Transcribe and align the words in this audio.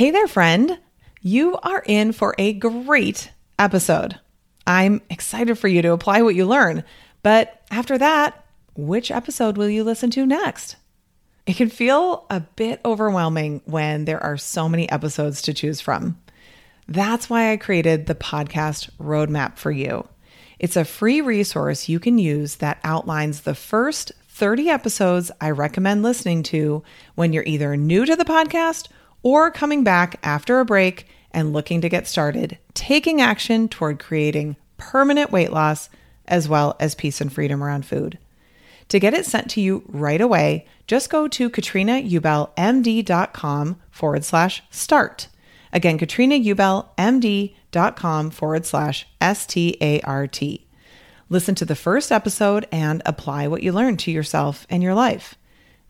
Hey 0.00 0.12
there, 0.12 0.28
friend. 0.28 0.78
You 1.20 1.58
are 1.58 1.82
in 1.84 2.12
for 2.12 2.34
a 2.38 2.54
great 2.54 3.30
episode. 3.58 4.18
I'm 4.66 5.02
excited 5.10 5.58
for 5.58 5.68
you 5.68 5.82
to 5.82 5.92
apply 5.92 6.22
what 6.22 6.34
you 6.34 6.46
learn. 6.46 6.84
But 7.22 7.60
after 7.70 7.98
that, 7.98 8.42
which 8.74 9.10
episode 9.10 9.58
will 9.58 9.68
you 9.68 9.84
listen 9.84 10.10
to 10.12 10.24
next? 10.24 10.76
It 11.44 11.56
can 11.56 11.68
feel 11.68 12.24
a 12.30 12.40
bit 12.40 12.80
overwhelming 12.82 13.60
when 13.66 14.06
there 14.06 14.22
are 14.22 14.38
so 14.38 14.70
many 14.70 14.90
episodes 14.90 15.42
to 15.42 15.52
choose 15.52 15.82
from. 15.82 16.18
That's 16.88 17.28
why 17.28 17.52
I 17.52 17.58
created 17.58 18.06
the 18.06 18.14
podcast 18.14 18.88
roadmap 18.98 19.58
for 19.58 19.70
you. 19.70 20.08
It's 20.58 20.76
a 20.76 20.86
free 20.86 21.20
resource 21.20 21.90
you 21.90 22.00
can 22.00 22.16
use 22.16 22.56
that 22.56 22.80
outlines 22.84 23.42
the 23.42 23.54
first 23.54 24.12
30 24.28 24.70
episodes 24.70 25.30
I 25.42 25.50
recommend 25.50 26.02
listening 26.02 26.42
to 26.44 26.82
when 27.16 27.34
you're 27.34 27.44
either 27.44 27.76
new 27.76 28.06
to 28.06 28.16
the 28.16 28.24
podcast 28.24 28.88
or 29.22 29.50
coming 29.50 29.84
back 29.84 30.18
after 30.22 30.60
a 30.60 30.64
break 30.64 31.06
and 31.30 31.52
looking 31.52 31.80
to 31.80 31.88
get 31.88 32.06
started, 32.06 32.58
taking 32.74 33.20
action 33.20 33.68
toward 33.68 33.98
creating 33.98 34.56
permanent 34.76 35.30
weight 35.30 35.52
loss 35.52 35.88
as 36.26 36.48
well 36.48 36.76
as 36.80 36.94
peace 36.94 37.20
and 37.20 37.32
freedom 37.32 37.62
around 37.62 37.86
food. 37.86 38.18
To 38.88 38.98
get 38.98 39.14
it 39.14 39.26
sent 39.26 39.48
to 39.50 39.60
you 39.60 39.84
right 39.86 40.20
away, 40.20 40.66
just 40.86 41.10
go 41.10 41.28
to 41.28 41.48
katrinaubellmd.com 41.48 43.80
forward 43.90 44.24
slash 44.24 44.62
start. 44.70 45.28
Again, 45.72 45.98
katrinaubellmd.com 45.98 48.30
forward 48.30 48.66
slash 48.66 49.06
S 49.20 49.46
T 49.46 49.76
A 49.80 50.00
R 50.00 50.26
T. 50.26 50.66
Listen 51.28 51.54
to 51.54 51.64
the 51.64 51.76
first 51.76 52.10
episode 52.10 52.66
and 52.72 53.02
apply 53.06 53.46
what 53.46 53.62
you 53.62 53.70
learned 53.70 54.00
to 54.00 54.10
yourself 54.10 54.66
and 54.68 54.82
your 54.82 54.94
life. 54.94 55.36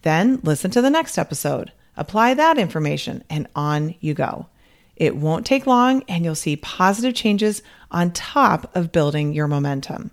Then 0.02 0.41
listen 0.43 0.71
to 0.73 0.83
the 0.83 0.91
next 0.91 1.16
episode, 1.16 1.73
apply 1.97 2.35
that 2.35 2.59
information, 2.59 3.25
and 3.30 3.47
on 3.55 3.95
you 4.01 4.15
go. 4.15 4.47
It 4.97 5.17
won't 5.17 5.47
take 5.47 5.67
long, 5.67 6.03
and 6.09 6.25
you'll 6.25 6.35
see 6.35 6.57
positive 6.57 7.15
changes 7.15 7.63
on 7.91 8.13
top 8.13 8.74
of 8.77 8.93
building 8.93 9.32
your 9.32 9.49
momentum. 9.49 10.10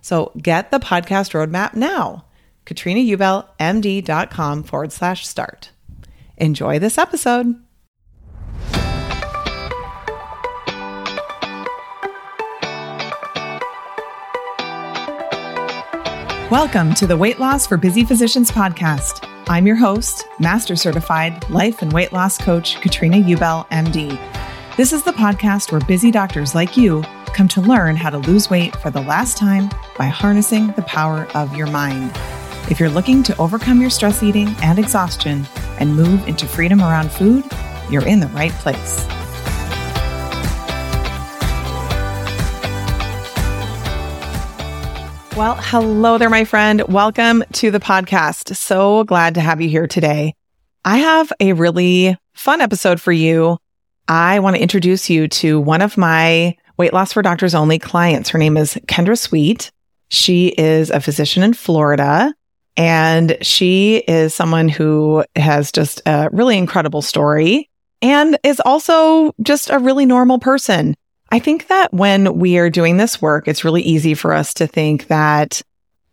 So 0.00 0.32
get 0.36 0.70
the 0.70 0.78
podcast 0.78 1.32
roadmap 1.32 1.74
now. 1.74 2.24
KatrinaUbellMD.com 2.66 4.62
forward 4.62 4.92
slash 4.92 5.26
start. 5.26 5.70
Enjoy 6.36 6.78
this 6.78 6.98
episode. 6.98 7.54
Welcome 16.50 16.94
to 16.94 17.06
the 17.06 17.16
Weight 17.18 17.38
Loss 17.38 17.66
for 17.66 17.76
Busy 17.76 18.04
Physicians 18.04 18.50
podcast. 18.50 19.26
I'm 19.50 19.66
your 19.66 19.76
host, 19.76 20.28
Master 20.38 20.76
Certified 20.76 21.48
Life 21.48 21.80
and 21.80 21.90
Weight 21.90 22.12
Loss 22.12 22.36
Coach 22.36 22.82
Katrina 22.82 23.16
Ubell, 23.16 23.66
MD. 23.70 24.18
This 24.76 24.92
is 24.92 25.04
the 25.04 25.12
podcast 25.12 25.72
where 25.72 25.80
busy 25.80 26.10
doctors 26.10 26.54
like 26.54 26.76
you 26.76 27.02
come 27.32 27.48
to 27.48 27.62
learn 27.62 27.96
how 27.96 28.10
to 28.10 28.18
lose 28.18 28.50
weight 28.50 28.76
for 28.76 28.90
the 28.90 29.00
last 29.00 29.38
time 29.38 29.70
by 29.96 30.04
harnessing 30.04 30.66
the 30.72 30.82
power 30.82 31.26
of 31.34 31.56
your 31.56 31.66
mind. 31.68 32.12
If 32.70 32.78
you're 32.78 32.90
looking 32.90 33.22
to 33.22 33.36
overcome 33.38 33.80
your 33.80 33.88
stress 33.88 34.22
eating 34.22 34.54
and 34.62 34.78
exhaustion 34.78 35.46
and 35.78 35.96
move 35.96 36.28
into 36.28 36.46
freedom 36.46 36.82
around 36.82 37.10
food, 37.10 37.42
you're 37.88 38.06
in 38.06 38.20
the 38.20 38.28
right 38.28 38.52
place. 38.52 39.08
Well, 45.38 45.54
hello 45.54 46.18
there, 46.18 46.28
my 46.28 46.42
friend. 46.42 46.82
Welcome 46.88 47.44
to 47.52 47.70
the 47.70 47.78
podcast. 47.78 48.56
So 48.56 49.04
glad 49.04 49.34
to 49.34 49.40
have 49.40 49.60
you 49.60 49.68
here 49.68 49.86
today. 49.86 50.34
I 50.84 50.96
have 50.98 51.32
a 51.38 51.52
really 51.52 52.16
fun 52.32 52.60
episode 52.60 53.00
for 53.00 53.12
you. 53.12 53.56
I 54.08 54.40
want 54.40 54.56
to 54.56 54.62
introduce 54.62 55.08
you 55.08 55.28
to 55.28 55.60
one 55.60 55.80
of 55.80 55.96
my 55.96 56.56
weight 56.76 56.92
loss 56.92 57.12
for 57.12 57.22
doctors 57.22 57.54
only 57.54 57.78
clients. 57.78 58.30
Her 58.30 58.38
name 58.40 58.56
is 58.56 58.74
Kendra 58.88 59.16
Sweet. 59.16 59.70
She 60.08 60.48
is 60.48 60.90
a 60.90 60.98
physician 60.98 61.44
in 61.44 61.54
Florida 61.54 62.34
and 62.76 63.38
she 63.40 63.98
is 64.08 64.34
someone 64.34 64.68
who 64.68 65.24
has 65.36 65.70
just 65.70 66.02
a 66.04 66.28
really 66.32 66.58
incredible 66.58 67.00
story 67.00 67.70
and 68.02 68.36
is 68.42 68.60
also 68.64 69.36
just 69.40 69.70
a 69.70 69.78
really 69.78 70.04
normal 70.04 70.40
person. 70.40 70.96
I 71.30 71.38
think 71.38 71.68
that 71.68 71.92
when 71.92 72.38
we 72.38 72.56
are 72.58 72.70
doing 72.70 72.96
this 72.96 73.20
work, 73.20 73.48
it's 73.48 73.64
really 73.64 73.82
easy 73.82 74.14
for 74.14 74.32
us 74.32 74.54
to 74.54 74.66
think 74.66 75.08
that 75.08 75.60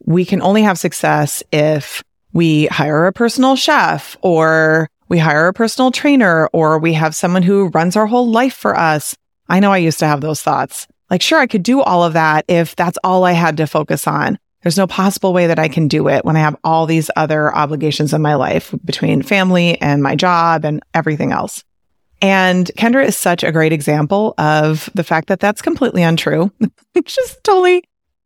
we 0.04 0.26
can 0.26 0.42
only 0.42 0.62
have 0.64 0.78
success 0.78 1.42
if 1.52 2.04
we 2.34 2.66
hire 2.68 3.08
a 3.08 3.14
personal 3.14 3.56
chef 3.56 4.18
or 4.22 4.90
we 5.08 5.18
hire 5.18 5.48
a 5.48 5.54
personal 5.54 5.92
trainer 5.92 6.48
or 6.48 6.80
we 6.80 6.94
have 6.94 7.16
someone 7.16 7.44
who 7.44 7.68
runs 7.68 7.96
our 7.96 8.08
whole 8.08 8.30
life 8.30 8.54
for 8.54 8.78
us. 8.78 9.16
I 9.48 9.60
know 9.60 9.72
I 9.72 9.78
used 9.78 10.00
to 10.00 10.08
have 10.08 10.22
those 10.22 10.42
thoughts. 10.42 10.88
Like, 11.10 11.22
sure, 11.22 11.40
I 11.40 11.48
could 11.48 11.64
do 11.64 11.82
all 11.82 12.04
of 12.04 12.14
that 12.14 12.46
if 12.48 12.76
that's 12.76 12.98
all 13.04 13.24
I 13.24 13.34
had 13.34 13.58
to 13.58 13.68
focus 13.68 14.08
on. 14.08 14.38
There's 14.64 14.78
no 14.78 14.88
possible 14.88 15.32
way 15.32 15.48
that 15.48 15.60
I 15.60 15.68
can 15.68 15.88
do 15.88 16.08
it 16.08 16.26
when 16.26 16.36
I 16.36 16.40
have 16.40 16.56
all 16.64 16.88
these 16.88 17.12
other 17.16 17.56
obligations 17.56 18.14
in 18.14 18.22
my 18.22 18.34
life 18.34 18.74
between 18.84 19.22
family 19.22 19.80
and 19.80 20.02
my 20.02 20.16
job 20.16 20.66
and 20.66 20.84
everything 20.96 21.32
else. 21.32 21.64
And 22.22 22.72
Kendra 22.78 23.06
is 23.06 23.18
such 23.18 23.44
a 23.44 23.52
great 23.52 23.74
example 23.74 24.34
of 24.38 24.90
the 24.96 25.04
fact 25.04 25.28
that 25.28 25.40
that's 25.40 25.62
completely 25.62 26.02
untrue. 26.02 26.52
it's 26.96 27.16
just 27.16 27.44
totally 27.44 27.84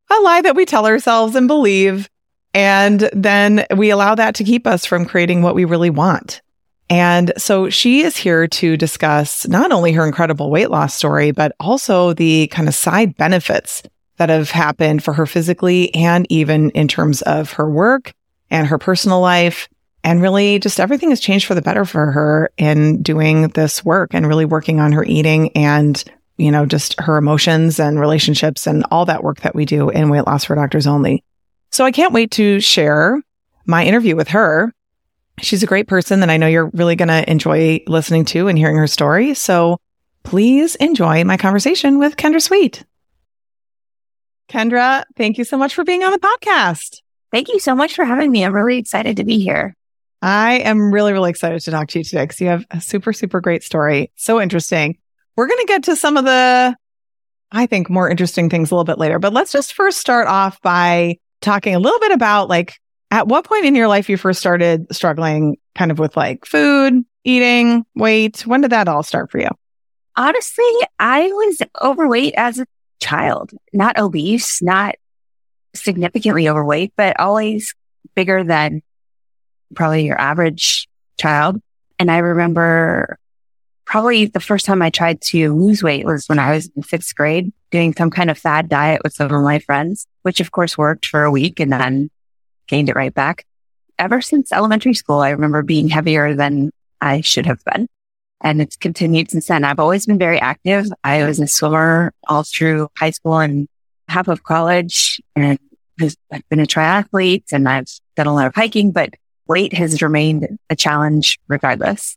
a 0.10 0.22
lie 0.22 0.42
that 0.42 0.56
we 0.56 0.66
tell 0.66 0.86
ourselves 0.86 1.36
and 1.36 1.48
believe. 1.48 2.10
And 2.54 3.10
then 3.14 3.66
we 3.76 3.90
allow 3.90 4.16
that 4.16 4.36
to 4.36 4.44
keep 4.44 4.66
us 4.66 4.86
from 4.86 5.06
creating 5.06 5.42
what 5.42 5.56
we 5.56 5.66
really 5.66 5.90
want. 5.90 6.42
And 6.90 7.32
so 7.38 7.70
she 7.70 8.02
is 8.02 8.18
here 8.18 8.48
to 8.48 8.76
discuss 8.76 9.48
not 9.48 9.72
only 9.72 9.92
her 9.92 10.06
incredible 10.06 10.50
weight 10.50 10.72
loss 10.72 10.96
story, 10.96 11.32
but 11.32 11.56
also 11.60 12.14
the 12.14 12.48
kind 12.48 12.68
of 12.68 12.74
side 12.74 13.16
benefits 13.16 13.84
that 14.18 14.30
have 14.30 14.50
happened 14.50 15.04
for 15.04 15.14
her 15.14 15.26
physically 15.26 15.94
and 15.94 16.26
even 16.30 16.72
in 16.72 16.88
terms 16.88 17.22
of 17.22 17.54
her 17.54 17.70
work 17.70 18.14
and 18.50 18.68
her 18.68 18.78
personal 18.78 19.22
life 19.22 19.70
and 20.04 20.22
really 20.22 20.60
just 20.60 20.80
everything 20.80 21.10
has 21.10 21.20
changed 21.20 21.46
for 21.46 21.56
the 21.56 21.62
better 21.62 21.86
for 21.86 22.12
her 22.12 22.52
in 22.58 23.02
doing 23.02 23.50
this 23.50 23.84
work 23.84 24.14
and 24.14 24.28
really 24.28 24.46
working 24.46 24.80
on 24.80 24.94
her 24.94 25.04
eating 25.04 25.52
and, 25.56 26.04
you 26.38 26.52
know, 26.52 26.66
just 26.66 27.00
her 27.00 27.18
emotions 27.18 27.80
and 27.80 28.00
relationships 28.00 28.66
and 28.66 28.86
all 28.92 29.06
that 29.06 29.24
work 29.24 29.42
that 29.42 29.56
we 29.56 29.66
do 29.66 29.90
in 29.90 30.10
weight 30.10 30.26
loss 30.26 30.46
for 30.46 30.56
doctors 30.56 30.88
only. 30.88 31.24
So 31.72 31.86
I 31.86 31.92
can't 31.92 32.14
wait 32.14 32.32
to 32.32 32.60
share 32.60 33.22
my 33.66 33.86
interview 33.86 34.16
with 34.16 34.30
her. 34.30 34.74
She's 35.42 35.64
a 35.64 35.68
great 35.68 35.88
person 35.88 36.22
that 36.22 36.30
I 36.30 36.38
know 36.38 36.48
you're 36.48 36.72
really 36.74 36.96
going 36.96 37.10
to 37.10 37.30
enjoy 37.30 37.82
listening 37.88 38.26
to 38.26 38.48
and 38.48 38.58
hearing 38.58 38.78
her 38.78 38.88
story. 38.88 39.34
So 39.34 39.80
please 40.24 40.76
enjoy 40.76 41.24
my 41.24 41.38
conversation 41.38 42.00
with 42.00 42.18
Kendra 42.18 42.42
Sweet. 42.42 42.84
Kendra, 44.50 45.04
thank 45.16 45.38
you 45.38 45.44
so 45.44 45.58
much 45.58 45.76
for 45.76 45.84
being 45.84 46.04
on 46.04 46.12
the 46.12 46.20
podcast. 46.20 47.02
Thank 47.32 47.50
you 47.50 47.60
so 47.60 47.76
much 47.76 47.96
for 47.96 48.04
having 48.04 48.32
me. 48.32 48.44
I'm 48.44 48.54
really 48.54 48.78
excited 48.78 49.18
to 49.18 49.24
be 49.24 49.40
here. 49.40 49.76
I 50.22 50.60
am 50.60 50.92
really, 50.92 51.14
really 51.14 51.30
excited 51.30 51.62
to 51.62 51.72
talk 51.72 51.88
to 51.90 52.00
you 52.00 52.04
today 52.04 52.24
because 52.24 52.42
you 52.42 52.48
have 52.48 52.66
a 52.72 52.82
super, 52.82 53.14
super 53.14 53.40
great 53.40 53.64
story. 53.64 54.12
So 54.16 54.42
interesting. 54.42 54.98
We're 55.36 55.48
going 55.48 55.60
to 55.60 55.66
get 55.66 55.84
to 55.84 55.96
some 55.96 56.18
of 56.18 56.26
the, 56.26 56.76
I 57.52 57.66
think, 57.66 57.90
more 57.90 58.10
interesting 58.10 58.50
things 58.50 58.72
a 58.72 58.76
little 58.76 58.84
bit 58.84 58.98
later. 58.98 59.20
But 59.20 59.34
let's 59.34 59.52
just 59.52 59.74
first 59.74 60.00
start 60.00 60.28
off 60.28 60.62
by 60.62 61.18
talking 61.42 61.74
a 61.74 61.80
little 61.80 62.00
bit 62.00 62.12
about 62.12 62.50
like 62.50 62.78
at 63.12 63.28
what 63.28 63.46
point 63.46 63.66
in 63.66 63.76
your 63.76 63.88
life 63.88 64.10
you 64.10 64.18
first 64.18 64.40
started 64.40 64.94
struggling 64.94 65.56
kind 65.76 65.92
of 65.92 66.00
with 66.00 66.18
like 66.18 66.46
food, 66.46 67.06
eating, 67.24 67.86
weight. 67.96 68.46
When 68.46 68.62
did 68.62 68.72
that 68.72 68.90
all 68.90 69.04
start 69.04 69.32
for 69.32 69.40
you? 69.40 69.50
Honestly, 70.18 70.66
I 71.00 71.28
was 71.28 71.62
overweight 71.82 72.34
as 72.36 72.60
a 72.60 72.68
child, 73.00 73.52
not 73.72 73.98
obese, 73.98 74.62
not 74.62 74.96
significantly 75.74 76.50
overweight, 76.50 76.94
but 76.98 77.18
always 77.20 77.74
bigger 78.16 78.44
than 78.44 78.82
probably 79.76 80.06
your 80.06 80.20
average 80.20 80.88
child. 81.20 81.62
And 81.98 82.10
I 82.10 82.20
remember 82.20 83.18
probably 83.86 84.26
the 84.26 84.40
first 84.40 84.66
time 84.66 84.82
I 84.82 84.90
tried 84.90 85.22
to 85.22 85.54
lose 85.54 85.82
weight 85.82 86.06
was 86.06 86.28
when 86.28 86.40
I 86.40 86.52
was 86.52 86.70
in 86.76 86.84
sixth 86.84 87.16
grade 87.16 87.52
doing 87.72 87.94
some 87.96 88.10
kind 88.10 88.30
of 88.30 88.38
fad 88.38 88.70
diet 88.70 89.02
with 89.04 89.14
some 89.14 89.34
of 89.34 89.44
my 89.44 89.60
friends, 89.60 90.06
which 90.22 90.40
of 90.40 90.52
course 90.52 90.78
worked 90.78 91.06
for 91.06 91.24
a 91.24 91.32
week 91.32 91.60
and 91.60 91.72
then 91.72 92.10
gained 92.68 92.90
it 92.90 92.96
right 92.96 93.14
back. 93.14 93.46
Ever 93.98 94.22
since 94.22 94.52
elementary 94.52 94.94
school, 94.94 95.20
I 95.20 95.32
remember 95.32 95.62
being 95.62 95.90
heavier 95.90 96.36
than 96.36 96.72
I 97.02 97.22
should 97.22 97.46
have 97.46 97.64
been. 97.66 97.88
And 98.42 98.62
it's 98.62 98.78
continued 98.78 99.32
since 99.32 99.48
then. 99.48 99.66
I've 99.66 99.80
always 99.80 100.06
been 100.06 100.18
very 100.18 100.40
active. 100.40 100.86
I 101.04 101.26
was 101.26 101.40
a 101.40 101.48
swimmer 101.48 102.14
all 102.28 102.44
through 102.44 102.90
high 102.96 103.10
school 103.10 103.40
and 103.40 103.68
half 104.08 104.28
of 104.28 104.44
college 104.44 105.22
and 105.36 105.60
I've 106.32 106.48
been 106.50 106.60
a 106.60 106.66
triathlete 106.66 107.52
and 107.52 107.68
I've 107.68 107.88
done 108.16 108.28
a 108.28 108.34
lot 108.34 108.48
of 108.48 108.56
hiking, 108.56 108.92
but 108.92 109.14
weight 109.50 109.74
has 109.74 110.02
remained 110.02 110.60
a 110.70 110.76
challenge 110.76 111.40
regardless. 111.48 112.16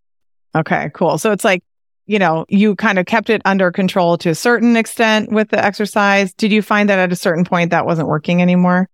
Okay, 0.54 0.90
cool. 0.94 1.18
So 1.18 1.32
it's 1.32 1.44
like, 1.44 1.64
you 2.06 2.18
know, 2.18 2.44
you 2.48 2.76
kind 2.76 2.98
of 2.98 3.06
kept 3.06 3.30
it 3.30 3.40
under 3.44 3.72
control 3.72 4.18
to 4.18 4.30
a 4.30 4.34
certain 4.34 4.76
extent 4.76 5.32
with 5.32 5.48
the 5.48 5.64
exercise. 5.64 6.34
Did 6.34 6.52
you 6.52 6.62
find 6.62 6.90
that 6.90 6.98
at 6.98 7.10
a 7.12 7.16
certain 7.16 7.44
point 7.44 7.70
that 7.70 7.86
wasn't 7.86 8.08
working 8.08 8.42
anymore? 8.42 8.88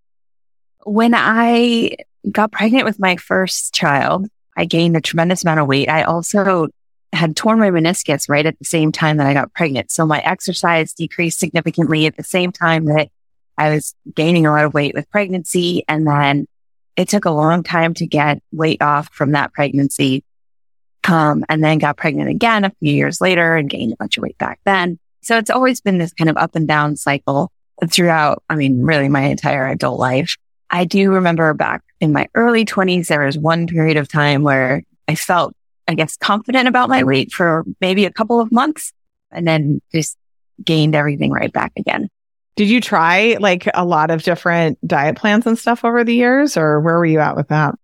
When 0.85 1.14
I 1.14 1.96
got 2.31 2.52
pregnant 2.52 2.85
with 2.85 3.00
my 3.00 3.17
first 3.17 3.75
child, 3.75 4.29
I 4.56 4.64
gained 4.64 4.96
a 4.96 5.00
tremendous 5.00 5.43
amount 5.43 5.61
of 5.61 5.67
weight. 5.67 5.88
I 5.88 6.02
also 6.02 6.69
had 7.12 7.37
torn 7.37 7.58
my 7.58 7.70
meniscus 7.70 8.29
right 8.29 8.46
at 8.46 8.58
the 8.58 8.64
same 8.64 8.93
time 8.93 9.17
that 9.17 9.26
I 9.26 9.35
got 9.35 9.52
pregnant. 9.55 9.90
So 9.90 10.06
my 10.06 10.20
exercise 10.20 10.93
decreased 10.93 11.38
significantly 11.38 12.06
at 12.06 12.17
the 12.17 12.25
same 12.25 12.52
time 12.52 12.85
that 12.87 13.08
I 13.56 13.70
was 13.70 13.94
gaining 14.14 14.46
a 14.46 14.52
lot 14.52 14.64
of 14.64 14.75
weight 14.75 14.94
with 14.94 15.11
pregnancy. 15.11 15.85
And 15.88 16.06
then 16.06 16.46
it 16.99 17.09
took 17.09 17.25
a 17.25 17.31
long 17.31 17.62
time 17.62 17.95
to 17.95 18.06
get 18.06 18.43
weight 18.53 18.83
off 18.83 19.09
from 19.15 19.33
that 19.33 19.55
pregnancy. 19.55 20.23
Um, 21.09 21.43
and 21.49 21.65
then 21.65 21.79
got 21.79 21.97
pregnant 21.97 22.29
again 22.29 22.67
a 22.67 22.73
few 22.81 22.93
years 22.93 23.19
later 23.19 23.56
and 23.56 23.71
gained 23.71 23.95
a 23.95 23.97
bunch 23.97 24.19
of 24.19 24.23
weight 24.23 24.37
back 24.37 24.61
then. 24.67 24.99
So 25.23 25.39
it's 25.39 25.49
always 25.49 25.81
been 25.81 25.97
this 25.97 26.12
kind 26.12 26.29
of 26.29 26.37
up 26.37 26.55
and 26.55 26.69
down 26.69 26.97
cycle 26.97 27.50
throughout, 27.87 28.43
I 28.50 28.56
mean, 28.56 28.83
really 28.83 29.09
my 29.09 29.23
entire 29.23 29.67
adult 29.69 29.99
life. 29.99 30.37
I 30.69 30.85
do 30.85 31.11
remember 31.11 31.55
back 31.55 31.83
in 31.99 32.12
my 32.12 32.29
early 32.35 32.67
twenties, 32.67 33.09
there 33.09 33.25
was 33.25 33.39
one 33.39 33.67
period 33.69 33.97
of 33.97 34.06
time 34.06 34.43
where 34.43 34.83
I 35.06 35.15
felt, 35.15 35.55
I 35.87 35.95
guess, 35.95 36.19
confident 36.19 36.69
about 36.69 36.91
my 36.91 37.05
weight 37.05 37.33
for 37.33 37.65
maybe 37.81 38.05
a 38.05 38.12
couple 38.12 38.39
of 38.39 38.53
months 38.53 38.93
and 39.31 39.47
then 39.47 39.81
just 39.95 40.19
gained 40.62 40.95
everything 40.95 41.31
right 41.31 41.53
back 41.53 41.73
again. 41.77 42.11
Did 42.59 42.71
you 42.71 42.81
try 42.81 43.37
like 43.39 43.69
a 43.73 43.85
lot 43.85 44.11
of 44.11 44.25
different 44.25 44.85
diet 44.85 45.17
plans 45.17 45.47
and 45.47 45.57
stuff 45.57 45.85
over 45.85 46.03
the 46.03 46.13
years 46.13 46.57
or 46.57 46.81
where 46.81 46.99
were 46.99 47.07
you 47.07 47.21
at 47.21 47.37
with 47.37 47.47
that? 47.49 47.77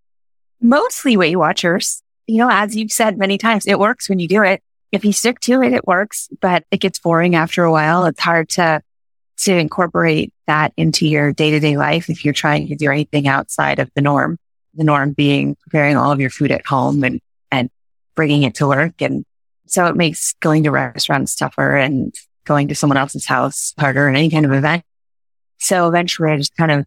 Mostly 0.60 1.16
Weight 1.16 1.36
Watchers. 1.36 2.02
You 2.26 2.38
know, 2.38 2.48
as 2.50 2.74
you've 2.74 2.90
said 2.90 3.16
many 3.16 3.38
times, 3.38 3.68
it 3.68 3.78
works 3.78 4.08
when 4.08 4.18
you 4.18 4.26
do 4.26 4.42
it. 4.42 4.64
If 4.90 5.04
you 5.04 5.12
stick 5.12 5.38
to 5.42 5.62
it, 5.62 5.72
it 5.72 5.86
works, 5.86 6.28
but 6.40 6.64
it 6.72 6.78
gets 6.78 6.98
boring 6.98 7.36
after 7.36 7.62
a 7.62 7.70
while. 7.70 8.06
It's 8.06 8.18
hard 8.18 8.48
to 8.50 8.82
to 9.44 9.56
incorporate 9.56 10.32
that 10.48 10.72
into 10.76 11.06
your 11.06 11.32
day 11.32 11.52
to 11.52 11.60
day 11.60 11.76
life 11.76 12.10
if 12.10 12.24
you're 12.24 12.34
trying 12.34 12.66
to 12.66 12.74
do 12.74 12.90
anything 12.90 13.28
outside 13.28 13.78
of 13.78 13.92
the 13.94 14.02
norm. 14.02 14.40
The 14.74 14.82
norm 14.82 15.12
being 15.12 15.56
preparing 15.62 15.96
all 15.96 16.10
of 16.10 16.18
your 16.18 16.30
food 16.30 16.50
at 16.50 16.66
home 16.66 17.04
and, 17.04 17.20
and 17.52 17.70
bringing 18.16 18.42
it 18.42 18.56
to 18.56 18.66
work. 18.66 19.00
And 19.00 19.24
so 19.66 19.86
it 19.86 19.94
makes 19.94 20.34
going 20.40 20.64
to 20.64 20.72
restaurants 20.72 21.36
tougher 21.36 21.76
and 21.76 22.12
going 22.44 22.68
to 22.68 22.74
someone 22.74 22.96
else's 22.96 23.26
house 23.26 23.74
harder 23.78 24.08
in 24.08 24.16
any 24.16 24.30
kind 24.30 24.46
of 24.46 24.52
event. 24.52 24.84
So 25.58 25.88
eventually 25.88 26.30
I 26.30 26.36
just 26.36 26.56
kind 26.56 26.70
of 26.70 26.86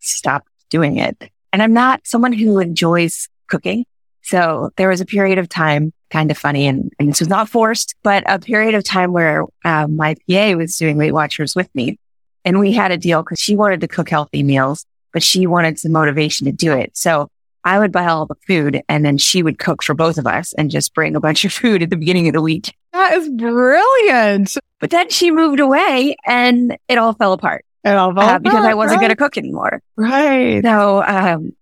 stopped 0.00 0.48
doing 0.68 0.98
it. 0.98 1.30
And 1.52 1.62
I'm 1.62 1.72
not 1.72 2.06
someone 2.06 2.32
who 2.32 2.58
enjoys 2.58 3.28
cooking. 3.48 3.84
So 4.22 4.70
there 4.76 4.88
was 4.88 5.00
a 5.00 5.06
period 5.06 5.38
of 5.38 5.48
time 5.48 5.92
kind 6.10 6.30
of 6.30 6.38
funny 6.38 6.66
and, 6.66 6.92
and 6.98 7.08
this 7.08 7.20
was 7.20 7.28
not 7.28 7.48
forced, 7.48 7.94
but 8.02 8.22
a 8.26 8.38
period 8.38 8.74
of 8.74 8.84
time 8.84 9.12
where 9.12 9.44
uh, 9.64 9.86
my 9.88 10.14
PA 10.28 10.52
was 10.52 10.76
doing 10.76 10.96
Weight 10.96 11.12
Watchers 11.12 11.54
with 11.54 11.72
me. 11.74 11.98
And 12.44 12.58
we 12.58 12.72
had 12.72 12.90
a 12.90 12.96
deal 12.96 13.22
because 13.22 13.38
she 13.38 13.56
wanted 13.56 13.80
to 13.80 13.88
cook 13.88 14.08
healthy 14.08 14.42
meals, 14.42 14.86
but 15.12 15.22
she 15.22 15.46
wanted 15.46 15.78
some 15.78 15.92
motivation 15.92 16.46
to 16.46 16.52
do 16.52 16.72
it. 16.72 16.96
So 16.96 17.28
I 17.64 17.78
would 17.78 17.92
buy 17.92 18.06
all 18.06 18.26
the 18.26 18.36
food 18.46 18.82
and 18.88 19.04
then 19.04 19.18
she 19.18 19.42
would 19.42 19.58
cook 19.58 19.82
for 19.82 19.94
both 19.94 20.18
of 20.18 20.26
us 20.26 20.52
and 20.54 20.70
just 20.70 20.94
bring 20.94 21.14
a 21.14 21.20
bunch 21.20 21.44
of 21.44 21.52
food 21.52 21.82
at 21.82 21.90
the 21.90 21.96
beginning 21.96 22.28
of 22.28 22.34
the 22.34 22.40
week. 22.40 22.74
That 22.92 23.14
is 23.14 23.28
brilliant. 23.28 24.56
But 24.78 24.90
then 24.90 25.10
she 25.10 25.30
moved 25.30 25.60
away 25.60 26.16
and 26.26 26.76
it 26.88 26.98
all 26.98 27.12
fell 27.14 27.32
apart. 27.32 27.64
It 27.84 27.90
all 27.90 28.14
fell 28.14 28.22
uh, 28.22 28.26
apart, 28.26 28.42
because 28.42 28.64
I 28.64 28.74
wasn't 28.74 28.98
right. 28.98 29.06
going 29.06 29.16
to 29.16 29.16
cook 29.16 29.38
anymore. 29.38 29.82
Right. 29.96 30.62
So, 30.62 31.02
um, 31.02 31.52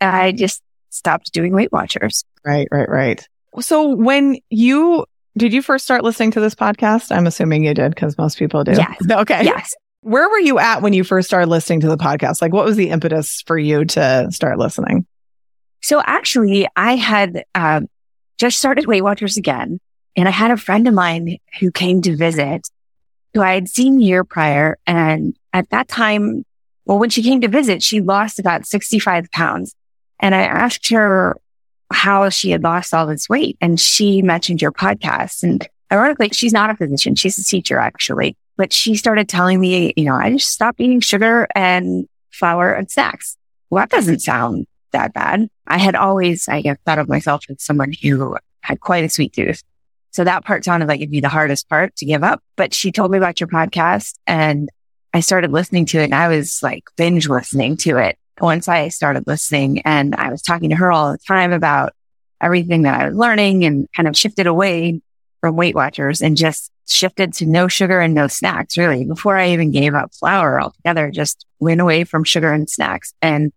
I 0.00 0.32
just 0.32 0.62
stopped 0.90 1.32
doing 1.32 1.52
Weight 1.52 1.72
Watchers. 1.72 2.24
Right, 2.44 2.68
right, 2.70 2.88
right. 2.88 3.28
So 3.60 3.94
when 3.94 4.38
you 4.50 5.04
did 5.36 5.52
you 5.52 5.62
first 5.62 5.84
start 5.84 6.02
listening 6.02 6.32
to 6.32 6.40
this 6.40 6.54
podcast? 6.54 7.14
I'm 7.14 7.26
assuming 7.26 7.64
you 7.64 7.72
did 7.72 7.94
because 7.94 8.18
most 8.18 8.38
people 8.38 8.64
do. 8.64 8.72
Yes. 8.72 8.96
Okay. 9.10 9.44
Yes. 9.44 9.74
Where 10.02 10.28
were 10.28 10.38
you 10.38 10.58
at 10.58 10.82
when 10.82 10.92
you 10.92 11.04
first 11.04 11.28
started 11.28 11.48
listening 11.48 11.80
to 11.80 11.88
the 11.88 11.96
podcast? 11.96 12.40
Like, 12.40 12.52
what 12.52 12.64
was 12.64 12.76
the 12.76 12.90
impetus 12.90 13.42
for 13.46 13.58
you 13.58 13.84
to 13.84 14.28
start 14.30 14.58
listening? 14.58 15.06
So 15.82 16.00
actually, 16.04 16.66
I 16.76 16.96
had 16.96 17.44
uh, 17.54 17.82
just 18.38 18.58
started 18.58 18.86
Weight 18.86 19.02
Watchers 19.02 19.36
again, 19.36 19.80
and 20.16 20.28
I 20.28 20.30
had 20.30 20.50
a 20.50 20.56
friend 20.56 20.86
of 20.88 20.94
mine 20.94 21.38
who 21.60 21.70
came 21.70 22.02
to 22.02 22.16
visit, 22.16 22.68
who 23.34 23.42
I 23.42 23.54
had 23.54 23.68
seen 23.68 24.00
year 24.00 24.24
prior, 24.24 24.78
and 24.86 25.36
at 25.52 25.70
that 25.70 25.88
time, 25.88 26.44
well, 26.84 26.98
when 26.98 27.10
she 27.10 27.22
came 27.22 27.40
to 27.42 27.48
visit, 27.48 27.82
she 27.82 28.00
lost 28.00 28.38
about 28.38 28.66
65 28.66 29.30
pounds, 29.30 29.74
and 30.20 30.34
I 30.34 30.42
asked 30.42 30.88
her 30.90 31.36
how 31.92 32.28
she 32.28 32.50
had 32.50 32.62
lost 32.62 32.92
all 32.92 33.06
this 33.06 33.28
weight. 33.28 33.56
And 33.60 33.80
she 33.80 34.22
mentioned 34.22 34.60
your 34.60 34.72
podcast. 34.72 35.42
And 35.42 35.66
ironically, 35.90 36.30
she's 36.32 36.52
not 36.52 36.70
a 36.70 36.76
physician. 36.76 37.14
She's 37.14 37.38
a 37.38 37.44
teacher 37.44 37.78
actually, 37.78 38.36
but 38.58 38.72
she 38.72 38.96
started 38.96 39.28
telling 39.28 39.60
me, 39.60 39.94
you 39.96 40.04
know, 40.04 40.16
I 40.16 40.32
just 40.32 40.50
stopped 40.50 40.80
eating 40.80 41.00
sugar 41.00 41.46
and 41.54 42.06
flour 42.30 42.72
and 42.72 42.90
snacks. 42.90 43.36
Well, 43.70 43.82
that 43.82 43.90
doesn't 43.90 44.18
sound 44.18 44.66
that 44.92 45.14
bad. 45.14 45.48
I 45.66 45.78
had 45.78 45.94
always, 45.94 46.48
I 46.48 46.60
guess, 46.60 46.76
thought 46.84 46.98
of 46.98 47.08
myself 47.08 47.44
as 47.48 47.62
someone 47.62 47.92
who 48.02 48.36
had 48.62 48.80
quite 48.80 49.04
a 49.04 49.08
sweet 49.08 49.32
tooth. 49.32 49.62
So 50.10 50.24
that 50.24 50.44
part 50.44 50.64
sounded 50.64 50.88
like 50.88 51.00
it'd 51.00 51.12
be 51.12 51.20
the 51.20 51.28
hardest 51.28 51.68
part 51.68 51.94
to 51.96 52.06
give 52.06 52.24
up. 52.24 52.42
But 52.56 52.74
she 52.74 52.90
told 52.90 53.12
me 53.12 53.18
about 53.18 53.40
your 53.40 53.48
podcast 53.48 54.14
and 54.26 54.68
I 55.14 55.20
started 55.20 55.52
listening 55.52 55.86
to 55.86 56.00
it 56.00 56.04
and 56.04 56.14
I 56.14 56.28
was 56.28 56.60
like 56.62 56.84
binge 56.96 57.28
listening 57.28 57.76
to 57.78 57.98
it 57.98 58.18
once 58.40 58.66
I 58.66 58.88
started 58.88 59.26
listening 59.26 59.82
and 59.82 60.14
I 60.16 60.30
was 60.30 60.42
talking 60.42 60.70
to 60.70 60.76
her 60.76 60.90
all 60.90 61.12
the 61.12 61.18
time 61.18 61.52
about 61.52 61.92
everything 62.40 62.82
that 62.82 63.00
I 63.00 63.08
was 63.08 63.16
learning 63.16 63.64
and 63.64 63.88
kind 63.94 64.08
of 64.08 64.16
shifted 64.16 64.46
away 64.46 65.00
from 65.40 65.56
Weight 65.56 65.74
Watchers 65.74 66.20
and 66.20 66.36
just 66.36 66.72
shifted 66.90 67.32
to 67.34 67.46
no 67.46 67.68
sugar 67.68 68.00
and 68.00 68.14
no 68.14 68.26
snacks 68.26 68.78
really 68.78 69.04
before 69.04 69.36
I 69.36 69.50
even 69.50 69.70
gave 69.70 69.94
up 69.94 70.14
flour 70.14 70.60
altogether, 70.60 71.10
just 71.10 71.46
went 71.60 71.80
away 71.80 72.04
from 72.04 72.24
sugar 72.24 72.52
and 72.52 72.68
snacks 72.68 73.14
and 73.22 73.52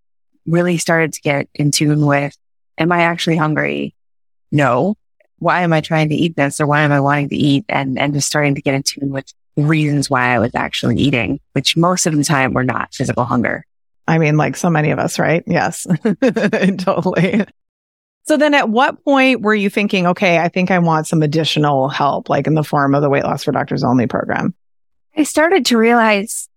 really 0.45 0.77
started 0.77 1.13
to 1.13 1.21
get 1.21 1.47
in 1.53 1.71
tune 1.71 2.05
with, 2.05 2.35
am 2.77 2.91
I 2.91 3.01
actually 3.01 3.37
hungry? 3.37 3.95
No. 4.51 4.95
Why 5.39 5.61
am 5.61 5.73
I 5.73 5.81
trying 5.81 6.09
to 6.09 6.15
eat 6.15 6.35
this 6.35 6.59
or 6.59 6.67
why 6.67 6.81
am 6.81 6.91
I 6.91 6.99
wanting 6.99 7.29
to 7.29 7.35
eat? 7.35 7.65
And, 7.69 7.97
and 7.97 8.13
just 8.13 8.27
starting 8.27 8.55
to 8.55 8.61
get 8.61 8.75
in 8.75 8.83
tune 8.83 9.09
with 9.09 9.31
reasons 9.57 10.09
why 10.09 10.35
I 10.35 10.39
was 10.39 10.53
actually 10.55 10.97
eating, 10.97 11.39
which 11.53 11.75
most 11.75 12.05
of 12.05 12.15
the 12.15 12.23
time 12.23 12.53
were 12.53 12.63
not 12.63 12.93
physical 12.93 13.25
hunger. 13.25 13.65
I 14.07 14.17
mean, 14.17 14.37
like 14.37 14.55
so 14.55 14.69
many 14.69 14.91
of 14.91 14.99
us, 14.99 15.19
right? 15.19 15.43
Yes, 15.47 15.87
totally. 16.77 17.45
So 18.23 18.37
then 18.37 18.53
at 18.53 18.69
what 18.69 19.03
point 19.03 19.41
were 19.41 19.55
you 19.55 19.69
thinking, 19.69 20.07
okay, 20.07 20.37
I 20.37 20.47
think 20.47 20.71
I 20.71 20.79
want 20.79 21.07
some 21.07 21.23
additional 21.23 21.89
help, 21.89 22.29
like 22.29 22.47
in 22.47 22.53
the 22.53 22.63
form 22.63 22.93
of 22.93 23.01
the 23.01 23.09
weight 23.09 23.23
loss 23.23 23.43
for 23.43 23.51
doctors 23.51 23.83
only 23.83 24.07
program? 24.07 24.53
I 25.17 25.23
started 25.23 25.65
to 25.67 25.77
realize 25.77 26.47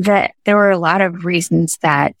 that 0.00 0.34
there 0.44 0.56
were 0.56 0.70
a 0.70 0.78
lot 0.78 1.00
of 1.00 1.24
reasons 1.24 1.78
that 1.82 2.14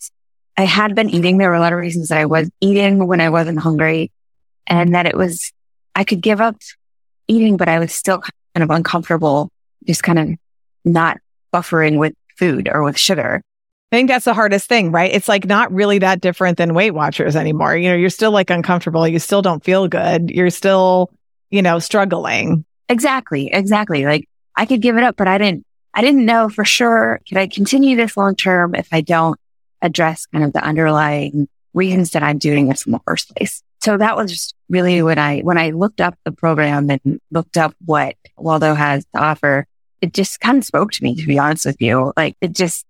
I 0.56 0.64
had 0.64 0.94
been 0.94 1.10
eating. 1.10 1.36
There 1.36 1.50
were 1.50 1.56
a 1.56 1.60
lot 1.60 1.72
of 1.72 1.78
reasons 1.78 2.08
that 2.08 2.18
I 2.18 2.26
was 2.26 2.48
eating 2.60 3.06
when 3.06 3.20
I 3.20 3.28
wasn't 3.28 3.58
hungry 3.58 4.10
and 4.66 4.94
that 4.94 5.06
it 5.06 5.16
was, 5.16 5.52
I 5.94 6.04
could 6.04 6.22
give 6.22 6.40
up 6.40 6.56
eating, 7.28 7.56
but 7.56 7.68
I 7.68 7.78
was 7.78 7.92
still 7.92 8.20
kind 8.20 8.62
of 8.62 8.70
uncomfortable, 8.70 9.50
just 9.86 10.02
kind 10.02 10.18
of 10.18 10.28
not 10.84 11.18
buffering 11.52 11.98
with 11.98 12.14
food 12.38 12.70
or 12.72 12.82
with 12.82 12.98
sugar. 12.98 13.42
I 13.92 13.96
think 13.96 14.08
that's 14.08 14.24
the 14.24 14.34
hardest 14.34 14.68
thing, 14.68 14.90
right? 14.90 15.12
It's 15.12 15.28
like 15.28 15.44
not 15.44 15.72
really 15.72 15.98
that 16.00 16.20
different 16.20 16.58
than 16.58 16.74
Weight 16.74 16.90
Watchers 16.90 17.36
anymore. 17.36 17.76
You 17.76 17.90
know, 17.90 17.94
you're 17.94 18.10
still 18.10 18.32
like 18.32 18.50
uncomfortable. 18.50 19.06
You 19.06 19.20
still 19.20 19.42
don't 19.42 19.62
feel 19.62 19.86
good. 19.86 20.28
You're 20.28 20.50
still, 20.50 21.10
you 21.50 21.62
know, 21.62 21.78
struggling. 21.78 22.64
Exactly. 22.88 23.48
Exactly. 23.52 24.04
Like 24.04 24.28
I 24.56 24.66
could 24.66 24.82
give 24.82 24.96
it 24.96 25.04
up, 25.04 25.16
but 25.16 25.28
I 25.28 25.38
didn't, 25.38 25.64
I 25.94 26.00
didn't 26.00 26.26
know 26.26 26.48
for 26.48 26.64
sure. 26.64 27.20
Can 27.28 27.38
I 27.38 27.46
continue 27.46 27.96
this 27.96 28.16
long 28.16 28.34
term 28.34 28.74
if 28.74 28.88
I 28.90 29.02
don't 29.02 29.38
address 29.82 30.26
kind 30.26 30.44
of 30.44 30.52
the 30.52 30.64
underlying 30.64 31.48
reasons 31.72 32.10
that 32.10 32.24
I'm 32.24 32.38
doing 32.38 32.68
this 32.68 32.86
in 32.86 32.92
the 32.92 33.00
first 33.06 33.36
place? 33.36 33.62
So 33.82 33.96
that 33.98 34.16
was 34.16 34.32
just 34.32 34.56
really 34.68 35.00
when 35.02 35.18
I, 35.18 35.40
when 35.40 35.58
I 35.58 35.70
looked 35.70 36.00
up 36.00 36.18
the 36.24 36.32
program 36.32 36.90
and 36.90 37.20
looked 37.30 37.56
up 37.56 37.76
what 37.84 38.16
Waldo 38.36 38.74
has 38.74 39.04
to 39.14 39.20
offer, 39.20 39.66
it 40.00 40.12
just 40.12 40.40
kind 40.40 40.58
of 40.58 40.64
spoke 40.64 40.90
to 40.92 41.04
me, 41.04 41.14
to 41.14 41.26
be 41.26 41.38
honest 41.38 41.66
with 41.66 41.80
you. 41.80 42.12
Like 42.16 42.36
it 42.40 42.52
just, 42.52 42.84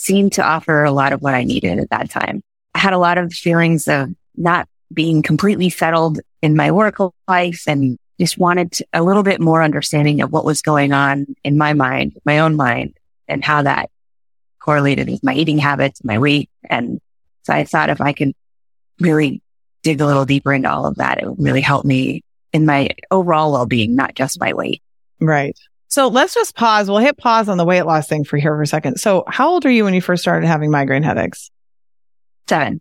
seemed 0.00 0.32
to 0.32 0.42
offer 0.42 0.82
a 0.82 0.90
lot 0.90 1.12
of 1.12 1.20
what 1.20 1.34
I 1.34 1.44
needed 1.44 1.78
at 1.78 1.90
that 1.90 2.08
time. 2.08 2.42
I 2.74 2.78
had 2.78 2.94
a 2.94 2.98
lot 2.98 3.18
of 3.18 3.34
feelings 3.34 3.86
of 3.86 4.08
not 4.34 4.66
being 4.92 5.22
completely 5.22 5.68
settled 5.68 6.20
in 6.40 6.56
my 6.56 6.70
work 6.70 6.96
life 7.28 7.64
and 7.66 7.98
just 8.18 8.38
wanted 8.38 8.78
a 8.94 9.02
little 9.02 9.22
bit 9.22 9.42
more 9.42 9.62
understanding 9.62 10.22
of 10.22 10.32
what 10.32 10.46
was 10.46 10.62
going 10.62 10.94
on 10.94 11.26
in 11.44 11.58
my 11.58 11.74
mind, 11.74 12.16
my 12.24 12.38
own 12.38 12.56
mind 12.56 12.96
and 13.28 13.44
how 13.44 13.62
that 13.62 13.90
correlated 14.58 15.10
with 15.10 15.22
my 15.22 15.34
eating 15.34 15.58
habits, 15.58 16.02
my 16.02 16.18
weight. 16.18 16.48
And 16.68 16.98
so 17.42 17.52
I 17.52 17.64
thought 17.64 17.90
if 17.90 18.00
I 18.00 18.14
could 18.14 18.32
really 19.00 19.42
dig 19.82 20.00
a 20.00 20.06
little 20.06 20.24
deeper 20.24 20.54
into 20.54 20.70
all 20.70 20.86
of 20.86 20.96
that, 20.96 21.22
it 21.22 21.28
would 21.28 21.42
really 21.42 21.60
help 21.60 21.84
me 21.84 22.22
in 22.54 22.64
my 22.64 22.88
overall 23.10 23.52
well-being, 23.52 23.96
not 23.96 24.14
just 24.14 24.40
my 24.40 24.54
weight. 24.54 24.82
Right. 25.20 25.58
So 25.90 26.06
let's 26.06 26.34
just 26.34 26.54
pause. 26.54 26.88
We'll 26.88 26.98
hit 26.98 27.18
pause 27.18 27.48
on 27.48 27.58
the 27.58 27.64
weight 27.64 27.82
loss 27.82 28.06
thing 28.06 28.22
for 28.22 28.36
here 28.36 28.52
for 28.52 28.62
a 28.62 28.66
second. 28.66 29.00
So 29.00 29.24
how 29.26 29.50
old 29.50 29.66
are 29.66 29.70
you 29.70 29.84
when 29.84 29.92
you 29.92 30.00
first 30.00 30.22
started 30.22 30.46
having 30.46 30.70
migraine 30.70 31.02
headaches? 31.02 31.50
Seven. 32.48 32.80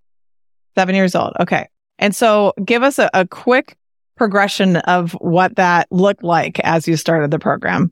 Seven 0.76 0.94
years 0.94 1.16
old. 1.16 1.34
Okay. 1.40 1.68
And 1.98 2.16
so 2.16 2.54
give 2.64 2.84
us 2.84 3.00
a, 3.00 3.10
a 3.16 3.28
quick 3.28 3.78
progression 4.16 4.76
of 4.78 5.14
what 5.14 5.56
that 5.56 5.88
looked 5.90 6.24
like 6.24 6.60
as 6.60 6.88
you 6.88 6.96
started 6.98 7.32
the 7.32 7.40
program. 7.40 7.92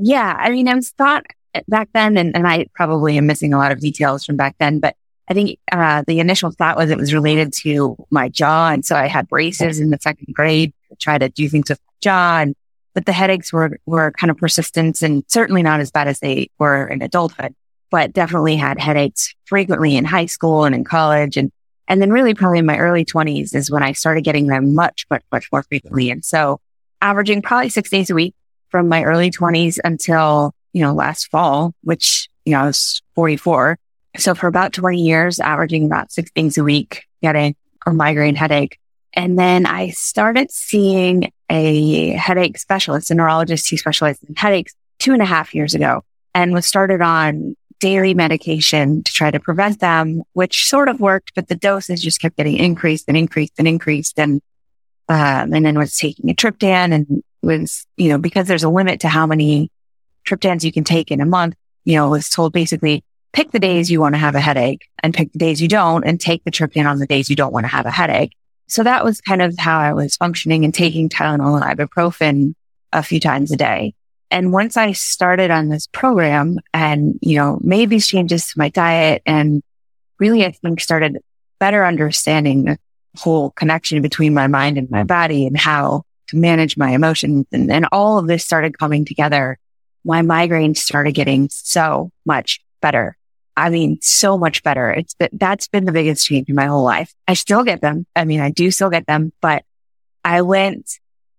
Yeah. 0.00 0.34
I 0.36 0.50
mean, 0.50 0.66
I 0.66 0.74
was 0.74 0.90
thought 0.90 1.24
back 1.68 1.88
then, 1.94 2.16
and, 2.16 2.36
and 2.36 2.48
I 2.48 2.66
probably 2.74 3.16
am 3.18 3.26
missing 3.26 3.54
a 3.54 3.58
lot 3.58 3.70
of 3.70 3.78
details 3.78 4.24
from 4.24 4.36
back 4.36 4.56
then, 4.58 4.80
but 4.80 4.96
I 5.28 5.34
think 5.34 5.60
uh, 5.70 6.02
the 6.08 6.18
initial 6.18 6.50
thought 6.50 6.76
was 6.76 6.90
it 6.90 6.98
was 6.98 7.14
related 7.14 7.52
to 7.62 7.96
my 8.10 8.28
jaw. 8.28 8.70
And 8.70 8.84
so 8.84 8.96
I 8.96 9.06
had 9.06 9.28
braces 9.28 9.78
in 9.78 9.90
the 9.90 9.98
second 10.00 10.34
grade 10.34 10.74
try 10.98 11.18
to 11.18 11.28
do 11.28 11.48
things 11.48 11.68
with 11.68 11.78
my 11.78 11.92
jaw. 12.00 12.40
And, 12.40 12.56
but 12.96 13.04
the 13.04 13.12
headaches 13.12 13.52
were, 13.52 13.78
were 13.84 14.10
kind 14.12 14.30
of 14.30 14.38
persistent 14.38 15.02
and 15.02 15.22
certainly 15.28 15.62
not 15.62 15.80
as 15.80 15.90
bad 15.90 16.08
as 16.08 16.18
they 16.20 16.48
were 16.58 16.88
in 16.88 17.02
adulthood, 17.02 17.54
but 17.90 18.14
definitely 18.14 18.56
had 18.56 18.80
headaches 18.80 19.34
frequently 19.44 19.98
in 19.98 20.06
high 20.06 20.24
school 20.24 20.64
and 20.64 20.74
in 20.74 20.82
college. 20.82 21.36
And, 21.36 21.52
and 21.88 22.00
then 22.00 22.10
really 22.10 22.32
probably 22.32 22.58
in 22.58 22.64
my 22.64 22.78
early 22.78 23.04
twenties 23.04 23.52
is 23.54 23.70
when 23.70 23.82
I 23.82 23.92
started 23.92 24.24
getting 24.24 24.46
them 24.46 24.74
much, 24.74 25.04
much, 25.10 25.22
much 25.30 25.46
more 25.52 25.62
frequently. 25.64 26.10
And 26.10 26.24
so 26.24 26.58
averaging 27.02 27.42
probably 27.42 27.68
six 27.68 27.90
days 27.90 28.08
a 28.08 28.14
week 28.14 28.34
from 28.70 28.88
my 28.88 29.04
early 29.04 29.30
twenties 29.30 29.78
until, 29.84 30.54
you 30.72 30.80
know, 30.80 30.94
last 30.94 31.30
fall, 31.30 31.74
which, 31.82 32.30
you 32.46 32.52
know, 32.52 32.60
I 32.62 32.66
was 32.68 33.02
44. 33.14 33.78
So 34.16 34.34
for 34.34 34.46
about 34.46 34.72
20 34.72 35.02
years, 35.02 35.38
averaging 35.38 35.84
about 35.84 36.12
six 36.12 36.30
days 36.30 36.56
a 36.56 36.64
week, 36.64 37.04
getting 37.22 37.56
a 37.84 37.92
migraine 37.92 38.36
headache. 38.36 38.78
And 39.12 39.38
then 39.38 39.66
I 39.66 39.90
started 39.90 40.50
seeing 40.50 41.30
a 41.48 42.10
headache 42.10 42.58
specialist, 42.58 43.10
a 43.10 43.14
neurologist 43.14 43.70
who 43.70 43.76
specialized 43.76 44.22
in 44.28 44.34
headaches 44.34 44.74
two 44.98 45.12
and 45.12 45.22
a 45.22 45.26
half 45.26 45.54
years 45.54 45.74
ago 45.74 46.02
and 46.34 46.52
was 46.52 46.66
started 46.66 47.00
on 47.00 47.56
daily 47.80 48.14
medication 48.14 49.02
to 49.02 49.12
try 49.12 49.30
to 49.30 49.38
prevent 49.38 49.80
them, 49.80 50.22
which 50.32 50.68
sort 50.68 50.88
of 50.88 51.00
worked, 51.00 51.32
but 51.34 51.48
the 51.48 51.54
doses 51.54 52.02
just 52.02 52.20
kept 52.20 52.36
getting 52.36 52.56
increased 52.56 53.04
and 53.08 53.16
increased 53.16 53.54
and 53.58 53.68
increased. 53.68 54.18
And, 54.18 54.40
um, 55.08 55.52
and 55.52 55.64
then 55.64 55.78
was 55.78 55.96
taking 55.96 56.30
a 56.30 56.34
triptan 56.34 56.92
and 56.92 57.22
was, 57.42 57.86
you 57.96 58.08
know, 58.08 58.18
because 58.18 58.48
there's 58.48 58.64
a 58.64 58.68
limit 58.68 59.00
to 59.00 59.08
how 59.08 59.26
many 59.26 59.70
triptans 60.26 60.64
you 60.64 60.72
can 60.72 60.84
take 60.84 61.10
in 61.10 61.20
a 61.20 61.26
month, 61.26 61.54
you 61.84 61.96
know, 61.96 62.10
was 62.10 62.28
told 62.28 62.52
basically 62.52 63.04
pick 63.32 63.50
the 63.50 63.58
days 63.58 63.90
you 63.90 64.00
want 64.00 64.14
to 64.14 64.18
have 64.18 64.34
a 64.34 64.40
headache 64.40 64.88
and 65.02 65.14
pick 65.14 65.30
the 65.32 65.38
days 65.38 65.60
you 65.60 65.68
don't 65.68 66.04
and 66.04 66.20
take 66.20 66.42
the 66.44 66.50
triptan 66.50 66.86
on 66.90 66.98
the 66.98 67.06
days 67.06 67.28
you 67.28 67.36
don't 67.36 67.52
want 67.52 67.64
to 67.64 67.68
have 67.68 67.86
a 67.86 67.90
headache. 67.90 68.32
So 68.68 68.82
that 68.82 69.04
was 69.04 69.20
kind 69.20 69.42
of 69.42 69.54
how 69.58 69.78
I 69.78 69.92
was 69.92 70.16
functioning 70.16 70.64
and 70.64 70.74
taking 70.74 71.08
Tylenol 71.08 71.60
and 71.60 71.78
ibuprofen 71.78 72.54
a 72.92 73.02
few 73.02 73.20
times 73.20 73.52
a 73.52 73.56
day. 73.56 73.94
And 74.30 74.52
once 74.52 74.76
I 74.76 74.92
started 74.92 75.50
on 75.50 75.68
this 75.68 75.86
program 75.86 76.58
and, 76.74 77.18
you 77.22 77.36
know, 77.36 77.58
made 77.62 77.90
these 77.90 78.08
changes 78.08 78.46
to 78.48 78.58
my 78.58 78.68
diet 78.70 79.22
and 79.24 79.62
really, 80.18 80.44
I 80.44 80.50
think 80.50 80.80
started 80.80 81.18
better 81.60 81.84
understanding 81.84 82.64
the 82.64 82.78
whole 83.16 83.50
connection 83.50 84.02
between 84.02 84.34
my 84.34 84.46
mind 84.46 84.78
and 84.78 84.90
my 84.90 85.04
body 85.04 85.46
and 85.46 85.56
how 85.56 86.02
to 86.28 86.36
manage 86.36 86.76
my 86.76 86.90
emotions. 86.90 87.46
And, 87.52 87.70
and 87.70 87.86
all 87.92 88.18
of 88.18 88.26
this 88.26 88.44
started 88.44 88.78
coming 88.78 89.04
together. 89.04 89.58
My 90.04 90.22
migraines 90.22 90.78
started 90.78 91.12
getting 91.12 91.48
so 91.50 92.10
much 92.24 92.60
better. 92.80 93.16
I 93.56 93.70
mean, 93.70 93.98
so 94.02 94.36
much 94.36 94.62
better. 94.62 94.90
It's 94.90 95.14
been, 95.14 95.30
that's 95.32 95.68
been 95.68 95.86
the 95.86 95.92
biggest 95.92 96.26
change 96.26 96.48
in 96.48 96.54
my 96.54 96.66
whole 96.66 96.84
life. 96.84 97.14
I 97.26 97.34
still 97.34 97.64
get 97.64 97.80
them. 97.80 98.06
I 98.14 98.24
mean, 98.24 98.40
I 98.40 98.50
do 98.50 98.70
still 98.70 98.90
get 98.90 99.06
them, 99.06 99.32
but 99.40 99.64
I 100.24 100.42
went 100.42 100.98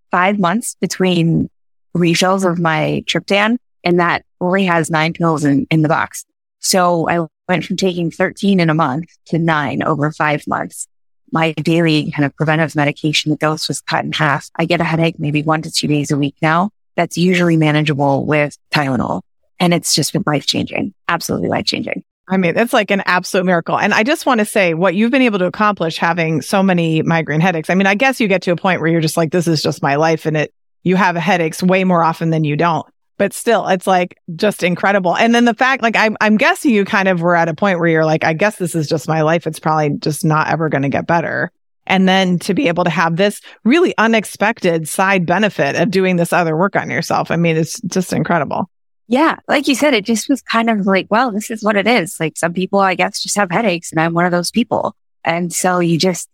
five 0.09 0.39
months 0.39 0.75
between 0.81 1.49
refills 1.93 2.43
of 2.43 2.59
my 2.59 3.03
triptan 3.05 3.57
and 3.83 3.99
that 3.99 4.23
only 4.41 4.65
has 4.65 4.89
nine 4.89 5.13
pills 5.13 5.45
in, 5.45 5.67
in 5.69 5.81
the 5.81 5.87
box. 5.87 6.25
So 6.59 7.07
I 7.09 7.27
went 7.47 7.65
from 7.65 7.77
taking 7.77 8.11
13 8.11 8.59
in 8.59 8.69
a 8.69 8.73
month 8.73 9.09
to 9.27 9.39
nine 9.39 9.83
over 9.83 10.11
five 10.11 10.45
months. 10.47 10.87
My 11.31 11.53
daily 11.53 12.11
kind 12.11 12.25
of 12.25 12.35
preventive 12.35 12.75
medication, 12.75 13.31
the 13.31 13.37
dose 13.37 13.67
was 13.67 13.81
cut 13.81 14.05
in 14.05 14.11
half. 14.11 14.49
I 14.55 14.65
get 14.65 14.81
a 14.81 14.85
headache 14.85 15.19
maybe 15.19 15.43
one 15.43 15.61
to 15.61 15.71
two 15.71 15.87
days 15.87 16.11
a 16.11 16.17
week 16.17 16.35
now. 16.41 16.71
That's 16.95 17.17
usually 17.17 17.57
manageable 17.57 18.25
with 18.25 18.57
Tylenol. 18.73 19.21
And 19.59 19.73
it's 19.73 19.95
just 19.95 20.13
been 20.13 20.23
life 20.25 20.45
changing, 20.45 20.93
absolutely 21.07 21.49
life 21.49 21.65
changing. 21.65 22.03
I 22.29 22.37
mean, 22.37 22.57
it's 22.57 22.73
like 22.73 22.91
an 22.91 23.03
absolute 23.05 23.45
miracle. 23.45 23.79
And 23.79 23.93
I 23.93 24.03
just 24.03 24.25
want 24.25 24.39
to 24.39 24.45
say 24.45 24.73
what 24.73 24.95
you've 24.95 25.11
been 25.11 25.21
able 25.21 25.39
to 25.39 25.45
accomplish 25.45 25.97
having 25.97 26.41
so 26.41 26.61
many 26.61 27.01
migraine 27.01 27.39
headaches. 27.39 27.69
I 27.69 27.75
mean, 27.75 27.87
I 27.87 27.95
guess 27.95 28.19
you 28.19 28.27
get 28.27 28.41
to 28.43 28.51
a 28.51 28.57
point 28.57 28.81
where 28.81 28.89
you're 28.89 29.01
just 29.01 29.15
like, 29.15 29.31
this 29.31 29.47
is 29.47 29.63
just 29.63 29.81
my 29.81 29.95
life 29.95 30.25
and 30.25 30.35
it, 30.35 30.53
you 30.83 30.97
have 30.97 31.15
headaches 31.15 31.63
way 31.63 31.85
more 31.85 32.03
often 32.03 32.29
than 32.29 32.43
you 32.43 32.57
don't. 32.57 32.85
But 33.17 33.33
still, 33.33 33.67
it's 33.67 33.87
like 33.87 34.17
just 34.35 34.61
incredible. 34.61 35.15
And 35.15 35.33
then 35.33 35.45
the 35.45 35.53
fact, 35.53 35.81
like, 35.81 35.95
I'm, 35.95 36.17
I'm 36.21 36.37
guessing 36.37 36.71
you 36.71 36.85
kind 36.85 37.07
of 37.07 37.21
were 37.21 37.35
at 37.35 37.49
a 37.49 37.55
point 37.55 37.79
where 37.79 37.87
you're 37.87 38.05
like, 38.05 38.23
I 38.23 38.33
guess 38.33 38.57
this 38.57 38.75
is 38.75 38.87
just 38.87 39.07
my 39.07 39.21
life. 39.21 39.47
It's 39.47 39.59
probably 39.59 39.97
just 39.97 40.23
not 40.23 40.49
ever 40.49 40.69
going 40.69 40.83
to 40.83 40.89
get 40.89 41.07
better. 41.07 41.51
And 41.87 42.07
then 42.07 42.37
to 42.39 42.53
be 42.53 42.67
able 42.67 42.83
to 42.83 42.89
have 42.89 43.15
this 43.15 43.41
really 43.63 43.95
unexpected 43.97 44.87
side 44.87 45.25
benefit 45.25 45.77
of 45.77 45.89
doing 45.89 46.17
this 46.17 46.33
other 46.33 46.55
work 46.55 46.75
on 46.75 46.91
yourself. 46.91 47.31
I 47.31 47.37
mean, 47.37 47.55
it's 47.55 47.79
just 47.81 48.11
incredible. 48.11 48.69
Yeah. 49.07 49.37
Like 49.47 49.67
you 49.67 49.75
said, 49.75 49.93
it 49.93 50.05
just 50.05 50.27
was 50.27 50.41
kind 50.41 50.69
of 50.69 50.85
like, 50.85 51.07
well, 51.09 51.31
this 51.31 51.49
is 51.49 51.63
what 51.63 51.77
it 51.77 51.87
is. 51.87 52.19
Like 52.19 52.37
some 52.37 52.53
people, 52.53 52.79
I 52.79 52.95
guess, 52.95 53.21
just 53.21 53.37
have 53.37 53.49
headaches 53.49 53.91
and 53.91 54.01
I'm 54.01 54.13
one 54.13 54.25
of 54.25 54.31
those 54.31 54.51
people. 54.51 54.95
And 55.23 55.51
so 55.53 55.79
you 55.79 55.97
just 55.97 56.29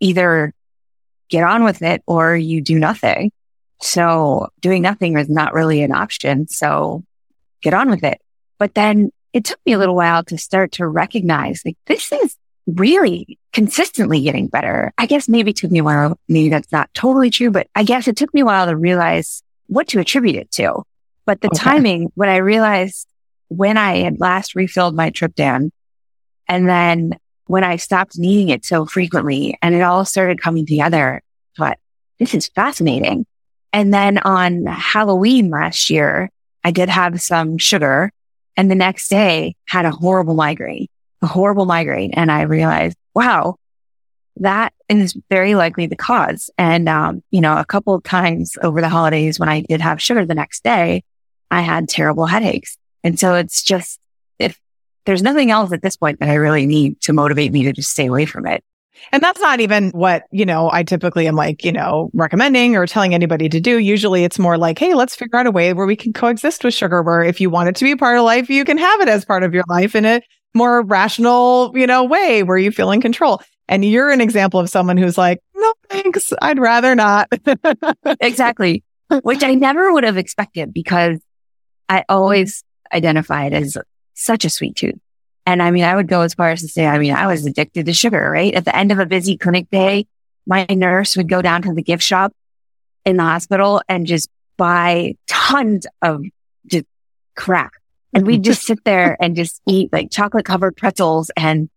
either 0.00 0.52
get 1.28 1.42
on 1.42 1.64
with 1.64 1.82
it 1.82 2.02
or 2.06 2.36
you 2.36 2.60
do 2.60 2.78
nothing. 2.78 3.32
So 3.80 4.48
doing 4.60 4.82
nothing 4.82 5.18
is 5.18 5.28
not 5.28 5.54
really 5.54 5.82
an 5.82 5.92
option. 5.92 6.46
So 6.46 7.04
get 7.60 7.74
on 7.74 7.90
with 7.90 8.04
it. 8.04 8.20
But 8.58 8.74
then 8.74 9.10
it 9.32 9.44
took 9.44 9.58
me 9.66 9.72
a 9.72 9.78
little 9.78 9.96
while 9.96 10.22
to 10.24 10.38
start 10.38 10.72
to 10.72 10.86
recognize 10.86 11.62
like 11.64 11.76
this 11.86 12.12
is 12.12 12.36
really 12.66 13.38
consistently 13.52 14.22
getting 14.22 14.46
better. 14.46 14.92
I 14.98 15.06
guess 15.06 15.28
maybe 15.28 15.50
it 15.50 15.56
took 15.56 15.72
me 15.72 15.80
a 15.80 15.84
while. 15.84 16.18
Maybe 16.28 16.48
that's 16.48 16.70
not 16.70 16.92
totally 16.94 17.30
true, 17.30 17.50
but 17.50 17.66
I 17.74 17.82
guess 17.82 18.06
it 18.06 18.16
took 18.16 18.32
me 18.32 18.42
a 18.42 18.44
while 18.44 18.66
to 18.66 18.76
realize 18.76 19.42
what 19.66 19.88
to 19.88 19.98
attribute 19.98 20.36
it 20.36 20.50
to. 20.52 20.84
But 21.26 21.40
the 21.40 21.48
okay. 21.48 21.58
timing, 21.58 22.12
when 22.14 22.28
I 22.28 22.36
realized 22.36 23.06
when 23.48 23.76
I 23.76 23.98
had 23.98 24.18
last 24.18 24.54
refilled 24.54 24.94
my 24.94 25.10
triptan 25.10 25.70
and 26.48 26.68
then 26.68 27.18
when 27.46 27.64
I 27.64 27.76
stopped 27.76 28.18
needing 28.18 28.48
it 28.48 28.64
so 28.64 28.86
frequently 28.86 29.58
and 29.62 29.74
it 29.74 29.82
all 29.82 30.04
started 30.04 30.40
coming 30.40 30.66
together, 30.66 31.22
I 31.22 31.56
thought, 31.56 31.78
this 32.18 32.34
is 32.34 32.48
fascinating. 32.48 33.26
And 33.72 33.92
then 33.92 34.18
on 34.18 34.66
Halloween 34.66 35.50
last 35.50 35.90
year, 35.90 36.30
I 36.64 36.70
did 36.70 36.88
have 36.88 37.20
some 37.20 37.58
sugar 37.58 38.12
and 38.56 38.70
the 38.70 38.74
next 38.74 39.08
day 39.08 39.56
had 39.66 39.84
a 39.84 39.90
horrible 39.90 40.34
migraine, 40.34 40.88
a 41.22 41.26
horrible 41.26 41.66
migraine. 41.66 42.12
And 42.14 42.30
I 42.30 42.42
realized, 42.42 42.96
wow, 43.14 43.56
that 44.36 44.72
is 44.88 45.16
very 45.30 45.54
likely 45.54 45.86
the 45.86 45.96
cause. 45.96 46.50
And, 46.58 46.88
um, 46.88 47.22
you 47.30 47.40
know, 47.40 47.56
a 47.56 47.64
couple 47.64 47.94
of 47.94 48.02
times 48.02 48.56
over 48.62 48.80
the 48.80 48.88
holidays 48.88 49.38
when 49.38 49.48
I 49.48 49.60
did 49.62 49.80
have 49.80 50.02
sugar 50.02 50.24
the 50.24 50.34
next 50.34 50.62
day, 50.64 51.02
I 51.52 51.60
had 51.60 51.86
terrible 51.86 52.24
headaches. 52.24 52.78
And 53.04 53.20
so 53.20 53.34
it's 53.34 53.62
just, 53.62 54.00
if 54.38 54.58
there's 55.04 55.22
nothing 55.22 55.50
else 55.50 55.70
at 55.70 55.82
this 55.82 55.96
point 55.96 56.18
that 56.20 56.30
I 56.30 56.34
really 56.34 56.64
need 56.64 56.98
to 57.02 57.12
motivate 57.12 57.52
me 57.52 57.64
to 57.64 57.72
just 57.74 57.90
stay 57.90 58.06
away 58.06 58.24
from 58.24 58.46
it. 58.46 58.64
And 59.12 59.22
that's 59.22 59.40
not 59.40 59.60
even 59.60 59.90
what, 59.90 60.24
you 60.30 60.46
know, 60.46 60.70
I 60.72 60.82
typically 60.82 61.26
am 61.26 61.36
like, 61.36 61.62
you 61.62 61.72
know, 61.72 62.10
recommending 62.14 62.74
or 62.74 62.86
telling 62.86 63.12
anybody 63.12 63.50
to 63.50 63.60
do. 63.60 63.78
Usually 63.78 64.24
it's 64.24 64.38
more 64.38 64.56
like, 64.56 64.78
Hey, 64.78 64.94
let's 64.94 65.14
figure 65.14 65.38
out 65.38 65.46
a 65.46 65.50
way 65.50 65.74
where 65.74 65.86
we 65.86 65.96
can 65.96 66.14
coexist 66.14 66.64
with 66.64 66.72
sugar, 66.72 67.02
where 67.02 67.22
if 67.22 67.38
you 67.38 67.50
want 67.50 67.68
it 67.68 67.76
to 67.76 67.84
be 67.84 67.96
part 67.96 68.16
of 68.16 68.24
life, 68.24 68.48
you 68.48 68.64
can 68.64 68.78
have 68.78 69.00
it 69.00 69.08
as 69.08 69.24
part 69.24 69.42
of 69.42 69.52
your 69.52 69.64
life 69.68 69.94
in 69.94 70.06
a 70.06 70.22
more 70.54 70.82
rational, 70.82 71.72
you 71.74 71.86
know, 71.86 72.04
way 72.04 72.42
where 72.42 72.56
you 72.56 72.70
feel 72.70 72.92
in 72.92 73.02
control. 73.02 73.42
And 73.68 73.84
you're 73.84 74.10
an 74.10 74.22
example 74.22 74.58
of 74.58 74.70
someone 74.70 74.96
who's 74.96 75.18
like, 75.18 75.40
no, 75.54 75.74
thanks. 75.90 76.32
I'd 76.40 76.58
rather 76.58 76.94
not. 76.94 77.28
exactly. 78.20 78.84
Which 79.22 79.42
I 79.42 79.54
never 79.54 79.92
would 79.92 80.04
have 80.04 80.16
expected 80.16 80.72
because 80.72 81.18
I 81.88 82.04
always 82.08 82.64
identified 82.92 83.52
as 83.52 83.76
such 84.14 84.44
a 84.44 84.50
sweet 84.50 84.76
tooth. 84.76 84.98
And 85.44 85.62
I 85.62 85.70
mean, 85.70 85.84
I 85.84 85.96
would 85.96 86.08
go 86.08 86.20
as 86.20 86.34
far 86.34 86.50
as 86.50 86.60
to 86.62 86.68
say, 86.68 86.86
I 86.86 86.98
mean, 86.98 87.12
I 87.12 87.26
was 87.26 87.44
addicted 87.44 87.86
to 87.86 87.92
sugar, 87.92 88.30
right? 88.30 88.54
At 88.54 88.64
the 88.64 88.76
end 88.76 88.92
of 88.92 88.98
a 88.98 89.06
busy 89.06 89.36
clinic 89.36 89.68
day, 89.70 90.06
my 90.46 90.66
nurse 90.70 91.16
would 91.16 91.28
go 91.28 91.42
down 91.42 91.62
to 91.62 91.74
the 91.74 91.82
gift 91.82 92.02
shop 92.02 92.32
in 93.04 93.16
the 93.16 93.24
hospital 93.24 93.82
and 93.88 94.06
just 94.06 94.28
buy 94.56 95.16
tons 95.26 95.86
of 96.00 96.22
just 96.66 96.86
crap. 97.34 97.72
And 98.12 98.26
we'd 98.26 98.44
just 98.44 98.62
sit 98.62 98.84
there 98.84 99.16
and 99.20 99.34
just 99.34 99.60
eat 99.66 99.92
like 99.92 100.10
chocolate 100.10 100.44
covered 100.44 100.76
pretzels 100.76 101.30
and 101.36 101.68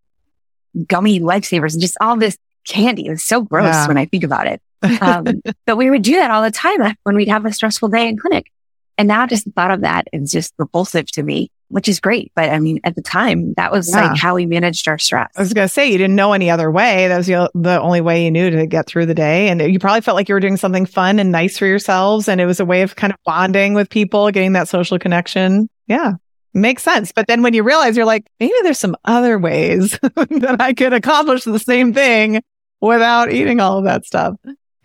gummy 0.87 1.19
lifesavers 1.19 1.73
and 1.73 1.81
just 1.81 1.97
all 2.01 2.17
this 2.17 2.37
candy. 2.67 3.07
It 3.07 3.11
was 3.11 3.23
so 3.23 3.41
gross 3.41 3.73
yeah. 3.73 3.87
when 3.87 3.97
I 3.97 4.05
think 4.05 4.23
about 4.23 4.47
it. 4.47 4.61
Um, 5.01 5.41
but 5.65 5.77
we 5.77 5.89
would 5.89 6.03
do 6.03 6.13
that 6.17 6.29
all 6.29 6.43
the 6.43 6.51
time 6.51 6.95
when 7.01 7.15
we'd 7.15 7.27
have 7.27 7.43
a 7.43 7.51
stressful 7.51 7.89
day 7.89 8.07
in 8.07 8.19
clinic. 8.19 8.51
And 8.97 9.07
now 9.07 9.27
just 9.27 9.45
the 9.45 9.51
thought 9.51 9.71
of 9.71 9.81
that 9.81 10.07
is 10.13 10.31
just 10.31 10.53
repulsive 10.57 11.07
to 11.11 11.23
me, 11.23 11.51
which 11.67 11.89
is 11.89 11.99
great. 11.99 12.31
But 12.35 12.49
I 12.49 12.59
mean, 12.59 12.79
at 12.83 12.95
the 12.95 13.01
time, 13.01 13.53
that 13.55 13.71
was 13.71 13.89
yeah. 13.89 14.07
like 14.07 14.17
how 14.17 14.35
we 14.35 14.45
managed 14.45 14.87
our 14.87 14.97
stress. 14.97 15.29
I 15.35 15.41
was 15.41 15.53
going 15.53 15.67
to 15.67 15.73
say, 15.73 15.91
you 15.91 15.97
didn't 15.97 16.15
know 16.15 16.33
any 16.33 16.49
other 16.49 16.71
way. 16.71 17.07
That 17.07 17.17
was 17.17 17.27
the, 17.27 17.49
the 17.53 17.81
only 17.81 18.01
way 18.01 18.23
you 18.23 18.31
knew 18.31 18.49
to 18.49 18.65
get 18.65 18.87
through 18.87 19.07
the 19.07 19.13
day. 19.13 19.49
And 19.49 19.61
you 19.61 19.79
probably 19.79 20.01
felt 20.01 20.15
like 20.15 20.29
you 20.29 20.35
were 20.35 20.39
doing 20.39 20.57
something 20.57 20.85
fun 20.85 21.19
and 21.19 21.31
nice 21.31 21.57
for 21.57 21.65
yourselves. 21.65 22.27
And 22.27 22.39
it 22.39 22.45
was 22.45 22.59
a 22.59 22.65
way 22.65 22.83
of 22.83 22.95
kind 22.95 23.11
of 23.11 23.19
bonding 23.25 23.73
with 23.73 23.89
people, 23.89 24.31
getting 24.31 24.53
that 24.53 24.69
social 24.69 24.97
connection. 24.97 25.69
Yeah. 25.87 26.13
Makes 26.53 26.83
sense. 26.83 27.11
But 27.11 27.27
then 27.27 27.43
when 27.43 27.53
you 27.53 27.63
realize 27.63 27.97
you're 27.97 28.05
like, 28.05 28.25
maybe 28.39 28.53
there's 28.63 28.79
some 28.79 28.95
other 29.03 29.37
ways 29.37 29.99
that 30.01 30.57
I 30.61 30.73
could 30.73 30.93
accomplish 30.93 31.43
the 31.43 31.59
same 31.59 31.93
thing 31.93 32.41
without 32.79 33.31
eating 33.31 33.59
all 33.59 33.79
of 33.79 33.83
that 33.83 34.05
stuff. 34.05 34.35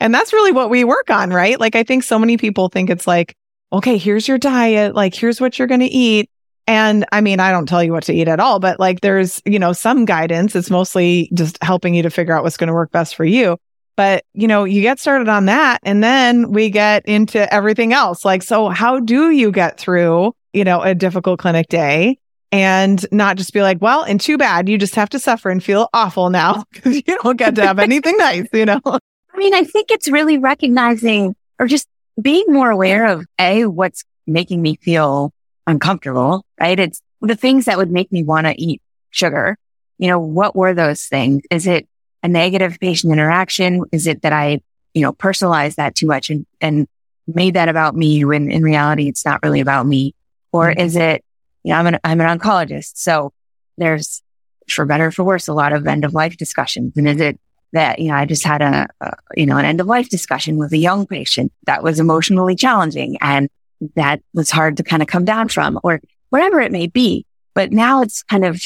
And 0.01 0.15
that's 0.15 0.33
really 0.33 0.51
what 0.51 0.71
we 0.71 0.83
work 0.83 1.11
on, 1.11 1.31
right? 1.31 1.61
Like, 1.61 1.77
I 1.77 1.83
think 1.83 2.03
so 2.03 2.19
many 2.19 2.39
people 2.39 2.71
think 2.71 2.91
it's 2.91 3.07
like, 3.07 3.37
okay, 3.73 3.99
here's 3.99 4.27
your 4.27 4.39
diet. 4.39 4.95
Like, 4.95 5.15
here's 5.15 5.41
what 5.41 5.59
you're 5.59 5.69
going 5.69 5.81
to 5.81 5.87
eat. 5.87 6.31
And 6.67 7.05
I 7.11 7.21
mean, 7.21 7.41
I 7.41 7.51
don't 7.51 7.67
tell 7.67 7.83
you 7.83 7.93
what 7.93 8.05
to 8.05 8.13
eat 8.13 8.29
at 8.29 8.39
all, 8.39 8.61
but 8.61 8.79
like 8.79 9.01
there's, 9.01 9.43
you 9.45 9.59
know, 9.59 9.73
some 9.73 10.05
guidance. 10.05 10.55
It's 10.55 10.71
mostly 10.71 11.31
just 11.35 11.61
helping 11.63 11.95
you 11.95 12.03
to 12.03 12.11
figure 12.11 12.37
out 12.37 12.45
what's 12.45 12.57
going 12.57 12.69
to 12.69 12.75
work 12.75 12.93
best 12.93 13.17
for 13.17 13.25
you. 13.25 13.59
But, 13.97 14.25
you 14.35 14.47
know, 14.47 14.65
you 14.65 14.81
get 14.81 15.01
started 15.01 15.29
on 15.29 15.47
that 15.47 15.81
and 15.83 16.03
then 16.03 16.53
we 16.53 16.71
get 16.71 17.05
into 17.07 17.53
everything 17.53 17.93
else. 17.93 18.25
Like, 18.25 18.43
so 18.43 18.69
how 18.69 19.01
do 19.01 19.31
you 19.31 19.51
get 19.51 19.79
through, 19.79 20.33
you 20.53 20.65
know, 20.65 20.81
a 20.81 20.95
difficult 20.95 21.41
clinic 21.41 21.69
day? 21.69 22.19
and 22.53 23.07
not 23.13 23.37
just 23.37 23.53
be 23.53 23.63
like, 23.63 23.79
well, 23.81 24.03
and 24.03 24.21
too 24.21 24.37
bad. 24.37 24.69
You 24.69 24.79
just 24.79 24.95
have 24.97 25.09
to 25.11 25.19
suffer 25.19 25.51
and 25.51 25.63
feel 25.63 25.89
awful 25.93 26.31
now 26.31 26.65
because 26.73 26.97
you 26.97 27.19
don't 27.23 27.37
get 27.37 27.55
to 27.57 27.67
have 27.67 27.79
anything 27.79 28.17
nice, 28.17 28.49
you 28.53 28.65
know? 28.65 28.81
I 28.85 29.39
mean, 29.39 29.55
I 29.55 29.65
think 29.65 29.91
it's 29.91 30.09
really 30.09 30.39
recognizing 30.39 31.37
or 31.59 31.67
just 31.67 31.87
being 32.21 32.47
more 32.49 32.71
aware 32.71 33.07
of 33.07 33.25
A, 33.39 33.67
what's 33.67 34.05
making 34.27 34.63
me 34.63 34.77
feel 34.77 35.33
uncomfortable, 35.67 36.45
right? 36.61 36.79
It's 36.79 37.01
the 37.21 37.37
things 37.37 37.67
that 37.67 37.79
would 37.79 37.91
make 37.91 38.11
me 38.13 38.23
want 38.23 38.47
to 38.47 38.61
eat 38.61 38.83
sugar. 39.11 39.57
You 39.99 40.09
know, 40.09 40.19
what 40.19 40.57
were 40.57 40.75
those 40.75 41.05
things? 41.05 41.43
Is 41.51 41.67
it 41.67 41.89
a 42.23 42.29
negative 42.29 42.79
patient 42.81 43.13
interaction? 43.13 43.85
Is 43.93 44.07
it 44.07 44.23
that 44.23 44.33
I, 44.33 44.61
you 44.95 45.03
know, 45.03 45.13
personalized 45.13 45.77
that 45.77 45.95
too 45.95 46.07
much 46.07 46.31
and, 46.31 46.47
and 46.61 46.89
made 47.27 47.55
that 47.55 47.69
about 47.69 47.95
me 47.95 48.25
when 48.25 48.51
in 48.51 48.63
reality 48.63 49.09
it's 49.09 49.25
not 49.25 49.43
really 49.43 49.61
about 49.61 49.87
me? 49.87 50.15
Or 50.53 50.69
mm-hmm. 50.69 50.81
is 50.81 50.97
it, 50.97 51.25
you 51.63 51.73
know, 51.73 51.79
I'm 51.79 51.87
an, 51.87 51.99
I'm 52.03 52.21
an 52.21 52.39
oncologist. 52.39 52.93
So 52.95 53.33
there's 53.77 54.23
for 54.69 54.87
better 54.87 55.07
or 55.07 55.11
for 55.11 55.25
worse, 55.25 55.49
a 55.49 55.53
lot 55.53 55.73
of 55.73 55.87
end 55.87 56.05
of 56.05 56.15
life 56.15 56.37
discussions. 56.37 56.97
And 56.97 57.09
is 57.09 57.21
it 57.21 57.39
that, 57.73 57.99
you 57.99 58.09
know, 58.09 58.15
I 58.15 58.25
just 58.25 58.45
had 58.45 58.63
a, 58.63 58.89
a, 59.01 59.13
you 59.37 59.47
know, 59.47 59.57
an 59.57 59.65
end 59.65 59.81
of 59.81 59.87
life 59.87 60.09
discussion 60.09 60.57
with 60.57 60.73
a 60.73 60.79
young 60.79 61.07
patient 61.07 61.53
that 61.67 61.83
was 61.83 62.01
emotionally 62.01 62.57
challenging 62.57 63.17
and 63.21 63.49
that 63.95 64.21
was 64.35 64.51
hard 64.51 64.77
to 64.77 64.83
kind 64.83 65.03
of 65.03 65.09
come 65.09 65.25
down 65.25 65.49
from 65.49 65.79
or 65.83 66.01
whatever 66.31 66.61
it 66.61 66.73
may 66.73 66.87
be. 66.87 67.25
But 67.55 67.73
now 67.73 68.03
it's 68.03 68.23
kind 68.25 68.45
of 68.45 68.61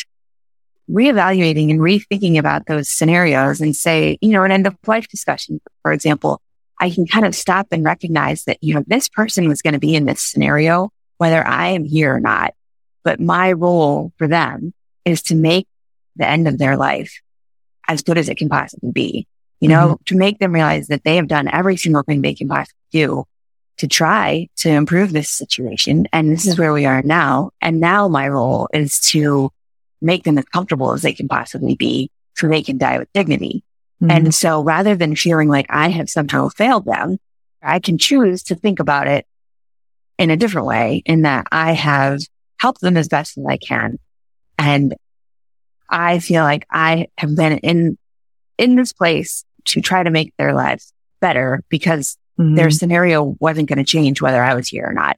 reevaluating 0.90 1.70
and 1.70 1.80
rethinking 1.80 2.38
about 2.38 2.66
those 2.66 2.88
scenarios 2.90 3.60
and 3.60 3.74
say, 3.74 4.18
you 4.20 4.30
know, 4.30 4.42
an 4.42 4.52
end 4.52 4.66
of 4.66 4.76
life 4.86 5.08
discussion, 5.08 5.60
for 5.82 5.92
example, 5.92 6.40
I 6.80 6.90
can 6.90 7.06
kind 7.06 7.24
of 7.24 7.34
stop 7.34 7.68
and 7.70 7.84
recognize 7.84 8.44
that, 8.44 8.58
you 8.60 8.74
know, 8.74 8.84
this 8.86 9.08
person 9.08 9.48
was 9.48 9.62
going 9.62 9.74
to 9.74 9.80
be 9.80 9.94
in 9.94 10.04
this 10.04 10.22
scenario, 10.22 10.90
whether 11.18 11.46
I 11.46 11.68
am 11.68 11.84
here 11.84 12.14
or 12.14 12.20
not. 12.20 12.54
But 13.02 13.20
my 13.20 13.52
role 13.52 14.12
for 14.18 14.26
them 14.26 14.74
is 15.04 15.22
to 15.22 15.34
make 15.34 15.68
the 16.16 16.26
end 16.26 16.48
of 16.48 16.58
their 16.58 16.76
life 16.76 17.20
as 17.88 18.02
good 18.02 18.18
as 18.18 18.28
it 18.28 18.36
can 18.36 18.48
possibly 18.48 18.92
be. 18.92 19.26
You 19.60 19.68
know, 19.68 19.86
mm-hmm. 19.86 20.04
to 20.06 20.16
make 20.16 20.38
them 20.40 20.52
realize 20.52 20.88
that 20.88 21.04
they 21.04 21.16
have 21.16 21.28
done 21.28 21.48
every 21.48 21.76
single 21.76 22.02
thing 22.02 22.20
they 22.20 22.34
can 22.34 22.48
possibly 22.48 22.76
do 22.90 23.24
to 23.78 23.88
try 23.88 24.48
to 24.56 24.68
improve 24.68 25.12
this 25.12 25.30
situation. 25.30 26.06
And 26.12 26.30
this 26.30 26.46
is 26.46 26.58
where 26.58 26.72
we 26.72 26.86
are 26.86 27.02
now. 27.02 27.50
And 27.60 27.80
now 27.80 28.08
my 28.08 28.28
role 28.28 28.68
is 28.72 29.00
to 29.10 29.50
make 30.00 30.24
them 30.24 30.38
as 30.38 30.44
comfortable 30.46 30.92
as 30.92 31.02
they 31.02 31.14
can 31.14 31.28
possibly 31.28 31.74
be 31.76 32.10
so 32.36 32.46
they 32.46 32.62
can 32.62 32.78
die 32.78 32.98
with 32.98 33.12
dignity. 33.12 33.64
Mm-hmm. 34.02 34.10
And 34.10 34.34
so 34.34 34.62
rather 34.62 34.96
than 34.96 35.16
feeling 35.16 35.48
like 35.48 35.66
I 35.70 35.88
have 35.88 36.10
somehow 36.10 36.50
failed 36.50 36.84
them, 36.84 37.18
I 37.62 37.78
can 37.78 37.96
choose 37.96 38.42
to 38.44 38.54
think 38.54 38.80
about 38.80 39.08
it 39.08 39.26
in 40.18 40.30
a 40.30 40.36
different 40.36 40.66
way 40.66 41.02
in 41.06 41.22
that 41.22 41.46
I 41.50 41.72
have 41.72 42.20
helped 42.58 42.80
them 42.80 42.96
as 42.96 43.08
best 43.08 43.38
as 43.38 43.44
I 43.46 43.56
can. 43.56 43.98
And 44.58 44.94
I 45.94 46.18
feel 46.18 46.42
like 46.42 46.66
I 46.70 47.06
have 47.16 47.36
been 47.36 47.58
in, 47.58 47.96
in 48.58 48.74
this 48.74 48.92
place 48.92 49.44
to 49.66 49.80
try 49.80 50.02
to 50.02 50.10
make 50.10 50.34
their 50.36 50.52
lives 50.52 50.92
better 51.20 51.62
because 51.68 52.18
mm-hmm. 52.38 52.56
their 52.56 52.70
scenario 52.70 53.36
wasn't 53.38 53.68
going 53.68 53.78
to 53.78 53.84
change 53.84 54.20
whether 54.20 54.42
I 54.42 54.54
was 54.54 54.68
here 54.68 54.84
or 54.84 54.92
not. 54.92 55.16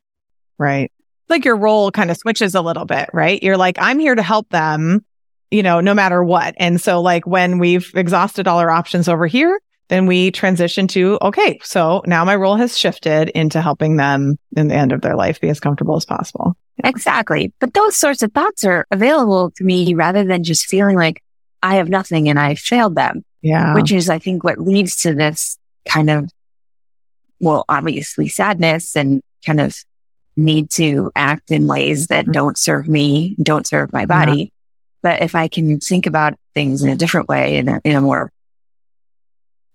Right. 0.59 0.93
Like 1.31 1.47
your 1.47 1.57
role 1.57 1.91
kind 1.91 2.11
of 2.11 2.19
switches 2.19 2.55
a 2.55 2.61
little 2.61 2.85
bit, 2.85 3.09
right? 3.15 3.43
You're 3.43 3.57
like, 3.57 3.77
I'm 3.81 3.99
here 3.99 4.15
to 4.15 4.23
help 4.23 4.51
them, 4.51 5.05
you 5.51 5.63
know, 5.63 5.81
no 5.81 5.95
matter 5.95 6.23
what. 6.23 6.55
And 6.59 6.79
so 6.79 7.01
like 7.01 7.27
when 7.27 7.59
we've 7.59 7.91
exhausted 7.95 8.47
all 8.47 8.59
our 8.59 8.71
options 8.71 9.09
over 9.09 9.27
here, 9.27 9.59
then 9.89 10.07
we 10.07 10.31
transition 10.31 10.89
to, 10.89 11.19
okay, 11.23 11.59
so 11.63 12.03
now 12.07 12.25
my 12.25 12.35
role 12.35 12.57
has 12.57 12.77
shifted 12.77 13.29
into 13.31 13.63
helping 13.63 13.97
them 13.97 14.37
in 14.57 14.69
the 14.69 14.75
end 14.75 14.93
of 14.93 15.01
their 15.01 15.15
life 15.15 15.41
be 15.41 15.49
as 15.49 15.61
comfortable 15.61 15.97
as 15.97 16.05
possible. 16.05 16.57
Exactly. 16.85 17.53
But 17.61 17.75
those 17.75 17.97
sorts 17.97 18.23
of 18.23 18.33
thoughts 18.33 18.65
are 18.65 18.87
available 18.91 19.51
to 19.53 19.65
me 19.65 19.95
rather 19.95 20.25
than 20.25 20.45
just 20.45 20.67
feeling 20.67 20.97
like 20.97 21.23
I 21.63 21.77
have 21.77 21.89
nothing 21.89 22.29
and 22.29 22.39
I 22.39 22.55
failed 22.55 22.97
them. 22.97 23.25
Yeah. 23.43 23.75
Which 23.75 23.93
is, 23.93 24.11
I 24.11 24.19
think, 24.19 24.43
what 24.43 24.59
leads 24.59 24.97
to 25.03 25.15
this 25.15 25.57
kind 25.89 26.11
of, 26.11 26.31
well, 27.41 27.65
obviously 27.69 28.29
sadness 28.29 28.97
and 28.97 29.23
kind 29.45 29.61
of 29.61 29.77
need 30.37 30.71
to 30.71 31.11
act 31.15 31.51
in 31.51 31.67
ways 31.67 32.09
that 32.09 32.25
mm-hmm. 32.25 32.33
don't 32.33 32.59
serve 32.59 32.89
me, 32.89 33.37
don't 33.41 33.67
serve 33.67 33.93
my 33.93 34.05
body. 34.05 34.39
Yeah. 34.39 34.49
But 35.03 35.23
if 35.23 35.35
I 35.35 35.47
can 35.49 35.79
think 35.79 36.07
about 36.07 36.35
things 36.55 36.83
in 36.83 36.91
a 36.91 36.97
different 36.97 37.29
way, 37.29 37.59
in 37.59 37.69
a, 37.69 37.81
in 37.85 37.95
a 37.95 38.01
more 38.01 38.33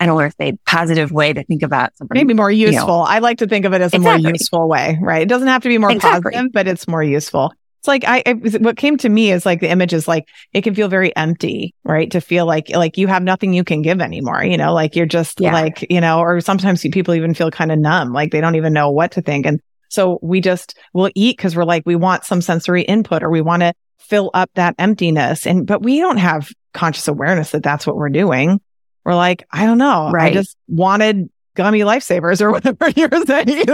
I 0.02 0.08
don't 0.08 0.18
know 0.18 0.26
if 0.26 0.34
a 0.40 0.58
positive 0.66 1.12
way 1.12 1.32
to 1.32 1.44
think 1.44 1.62
about 1.62 1.96
something. 1.96 2.16
Maybe 2.16 2.34
more 2.34 2.50
useful. 2.50 2.82
You 2.82 2.88
know. 2.88 3.02
I 3.02 3.20
like 3.20 3.38
to 3.38 3.48
think 3.48 3.66
of 3.66 3.74
it 3.74 3.82
as 3.82 3.94
a 3.94 3.98
exactly. 3.98 4.24
more 4.24 4.32
useful 4.32 4.68
way, 4.68 4.98
right? 5.00 5.22
It 5.22 5.30
doesn't 5.30 5.48
have 5.48 5.62
to 5.62 5.70
be 5.70 5.78
more 5.78 5.92
exactly. 5.92 6.32
positive, 6.32 6.52
but 6.52 6.68
it's 6.68 6.88
more 6.88 7.04
useful. 7.04 7.54
It's 7.82 7.88
like 7.88 8.04
I, 8.08 8.24
I, 8.26 8.34
what 8.34 8.78
came 8.78 8.98
to 8.98 9.10
me 9.10 9.32
is 9.32 9.46
like 9.46 9.60
the 9.60 9.70
image 9.70 9.94
is 9.94 10.08
like 10.08 10.28
it 10.54 10.64
can 10.64 10.74
feel 10.74 10.88
very 10.88 11.16
empty, 11.16 11.76
right? 11.84 12.10
To 12.12 12.20
feel 12.20 12.48
like 12.48 12.70
like 12.72 12.98
you 12.98 13.06
have 13.08 13.22
nothing 13.22 13.54
you 13.54 13.64
can 13.64 13.84
give 13.84 14.02
anymore, 14.02 14.44
you 14.44 14.58
know, 14.58 14.74
like 14.74 14.96
you're 14.96 15.06
just 15.06 15.40
yeah. 15.40 15.54
like 15.54 15.86
you 15.88 16.02
know, 16.02 16.20
or 16.20 16.42
sometimes 16.42 16.82
people 16.82 17.14
even 17.14 17.36
feel 17.36 17.52
kind 17.52 17.72
of 17.72 17.78
numb, 17.78 18.12
like 18.12 18.32
they 18.32 18.42
don't 18.42 18.56
even 18.56 18.74
know 18.74 18.90
what 18.90 19.12
to 19.12 19.22
think, 19.22 19.46
and 19.46 19.60
so 19.90 20.18
we 20.24 20.42
just 20.42 20.76
will 20.96 21.12
eat 21.14 21.38
because 21.38 21.56
we're 21.56 21.64
like 21.64 21.84
we 21.86 21.96
want 21.96 22.24
some 22.24 22.42
sensory 22.42 22.82
input 22.82 23.22
or 23.22 23.30
we 23.30 23.42
want 23.42 23.62
to 23.62 23.74
fill 24.00 24.32
up 24.34 24.50
that 24.56 24.74
emptiness, 24.80 25.46
and 25.46 25.68
but 25.68 25.84
we 25.84 26.00
don't 26.00 26.18
have 26.18 26.52
conscious 26.74 27.08
awareness 27.08 27.52
that 27.52 27.62
that's 27.62 27.86
what 27.86 27.96
we're 27.96 28.10
doing 28.10 28.60
we're 29.06 29.16
like, 29.16 29.46
I 29.52 29.66
don't 29.66 29.78
know. 29.78 30.12
Right. 30.12 30.32
I 30.32 30.34
just 30.34 30.56
wanted 30.68 31.30
gummy 31.56 31.80
lifesavers 31.80 32.42
or 32.42 32.52
whatever 32.52 32.90
you're 32.90 33.10
saying. 33.26 33.66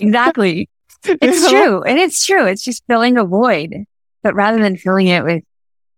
exactly. 0.00 0.68
It's 1.08 1.48
true. 1.48 1.82
And 1.84 2.00
it's 2.00 2.26
true. 2.26 2.46
It's 2.46 2.64
just 2.64 2.82
filling 2.88 3.16
a 3.16 3.24
void. 3.24 3.84
But 4.24 4.34
rather 4.34 4.58
than 4.60 4.76
filling 4.76 5.06
it 5.06 5.22
with 5.22 5.44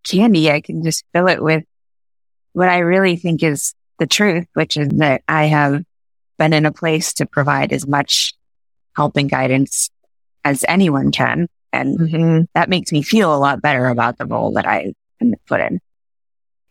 candy, 0.03 0.51
I 0.51 0.61
can 0.61 0.83
just 0.83 1.03
fill 1.13 1.27
it 1.27 1.41
with 1.41 1.63
what 2.53 2.69
I 2.69 2.79
really 2.79 3.15
think 3.15 3.41
is 3.41 3.73
the 3.97 4.05
truth, 4.05 4.45
which 4.53 4.77
is 4.77 4.89
that 4.99 5.23
I 5.27 5.45
have 5.45 5.83
been 6.37 6.53
in 6.53 6.67
a 6.67 6.71
place 6.71 7.13
to 7.13 7.25
provide 7.25 7.73
as 7.73 7.87
much 7.87 8.35
help 8.95 9.17
and 9.17 9.29
guidance 9.29 9.89
as 10.45 10.63
anyone 10.67 11.11
can. 11.11 11.47
And 11.73 11.99
mm-hmm. 11.99 12.41
that 12.53 12.69
makes 12.69 12.91
me 12.91 13.01
feel 13.01 13.35
a 13.35 13.37
lot 13.37 13.61
better 13.61 13.87
about 13.87 14.17
the 14.17 14.25
role 14.25 14.53
that 14.53 14.67
I 14.67 14.93
am 15.21 15.33
put 15.47 15.61
in. 15.61 15.79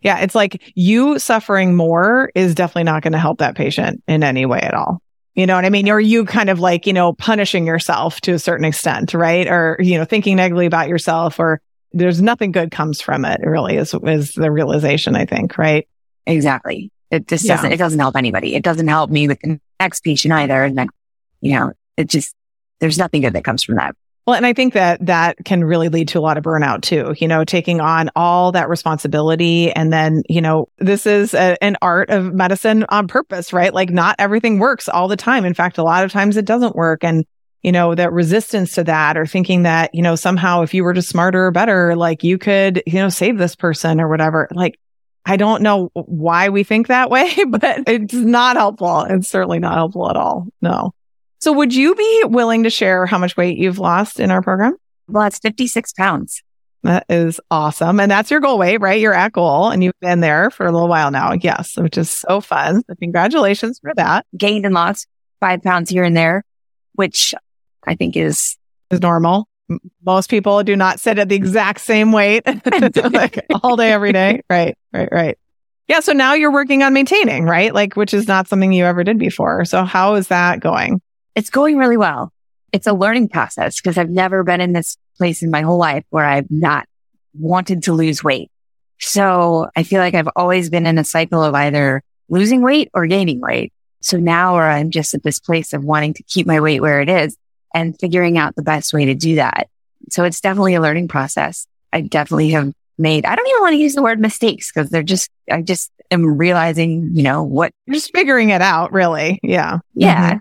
Yeah. 0.01 0.19
It's 0.21 0.35
like 0.35 0.73
you 0.75 1.19
suffering 1.19 1.75
more 1.75 2.31
is 2.35 2.55
definitely 2.55 2.85
not 2.85 3.03
going 3.03 3.13
to 3.13 3.19
help 3.19 3.39
that 3.39 3.57
patient 3.57 4.03
in 4.07 4.23
any 4.23 4.47
way 4.47 4.61
at 4.61 4.75
all. 4.75 5.03
You 5.35 5.47
know 5.47 5.55
what 5.55 5.65
I 5.65 5.71
mean? 5.71 5.89
Or 5.89 6.01
you 6.01 6.25
kind 6.25 6.51
of 6.51 6.59
like, 6.59 6.87
you 6.87 6.93
know, 6.93 7.13
punishing 7.13 7.67
yourself 7.67 8.21
to 8.23 8.33
a 8.33 8.39
certain 8.39 8.65
extent, 8.65 9.15
right? 9.15 9.47
Or, 9.47 9.77
you 9.79 9.97
know, 9.97 10.05
thinking 10.05 10.37
negatively 10.37 10.67
about 10.67 10.89
yourself 10.89 11.39
or 11.39 11.61
there's 11.93 12.21
nothing 12.21 12.53
good 12.53 12.71
comes 12.71 13.01
from 13.01 13.25
it 13.25 13.41
really 13.43 13.77
is, 13.77 13.95
is 14.05 14.33
the 14.33 14.51
realization, 14.51 15.15
I 15.15 15.27
think, 15.27 15.57
right? 15.57 15.89
Exactly. 16.27 16.91
It 17.11 17.27
just 17.27 17.47
doesn't, 17.47 17.73
it 17.73 17.79
doesn't 17.79 17.99
help 17.99 18.17
anybody. 18.17 18.55
It 18.55 18.63
doesn't 18.63 18.89
help 18.89 19.11
me 19.11 19.29
with 19.29 19.41
the 19.41 19.61
next 19.81 20.03
patient 20.03 20.35
either. 20.35 20.65
And 20.65 20.77
then, 20.77 20.89
you 21.41 21.55
know, 21.55 21.73
it 21.97 22.09
just, 22.09 22.35
there's 22.81 22.99
nothing 22.99 23.23
good 23.23 23.33
that 23.33 23.45
comes 23.45 23.63
from 23.63 23.77
that. 23.77 23.97
Well, 24.29 24.37
and 24.37 24.45
I 24.45 24.53
think 24.53 24.75
that 24.75 25.07
that 25.07 25.43
can 25.47 25.65
really 25.65 25.89
lead 25.89 26.09
to 26.09 26.19
a 26.19 26.21
lot 26.21 26.37
of 26.37 26.45
burnout 26.45 26.83
too, 26.83 27.15
you 27.17 27.27
know, 27.27 27.45
taking 27.45 27.81
on 27.81 28.11
all 28.15 28.53
that 28.53 28.69
responsibility. 28.69 29.73
And 29.73 29.91
then, 29.91 30.23
you 30.29 30.43
know, 30.43 30.69
this 30.77 31.07
is 31.07 31.33
a, 31.33 31.57
an 31.65 31.79
art 31.81 32.11
of 32.11 32.35
medicine 32.35 32.85
on 32.91 33.09
purpose, 33.09 33.55
right? 33.55 33.73
Like 33.73 33.89
not 33.89 34.17
everything 34.19 34.59
works 34.59 34.87
all 34.87 35.09
the 35.09 35.17
time. 35.17 35.47
In 35.47 35.55
fact, 35.55 35.79
a 35.79 35.83
lot 35.83 36.05
of 36.05 36.13
times 36.13 36.37
it 36.37 36.45
doesn't 36.45 36.77
work. 36.77 37.03
And, 37.05 37.25
you 37.63 37.73
know, 37.73 37.95
that 37.95 38.13
resistance 38.13 38.75
to 38.75 38.85
that 38.85 39.17
or 39.17 39.25
thinking 39.25 39.63
that, 39.63 39.95
you 39.95 40.03
know, 40.03 40.15
somehow 40.15 40.61
if 40.61 40.75
you 40.75 40.85
were 40.85 40.93
just 40.93 41.09
smarter 41.09 41.47
or 41.47 41.51
better, 41.51 41.97
like 41.97 42.23
you 42.23 42.37
could, 42.37 42.83
you 42.87 42.99
know, 42.99 43.09
save 43.09 43.39
this 43.39 43.57
person 43.57 43.99
or 43.99 44.11
whatever. 44.11 44.47
Like, 44.51 44.79
I 45.25 45.39
don't 45.39 45.63
know 45.63 45.89
why 45.95 46.51
we 46.51 46.65
think 46.65 46.89
that 46.89 47.09
way, 47.09 47.33
but 47.49 47.89
it's 47.89 48.13
not 48.13 48.57
helpful. 48.57 49.07
It's 49.09 49.31
certainly 49.31 49.59
not 49.59 49.73
helpful 49.73 50.11
at 50.11 50.19
all. 50.19 50.49
No. 50.61 50.93
So 51.41 51.53
would 51.53 51.75
you 51.75 51.95
be 51.95 52.25
willing 52.27 52.65
to 52.65 52.71
share 52.71 53.07
how 53.07 53.19
much 53.19 53.37
weight 53.37 53.59
you've 53.59 53.79
lost 53.79 54.19
in 54.19 54.31
our 54.31 54.43
program? 54.43 54.77
Well, 55.07 55.27
it's 55.27 55.39
56 55.39 55.93
pounds. 55.93 56.43
That 56.83 57.07
is 57.09 57.41
awesome. 57.51 57.99
And 58.01 58.11
that's 58.11 58.31
your 58.31 58.41
goal 58.41 58.59
weight, 58.59 58.81
right? 58.81 59.01
You're 59.01 59.15
at 59.15 59.33
goal 59.33 59.69
and 59.69 59.83
you've 59.83 59.99
been 60.01 60.21
there 60.21 60.51
for 60.51 60.67
a 60.67 60.73
little 60.73 60.89
while 60.89 61.11
now. 61.11 61.33
Yes, 61.33 61.77
which 61.77 61.99
is 61.99 62.11
so 62.11 62.41
fun. 62.41 62.83
So 62.87 62.95
congratulations 63.01 63.79
for 63.81 63.93
that. 63.97 64.27
Gained 64.37 64.65
and 64.65 64.75
lost 64.75 65.07
five 65.41 65.63
pounds 65.63 65.91
here 65.91 66.05
and 66.05 66.17
there, 66.17 66.45
which 66.95 67.35
I 67.85 67.95
think 67.95 68.17
is 68.17 68.57
is 68.91 69.01
normal. 69.01 69.49
Most 70.05 70.31
people 70.31 70.63
do 70.63 70.77
not 70.77 70.99
sit 70.99 71.19
at 71.19 71.29
the 71.29 71.35
exact 71.35 71.81
same 71.81 72.11
weight 72.11 72.43
like 73.13 73.45
all 73.63 73.77
day, 73.77 73.93
every 73.93 74.13
day. 74.13 74.41
Right, 74.51 74.79
right, 74.93 75.09
right. 75.13 75.39
Yeah. 75.89 76.01
So 76.01 76.13
now 76.13 76.35
you're 76.35 76.53
working 76.53 76.83
on 76.83 76.93
maintaining, 76.93 77.45
right? 77.45 77.75
Like, 77.75 77.95
which 77.95 78.15
is 78.15 78.27
not 78.29 78.49
something 78.49 78.73
you 78.73 78.85
ever 78.85 79.05
did 79.05 79.19
before. 79.19 79.65
So 79.65 79.85
how 79.85 80.15
is 80.15 80.29
that 80.29 80.61
going? 80.61 81.01
It's 81.39 81.51
going 81.51 81.77
really 81.77 81.97
well. 81.97 82.33
It's 82.73 82.89
a 82.89 82.93
learning 82.93 83.29
process 83.29 83.81
because 83.81 83.97
I've 83.97 84.11
never 84.11 84.43
been 84.43 84.61
in 84.61 84.73
this 84.73 84.97
place 85.17 85.41
in 85.41 85.53
my 85.53 85.61
whole 85.61 85.79
life 85.79 86.05
where 86.11 86.25
I've 86.25 86.51
not 86.51 86.89
wanted 87.33 87.85
to 87.85 87.93
lose 87.93 88.25
weight. 88.25 88.51
So 88.99 89.69
I 89.77 89.85
feel 89.85 90.01
like 90.01 90.15
I've 90.15 90.29
always 90.35 90.69
been 90.69 90.85
in 90.85 90.99
a 90.99 91.05
cycle 91.05 91.45
of 91.45 91.55
either 91.55 92.03
losing 92.29 92.61
weight 92.61 92.91
or 92.93 93.07
gaining 93.07 93.41
weight. 93.41 93.73
So 94.01 94.17
now 94.17 94.55
where 94.55 94.69
I'm 94.69 94.91
just 94.91 95.15
at 95.15 95.23
this 95.23 95.39
place 95.39 95.73
of 95.73 95.85
wanting 95.85 96.15
to 96.15 96.25
keep 96.25 96.45
my 96.45 96.59
weight 96.59 96.81
where 96.81 97.01
it 97.01 97.09
is 97.09 97.37
and 97.73 97.97
figuring 98.01 98.37
out 98.37 98.57
the 98.57 98.63
best 98.63 98.93
way 98.93 99.05
to 99.05 99.15
do 99.15 99.37
that. 99.37 99.69
So 100.11 100.25
it's 100.25 100.41
definitely 100.41 100.75
a 100.75 100.81
learning 100.81 101.07
process. 101.07 101.69
I 101.93 102.01
definitely 102.01 102.51
have 102.51 102.73
made, 102.99 103.25
I 103.25 103.37
don't 103.37 103.47
even 103.47 103.61
want 103.61 103.75
to 103.75 103.81
use 103.81 103.95
the 103.95 104.03
word 104.03 104.19
mistakes 104.19 104.73
because 104.73 104.91
they're 104.91 105.05
just, 105.05 105.31
I 105.49 105.63
just 105.63 105.93
am 106.11 106.37
realizing, 106.37 107.11
you 107.13 107.23
know, 107.23 107.45
what 107.45 107.71
just 107.89 108.11
figuring 108.13 108.51
it 108.51 108.61
out 108.61 108.93
really. 108.93 109.39
Yeah. 109.45 109.79
Yeah. 109.95 110.31
Mm-hmm. 110.31 110.39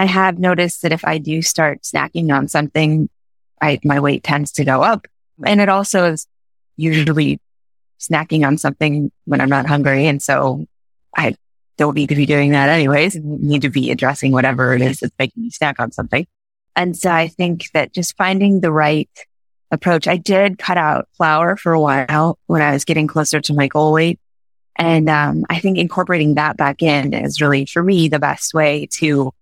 I 0.00 0.06
have 0.06 0.38
noticed 0.38 0.80
that 0.80 0.92
if 0.92 1.04
I 1.04 1.18
do 1.18 1.42
start 1.42 1.82
snacking 1.82 2.34
on 2.34 2.48
something, 2.48 3.10
I, 3.60 3.78
my 3.84 4.00
weight 4.00 4.24
tends 4.24 4.50
to 4.52 4.64
go 4.64 4.82
up. 4.82 5.06
And 5.44 5.60
it 5.60 5.68
also 5.68 6.06
is 6.06 6.26
usually 6.78 7.38
snacking 8.00 8.46
on 8.46 8.56
something 8.56 9.12
when 9.26 9.42
I'm 9.42 9.50
not 9.50 9.66
hungry. 9.66 10.06
And 10.06 10.22
so 10.22 10.64
I 11.14 11.34
don't 11.76 11.94
need 11.94 12.08
to 12.08 12.14
be 12.14 12.24
doing 12.24 12.52
that 12.52 12.70
anyways. 12.70 13.16
need 13.16 13.60
to 13.60 13.68
be 13.68 13.90
addressing 13.90 14.32
whatever 14.32 14.72
it 14.72 14.80
is 14.80 15.00
that's 15.00 15.12
making 15.18 15.42
me 15.42 15.50
snack 15.50 15.78
on 15.78 15.92
something. 15.92 16.26
And 16.74 16.96
so 16.96 17.10
I 17.10 17.28
think 17.28 17.70
that 17.74 17.92
just 17.92 18.16
finding 18.16 18.60
the 18.60 18.72
right 18.72 19.10
approach, 19.70 20.08
I 20.08 20.16
did 20.16 20.58
cut 20.58 20.78
out 20.78 21.10
flour 21.12 21.58
for 21.58 21.74
a 21.74 21.80
while 21.80 22.38
when 22.46 22.62
I 22.62 22.72
was 22.72 22.86
getting 22.86 23.06
closer 23.06 23.42
to 23.42 23.52
my 23.52 23.68
goal 23.68 23.92
weight. 23.92 24.18
And 24.76 25.10
um, 25.10 25.44
I 25.50 25.58
think 25.58 25.76
incorporating 25.76 26.36
that 26.36 26.56
back 26.56 26.80
in 26.80 27.12
is 27.12 27.42
really, 27.42 27.66
for 27.66 27.82
me, 27.82 28.08
the 28.08 28.18
best 28.18 28.54
way 28.54 28.88
to 28.92 29.34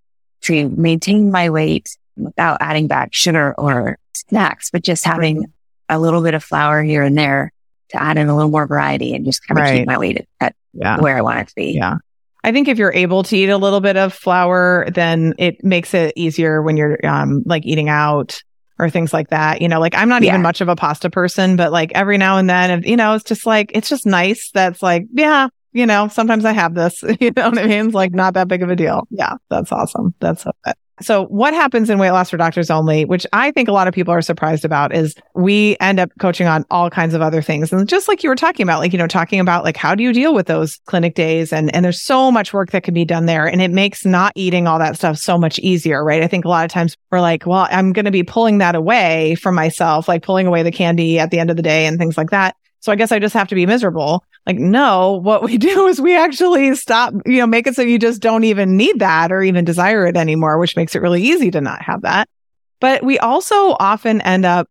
to 0.48 0.68
maintain 0.70 1.30
my 1.30 1.50
weight 1.50 1.96
without 2.16 2.58
adding 2.60 2.86
back 2.88 3.14
sugar 3.14 3.54
or 3.56 3.98
snacks, 4.14 4.70
but 4.70 4.82
just 4.82 5.04
having 5.04 5.44
a 5.88 5.98
little 5.98 6.22
bit 6.22 6.34
of 6.34 6.44
flour 6.44 6.82
here 6.82 7.02
and 7.02 7.16
there 7.16 7.52
to 7.90 8.02
add 8.02 8.18
in 8.18 8.28
a 8.28 8.36
little 8.36 8.50
more 8.50 8.66
variety 8.66 9.14
and 9.14 9.24
just 9.24 9.46
kind 9.46 9.58
of 9.58 9.62
right. 9.62 9.78
keep 9.78 9.86
my 9.86 9.98
weight 9.98 10.26
at 10.40 10.54
yeah. 10.74 11.00
where 11.00 11.16
I 11.16 11.22
want 11.22 11.40
it 11.40 11.48
to 11.48 11.54
be. 11.54 11.72
Yeah. 11.72 11.96
I 12.44 12.52
think 12.52 12.68
if 12.68 12.78
you're 12.78 12.92
able 12.92 13.22
to 13.24 13.36
eat 13.36 13.48
a 13.48 13.56
little 13.56 13.80
bit 13.80 13.96
of 13.96 14.12
flour, 14.12 14.86
then 14.92 15.34
it 15.38 15.64
makes 15.64 15.94
it 15.94 16.12
easier 16.16 16.62
when 16.62 16.76
you're 16.76 16.98
um, 17.04 17.42
like 17.46 17.64
eating 17.66 17.88
out 17.88 18.42
or 18.78 18.88
things 18.88 19.12
like 19.12 19.30
that. 19.30 19.60
You 19.60 19.68
know, 19.68 19.80
like 19.80 19.94
I'm 19.94 20.08
not 20.08 20.22
yeah. 20.22 20.30
even 20.30 20.42
much 20.42 20.60
of 20.60 20.68
a 20.68 20.76
pasta 20.76 21.10
person, 21.10 21.56
but 21.56 21.72
like 21.72 21.92
every 21.94 22.16
now 22.16 22.38
and 22.38 22.48
then, 22.48 22.82
you 22.84 22.96
know, 22.96 23.14
it's 23.14 23.24
just 23.24 23.44
like, 23.44 23.72
it's 23.74 23.88
just 23.88 24.06
nice. 24.06 24.50
That's 24.52 24.82
like, 24.82 25.06
yeah, 25.12 25.48
you 25.72 25.86
know, 25.86 26.08
sometimes 26.08 26.44
I 26.44 26.52
have 26.52 26.74
this, 26.74 27.02
you 27.20 27.32
know 27.36 27.50
what 27.50 27.58
I 27.58 27.66
mean? 27.66 27.86
It's 27.86 27.94
like 27.94 28.12
not 28.12 28.34
that 28.34 28.48
big 28.48 28.62
of 28.62 28.70
a 28.70 28.76
deal. 28.76 29.06
Yeah. 29.10 29.36
That's 29.50 29.72
awesome. 29.72 30.14
That's 30.20 30.42
so 30.42 30.52
good. 30.64 30.74
So 31.00 31.26
what 31.26 31.54
happens 31.54 31.90
in 31.90 31.98
weight 31.98 32.10
loss 32.10 32.30
for 32.30 32.36
doctors 32.36 32.70
only, 32.70 33.04
which 33.04 33.26
I 33.32 33.50
think 33.52 33.68
a 33.68 33.72
lot 33.72 33.86
of 33.86 33.94
people 33.94 34.12
are 34.12 34.22
surprised 34.22 34.64
about 34.64 34.92
is 34.92 35.14
we 35.34 35.76
end 35.80 36.00
up 36.00 36.10
coaching 36.18 36.46
on 36.46 36.64
all 36.70 36.90
kinds 36.90 37.14
of 37.14 37.22
other 37.22 37.40
things. 37.40 37.72
And 37.72 37.88
just 37.88 38.08
like 38.08 38.22
you 38.22 38.28
were 38.28 38.36
talking 38.36 38.64
about, 38.64 38.80
like, 38.80 38.92
you 38.92 38.98
know, 38.98 39.06
talking 39.06 39.38
about 39.38 39.64
like, 39.64 39.76
how 39.76 39.94
do 39.94 40.02
you 40.02 40.12
deal 40.12 40.34
with 40.34 40.46
those 40.46 40.80
clinic 40.86 41.14
days? 41.14 41.52
And, 41.52 41.72
and 41.74 41.84
there's 41.84 42.02
so 42.02 42.32
much 42.32 42.52
work 42.52 42.72
that 42.72 42.82
can 42.82 42.94
be 42.94 43.04
done 43.04 43.26
there. 43.26 43.46
And 43.46 43.62
it 43.62 43.70
makes 43.70 44.04
not 44.04 44.32
eating 44.34 44.66
all 44.66 44.78
that 44.78 44.96
stuff 44.96 45.18
so 45.18 45.38
much 45.38 45.58
easier, 45.60 46.04
right? 46.04 46.22
I 46.22 46.26
think 46.26 46.44
a 46.44 46.48
lot 46.48 46.64
of 46.64 46.70
times 46.72 46.96
we're 47.10 47.20
like, 47.20 47.46
well, 47.46 47.68
I'm 47.70 47.92
going 47.92 48.06
to 48.06 48.10
be 48.10 48.24
pulling 48.24 48.58
that 48.58 48.74
away 48.74 49.36
from 49.36 49.54
myself, 49.54 50.08
like 50.08 50.22
pulling 50.22 50.46
away 50.46 50.62
the 50.62 50.72
candy 50.72 51.18
at 51.18 51.30
the 51.30 51.38
end 51.38 51.50
of 51.50 51.56
the 51.56 51.62
day 51.62 51.86
and 51.86 51.98
things 51.98 52.16
like 52.16 52.30
that. 52.30 52.56
So 52.80 52.92
I 52.92 52.96
guess 52.96 53.12
I 53.12 53.18
just 53.18 53.34
have 53.34 53.48
to 53.48 53.54
be 53.54 53.66
miserable. 53.66 54.24
Like, 54.48 54.58
no, 54.58 55.20
what 55.22 55.42
we 55.42 55.58
do 55.58 55.86
is 55.86 56.00
we 56.00 56.16
actually 56.16 56.74
stop, 56.74 57.12
you 57.26 57.38
know, 57.38 57.46
make 57.46 57.66
it 57.66 57.76
so 57.76 57.82
you 57.82 57.98
just 57.98 58.22
don't 58.22 58.44
even 58.44 58.76
need 58.76 58.98
that 58.98 59.30
or 59.30 59.42
even 59.42 59.64
desire 59.64 60.06
it 60.06 60.16
anymore, 60.16 60.58
which 60.58 60.74
makes 60.74 60.96
it 60.96 61.02
really 61.02 61.22
easy 61.22 61.50
to 61.50 61.60
not 61.60 61.82
have 61.82 62.02
that. 62.02 62.28
But 62.80 63.04
we 63.04 63.18
also 63.18 63.76
often 63.78 64.22
end 64.22 64.46
up 64.46 64.68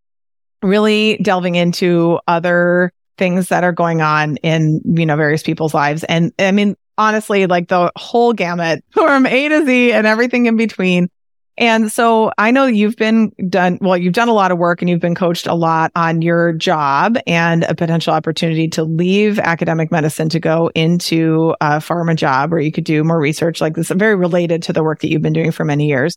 really 0.63 1.17
delving 1.21 1.55
into 1.55 2.19
other 2.27 2.91
things 3.17 3.49
that 3.49 3.63
are 3.63 3.71
going 3.71 4.01
on 4.01 4.37
in, 4.37 4.81
you 4.83 5.05
know, 5.05 5.15
various 5.15 5.43
people's 5.43 5.73
lives. 5.73 6.03
And 6.05 6.33
I 6.39 6.51
mean, 6.51 6.75
honestly, 6.97 7.45
like 7.45 7.67
the 7.67 7.91
whole 7.95 8.33
gamut 8.33 8.83
from 8.91 9.27
A 9.27 9.49
to 9.49 9.65
Z 9.65 9.91
and 9.91 10.07
everything 10.07 10.47
in 10.47 10.57
between. 10.57 11.09
And 11.57 11.91
so 11.91 12.31
I 12.37 12.51
know 12.51 12.65
you've 12.67 12.97
been 12.97 13.31
done, 13.49 13.79
well, 13.81 13.97
you've 13.97 14.13
done 14.13 14.27
a 14.27 14.33
lot 14.33 14.51
of 14.51 14.59
work 14.59 14.81
and 14.81 14.89
you've 14.89 14.99
been 14.99 15.15
coached 15.15 15.47
a 15.47 15.55
lot 15.55 15.91
on 15.95 16.21
your 16.21 16.53
job 16.53 17.17
and 17.25 17.63
a 17.63 17.73
potential 17.73 18.13
opportunity 18.13 18.67
to 18.69 18.83
leave 18.83 19.39
academic 19.39 19.91
medicine 19.91 20.29
to 20.29 20.39
go 20.39 20.69
into 20.75 21.55
a 21.59 21.77
pharma 21.77 22.15
job 22.15 22.51
where 22.51 22.59
you 22.59 22.71
could 22.71 22.83
do 22.83 23.03
more 23.03 23.19
research 23.19 23.59
like 23.59 23.75
this, 23.75 23.89
very 23.89 24.15
related 24.15 24.61
to 24.63 24.73
the 24.73 24.83
work 24.83 24.99
that 24.99 25.09
you've 25.09 25.23
been 25.23 25.33
doing 25.33 25.51
for 25.51 25.65
many 25.65 25.87
years. 25.87 26.15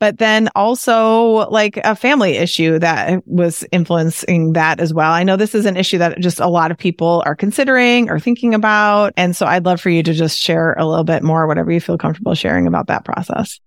But 0.00 0.18
then 0.18 0.48
also 0.54 1.50
like 1.50 1.76
a 1.78 1.96
family 1.96 2.36
issue 2.36 2.78
that 2.78 3.20
was 3.26 3.64
influencing 3.72 4.52
that 4.52 4.80
as 4.80 4.94
well. 4.94 5.10
I 5.10 5.24
know 5.24 5.36
this 5.36 5.56
is 5.56 5.66
an 5.66 5.76
issue 5.76 5.98
that 5.98 6.20
just 6.20 6.38
a 6.38 6.46
lot 6.46 6.70
of 6.70 6.78
people 6.78 7.22
are 7.26 7.34
considering 7.34 8.08
or 8.08 8.20
thinking 8.20 8.54
about. 8.54 9.12
And 9.16 9.36
so 9.36 9.44
I'd 9.44 9.66
love 9.66 9.80
for 9.80 9.90
you 9.90 10.04
to 10.04 10.14
just 10.14 10.38
share 10.38 10.74
a 10.74 10.86
little 10.86 11.04
bit 11.04 11.24
more, 11.24 11.46
whatever 11.48 11.72
you 11.72 11.80
feel 11.80 11.98
comfortable 11.98 12.34
sharing 12.34 12.68
about 12.68 12.86
that 12.86 13.04
process. 13.04 13.58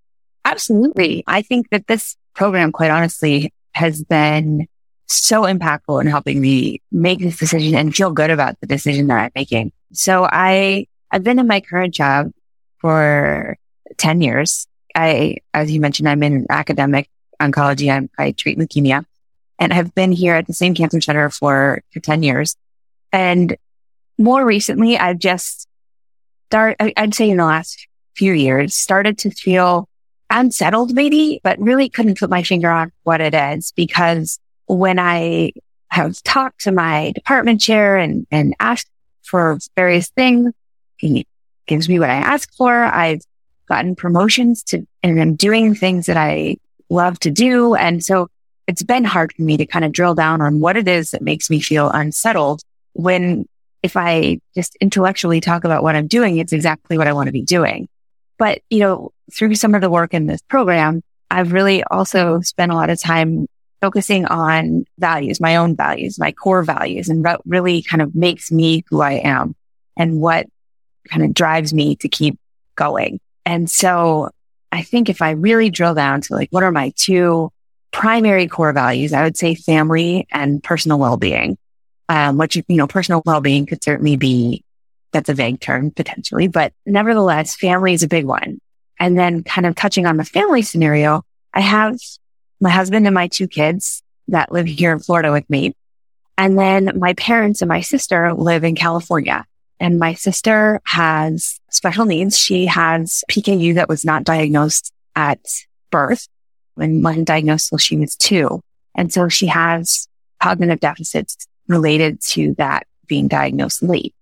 Absolutely. 0.46 1.24
I 1.28 1.42
think 1.42 1.70
that 1.70 1.88
this 1.88 2.16
program, 2.34 2.72
quite 2.72 2.92
honestly, 2.92 3.54
has 3.74 4.04
been 4.04 4.68
so 5.08 5.44
impactful 5.44 6.02
in 6.02 6.08
helping 6.08 6.42
me 6.42 6.82
make 6.92 7.20
this 7.20 7.38
decision 7.38 7.76
and 7.76 7.96
feel 7.96 8.12
good 8.12 8.30
about 8.30 8.60
the 8.62 8.68
decision 8.68 9.08
that 9.08 9.18
I'm 9.18 9.32
making. 9.36 9.72
So 9.94 10.28
I, 10.30 10.88
I've 11.12 11.24
been 11.24 11.40
in 11.40 11.48
my 11.48 11.62
current 11.62 11.94
job 11.94 12.32
for 12.80 13.58
10 13.98 14.22
years. 14.22 14.68
I, 14.96 15.38
as 15.54 15.72
you 15.72 15.80
mentioned, 15.80 16.10
I'm 16.10 16.24
in 16.24 16.46
academic 16.50 17.10
oncology. 17.40 17.92
I'm, 17.92 18.10
I 18.18 18.32
treat 18.32 18.58
leukemia 18.58 19.06
and 19.60 19.74
have 19.74 19.94
been 19.94 20.12
here 20.12 20.36
at 20.36 20.48
the 20.48 20.54
same 20.54 20.74
cancer 20.74 21.02
center 21.02 21.30
for, 21.30 21.84
for 21.92 22.00
10 22.00 22.24
years. 22.24 22.56
And 23.12 23.56
more 24.18 24.46
recently, 24.46 24.98
I've 24.98 25.20
just 25.20 25.68
start, 26.48 26.78
I'd 26.80 27.14
say 27.14 27.30
in 27.30 27.38
the 27.38 27.46
last 27.46 27.88
few 28.16 28.34
years, 28.34 28.76
started 28.76 29.18
to 29.20 29.30
feel 29.32 29.88
unsettled 30.32 30.94
maybe, 30.94 31.40
but 31.44 31.60
really 31.60 31.90
couldn't 31.90 32.20
put 32.20 32.30
my 32.30 32.44
finger 32.44 32.70
on 32.70 32.92
what 33.04 33.22
it 33.22 33.34
is 33.34 33.72
because 33.76 34.40
when 34.66 35.00
I 35.00 35.52
have 35.90 36.22
talked 36.24 36.62
to 36.62 36.72
my 36.72 37.12
department 37.12 37.62
chair 37.62 37.98
and, 37.98 38.26
and 38.32 38.56
asked 38.60 38.90
for 39.24 39.60
various 39.76 40.10
things, 40.10 40.54
he 40.98 41.28
gives 41.68 41.90
me 41.90 42.00
what 42.00 42.10
I 42.10 42.16
ask 42.16 42.54
for. 42.56 42.84
I've 42.84 43.22
gotten 43.68 43.96
promotions 43.96 44.64
to, 44.64 44.86
and 45.04 45.22
I'm 45.22 45.36
doing 45.36 45.76
things 45.76 46.06
that 46.06 46.18
I 46.18 46.58
love 46.90 47.20
to 47.20 47.32
do. 47.32 47.76
And 47.76 48.04
so 48.04 48.28
it's 48.68 48.84
been 48.84 49.04
hard 49.04 49.34
for 49.34 49.42
me 49.42 49.58
to 49.58 49.66
kind 49.66 49.84
of 49.84 49.92
drill 49.92 50.16
down 50.16 50.42
on 50.42 50.60
what 50.60 50.78
it 50.78 50.88
is 50.88 51.12
that 51.12 51.22
makes 51.22 51.50
me 51.50 51.60
feel 51.60 51.90
unsettled 51.90 52.62
when 52.94 53.46
if 53.84 53.98
I 53.98 54.40
just 54.56 54.76
intellectually 54.80 55.42
talk 55.42 55.64
about 55.64 55.84
what 55.84 55.96
I'm 55.96 56.08
doing, 56.08 56.38
it's 56.38 56.54
exactly 56.54 56.98
what 56.98 57.08
I 57.08 57.14
want 57.14 57.28
to 57.28 57.34
be 57.34 57.42
doing. 57.42 57.88
But, 58.38 58.62
you 58.70 58.80
know, 58.80 59.12
through 59.32 59.56
some 59.56 59.76
of 59.76 59.82
the 59.82 59.90
work 59.90 60.14
in 60.14 60.28
this 60.28 60.42
program, 60.44 61.02
I've 61.30 61.54
really 61.54 61.84
also 61.84 62.42
spent 62.42 62.72
a 62.72 62.76
lot 62.76 62.90
of 62.90 63.00
time 63.00 63.48
focusing 63.80 64.26
on 64.26 64.86
values, 65.00 65.40
my 65.40 65.56
own 65.56 65.76
values, 65.76 66.20
my 66.20 66.32
core 66.32 66.64
values, 66.64 67.10
and 67.10 67.24
what 67.24 67.42
really 67.46 67.82
kind 67.82 68.02
of 68.02 68.14
makes 68.14 68.52
me 68.52 68.84
who 68.90 69.02
I 69.02 69.14
am 69.14 69.56
and 69.98 70.22
what 70.22 70.48
kind 71.10 71.24
of 71.24 71.34
drives 71.34 71.74
me 71.74 71.96
to 71.98 72.10
keep 72.10 72.38
going. 72.76 73.20
And 73.46 73.70
so 73.70 74.30
I 74.72 74.84
think 74.84 75.10
if 75.10 75.22
I 75.22 75.32
really 75.32 75.70
drill 75.70 75.96
down 75.96 76.22
to 76.22 76.36
like, 76.36 76.50
what 76.52 76.64
are 76.64 76.72
my 76.72 76.94
two 76.96 77.52
primary 77.92 78.48
core 78.48 78.74
values? 78.74 79.14
I 79.14 79.24
would 79.24 79.38
say 79.38 79.56
family 79.56 80.28
and 80.32 80.64
personal 80.64 81.00
well-being. 81.00 81.58
Um, 82.10 82.38
which, 82.38 82.58
you 82.58 82.76
know, 82.76 82.88
personal 82.88 83.22
well-being 83.26 83.66
could 83.66 83.82
certainly 83.82 84.18
be 84.18 84.66
that's 85.14 85.30
a 85.30 85.34
vague 85.34 85.62
term 85.62 85.92
potentially, 85.92 86.50
but 86.50 86.74
nevertheless, 86.86 87.56
family 87.56 87.94
is 87.94 88.04
a 88.04 88.08
big 88.10 88.26
one. 88.26 88.60
And 89.02 89.18
then 89.18 89.44
kind 89.44 89.66
of 89.66 89.74
touching 89.74 90.06
on 90.06 90.18
the 90.18 90.24
family 90.24 90.62
scenario, 90.62 91.24
I 91.56 91.62
have 91.62 91.98
my 92.60 92.70
husband 92.70 93.08
and 93.08 93.16
my 93.16 93.28
two 93.28 93.48
kids 93.48 94.04
that 94.28 94.52
live 94.52 94.68
here 94.68 94.94
in 94.94 95.00
Florida 95.00 95.32
with 95.32 95.50
me. 95.50 95.74
And 96.38 96.58
then 96.58 97.00
my 97.00 97.14
parents 97.16 97.64
and 97.64 97.70
my 97.70 97.82
sister 97.82 98.32
live 98.32 98.64
in 98.64 98.76
California. 98.76 99.44
And 99.80 99.98
my 99.98 100.14
sister 100.14 100.80
has 100.86 101.60
special 101.72 102.06
needs. 102.06 102.38
She 102.38 102.68
has 102.68 103.24
PKU 103.28 103.74
that 103.74 103.90
was 103.90 104.06
not 104.06 104.24
diagnosed 104.24 104.94
at 105.16 105.40
birth 105.90 106.28
and 106.78 107.04
wasn't 107.04 107.28
diagnosed 107.28 107.70
till 107.70 107.80
she 107.80 107.98
was 107.98 108.16
two. 108.16 108.62
And 108.94 109.12
so 109.12 109.30
she 109.30 109.48
has 109.48 110.08
cognitive 110.40 110.80
deficits 110.80 111.48
related 111.68 112.22
to 112.22 112.54
that 112.60 112.86
being 113.08 113.28
diagnosed 113.28 113.82
late. 113.82 114.14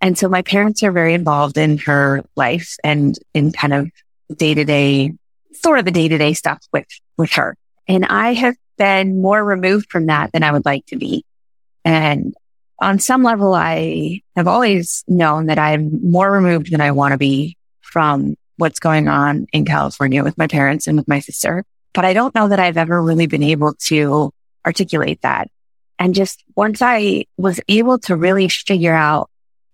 And 0.00 0.16
so 0.16 0.28
my 0.28 0.42
parents 0.42 0.84
are 0.84 0.92
very 0.92 1.14
involved 1.14 1.58
in 1.58 1.78
her 1.78 2.24
life 2.36 2.76
and 2.84 3.18
in 3.34 3.50
kind 3.50 3.74
of 3.74 3.90
day 4.34 4.54
to 4.54 4.64
day, 4.64 5.12
sort 5.52 5.78
of 5.78 5.84
the 5.84 5.90
day 5.90 6.08
to 6.08 6.18
day 6.18 6.32
stuff 6.32 6.58
with, 6.72 6.86
with 7.16 7.32
her. 7.32 7.56
And 7.88 8.06
I 8.06 8.34
have 8.34 8.56
been 8.78 9.20
more 9.20 9.42
removed 9.44 9.90
from 9.90 10.06
that 10.06 10.32
than 10.32 10.42
I 10.42 10.52
would 10.52 10.64
like 10.64 10.86
to 10.86 10.96
be. 10.96 11.24
And 11.84 12.34
on 12.80 12.98
some 12.98 13.22
level, 13.22 13.54
I 13.54 14.22
have 14.36 14.48
always 14.48 15.04
known 15.06 15.46
that 15.46 15.58
I'm 15.58 16.10
more 16.10 16.30
removed 16.30 16.72
than 16.72 16.80
I 16.80 16.92
want 16.92 17.12
to 17.12 17.18
be 17.18 17.56
from 17.80 18.36
what's 18.56 18.78
going 18.78 19.08
on 19.08 19.46
in 19.52 19.64
California 19.64 20.22
with 20.22 20.38
my 20.38 20.46
parents 20.46 20.86
and 20.86 20.96
with 20.96 21.08
my 21.08 21.20
sister. 21.20 21.64
But 21.92 22.04
I 22.04 22.12
don't 22.12 22.34
know 22.34 22.48
that 22.48 22.60
I've 22.60 22.76
ever 22.76 23.02
really 23.02 23.26
been 23.26 23.42
able 23.42 23.74
to 23.86 24.32
articulate 24.64 25.22
that. 25.22 25.48
And 25.98 26.14
just 26.14 26.42
once 26.56 26.80
I 26.80 27.24
was 27.36 27.60
able 27.68 27.98
to 28.00 28.16
really 28.16 28.48
figure 28.48 28.94
out 28.94 29.29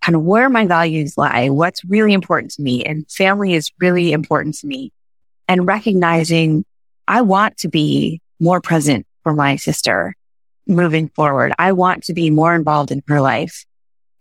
kind 0.07 0.15
of 0.15 0.23
where 0.23 0.49
my 0.49 0.65
values 0.65 1.19
lie, 1.19 1.49
what's 1.49 1.85
really 1.85 2.13
important 2.13 2.53
to 2.53 2.63
me. 2.63 2.85
And 2.85 3.11
family 3.11 3.55
is 3.55 3.73
really 3.81 4.13
important 4.13 4.55
to 4.59 4.67
me. 4.69 4.93
And 5.49 5.67
recognizing 5.67 6.65
I 7.09 7.23
want 7.23 7.57
to 7.59 7.69
be 7.69 8.21
more 8.39 8.61
present 8.61 9.05
for 9.25 9.33
my 9.33 9.57
sister 9.57 10.15
moving 10.65 11.09
forward. 11.09 11.53
I 11.59 11.73
want 11.73 12.05
to 12.05 12.15
be 12.15 12.31
more 12.31 12.55
involved 12.55 12.93
in 12.93 13.03
her 13.09 13.21
life 13.21 13.67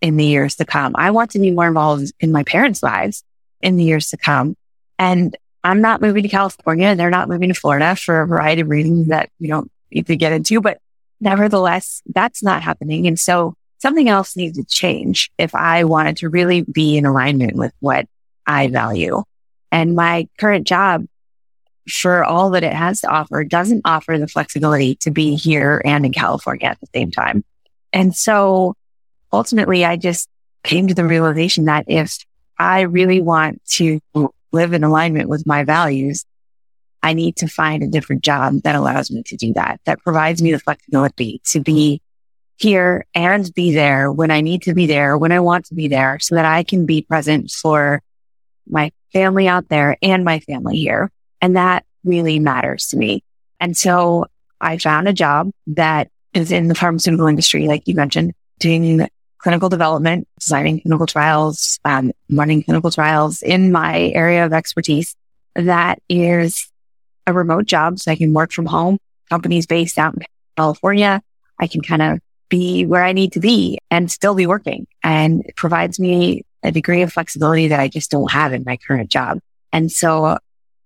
in 0.02 0.18
the 0.18 0.26
years 0.26 0.56
to 0.56 0.66
come. 0.66 0.96
I 0.98 1.12
want 1.12 1.32
to 1.32 1.40
be 1.40 1.52
more 1.52 1.68
involved 1.68 2.12
in 2.20 2.32
my 2.32 2.42
parents' 2.44 2.82
lives 2.82 3.24
in 3.62 3.78
the 3.78 3.84
years 3.84 4.10
to 4.10 4.18
come. 4.18 4.56
And 4.98 5.38
I'm 5.64 5.82
not 5.82 6.02
moving 6.02 6.24
to 6.24 6.30
California 6.30 6.88
and 6.88 7.00
they're 7.00 7.12
not 7.12 7.30
moving 7.30 7.50
to 7.50 7.60
Florida 7.60 7.96
for 7.96 8.22
a 8.22 8.28
variety 8.28 8.62
of 8.62 8.70
reasons 8.70 9.10
that 9.10 9.30
we 9.40 9.48
don't 9.50 9.72
need 9.92 10.08
to 10.08 10.16
get 10.16 10.34
into, 10.34 10.62
but 10.62 10.80
nevertheless, 11.22 12.02
that's 12.08 12.42
not 12.42 12.64
happening. 12.64 13.06
And 13.06 13.20
so 13.20 13.56
something 13.86 14.10
else 14.10 14.36
needs 14.36 14.58
to 14.58 14.64
change 14.64 15.30
if 15.38 15.54
I 15.54 15.84
wanted 15.84 16.18
to 16.18 16.30
really 16.30 16.64
be 16.64 16.98
in 16.98 17.06
alignment 17.06 17.56
with 17.56 17.72
what 17.82 18.08
I 18.48 18.68
value. 18.68 19.22
And 19.72 19.96
my 19.96 20.28
current 20.40 20.66
job 20.66 21.06
for 21.88 22.24
all 22.24 22.50
that 22.52 22.64
it 22.64 22.74
has 22.74 23.02
to 23.02 23.08
offer 23.08 23.44
doesn't 23.44 23.84
offer 23.86 24.18
the 24.18 24.28
flexibility 24.28 24.96
to 25.02 25.12
be 25.12 25.36
here 25.36 25.84
and 25.86 26.04
in 26.04 26.14
California 26.14 26.66
at 26.66 26.80
the 26.80 26.88
same 26.96 27.12
time. 27.12 27.46
And 27.94 28.16
so 28.16 28.74
ultimately 29.32 29.86
I 29.86 29.98
just 29.98 30.28
came 30.64 30.88
to 30.88 30.96
the 30.96 31.06
realization 31.06 31.66
that 31.66 31.86
if 31.88 32.18
I 32.58 32.82
really 32.82 33.22
want 33.22 33.64
to 33.74 34.00
live 34.52 34.74
in 34.74 34.84
alignment 34.84 35.30
with 35.30 35.46
my 35.46 35.64
values, 35.64 36.26
I 37.04 37.14
need 37.14 37.36
to 37.36 37.48
find 37.48 37.84
a 37.84 37.88
different 37.88 38.24
job 38.24 38.64
that 38.64 38.74
allows 38.74 39.12
me 39.12 39.22
to 39.28 39.38
do 39.38 39.54
that, 39.54 39.80
that 39.86 40.00
provides 40.00 40.42
me 40.42 40.54
the 40.54 40.60
flexibility 40.60 41.40
to 41.50 41.60
be 41.60 42.02
here 42.58 43.06
and 43.14 43.54
be 43.54 43.74
there 43.74 44.12
when 44.12 44.32
I 44.32 44.42
need 44.42 44.64
to 44.64 44.74
be 44.74 44.86
there, 44.86 45.18
when 45.18 45.32
I 45.32 45.40
want 45.40 45.66
to 45.66 45.76
be 45.76 45.88
there 45.88 46.20
so 46.20 46.36
that 46.36 46.46
I 46.46 46.64
can 46.64 46.86
be 46.86 47.02
present 47.02 47.52
for 47.52 48.02
my 48.68 48.92
family 49.12 49.48
out 49.48 49.70
there 49.70 49.98
and 50.02 50.24
my 50.24 50.40
family 50.40 50.78
here. 50.78 51.12
And 51.42 51.56
that 51.56 51.86
really 52.04 52.40
matters 52.40 52.88
to 52.88 52.98
me. 52.98 53.24
And 53.60 53.76
so 53.76 54.26
I 54.62 54.78
found 54.78 55.08
a 55.08 55.14
job 55.14 55.52
that 55.68 56.10
is 56.34 56.52
in 56.52 56.68
the 56.68 56.76
pharmaceutical 56.76 57.28
industry, 57.28 57.68
like 57.68 57.88
you 57.88 57.96
mentioned, 57.96 58.34
doing 58.60 59.08
clinical 59.38 59.70
development, 59.70 60.28
designing 60.40 60.82
clinical 60.82 61.06
trials, 61.06 61.80
um, 61.86 62.12
running 62.32 62.64
clinical 62.64 62.90
trials 62.90 63.42
in 63.42 63.72
my 63.72 64.12
area 64.16 64.46
of 64.46 64.54
expertise. 64.54 65.16
That 65.56 66.00
is 66.10 66.70
a 67.28 67.34
remote 67.34 67.66
job. 67.66 68.00
So 68.00 68.12
I 68.12 68.16
can 68.16 68.34
work 68.34 68.52
from 68.52 68.66
home. 68.66 68.98
Companies 69.30 69.66
based 69.66 69.98
out 69.98 70.16
in 70.16 70.24
California. 70.58 71.22
I 71.60 71.68
can 71.68 71.82
kind 71.82 72.02
of 72.02 72.20
be 72.50 72.86
where 72.86 73.04
I 73.04 73.12
need 73.12 73.34
to 73.34 73.40
be 73.40 73.80
and 73.92 74.12
still 74.12 74.36
be 74.36 74.48
working. 74.48 74.88
And 75.04 75.44
it 75.46 75.56
provides 75.56 76.00
me 76.00 76.44
a 76.64 76.72
degree 76.72 77.02
of 77.02 77.14
flexibility 77.14 77.68
that 77.70 77.80
I 77.80 77.88
just 77.88 78.12
don't 78.12 78.32
have 78.32 78.54
in 78.54 78.64
my 78.66 78.78
current 78.78 79.10
job. 79.10 79.40
And 79.72 79.92
so 79.92 80.38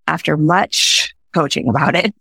after 0.08 0.38
much 0.38 1.15
coaching 1.34 1.69
about 1.69 1.95
it, 1.95 2.13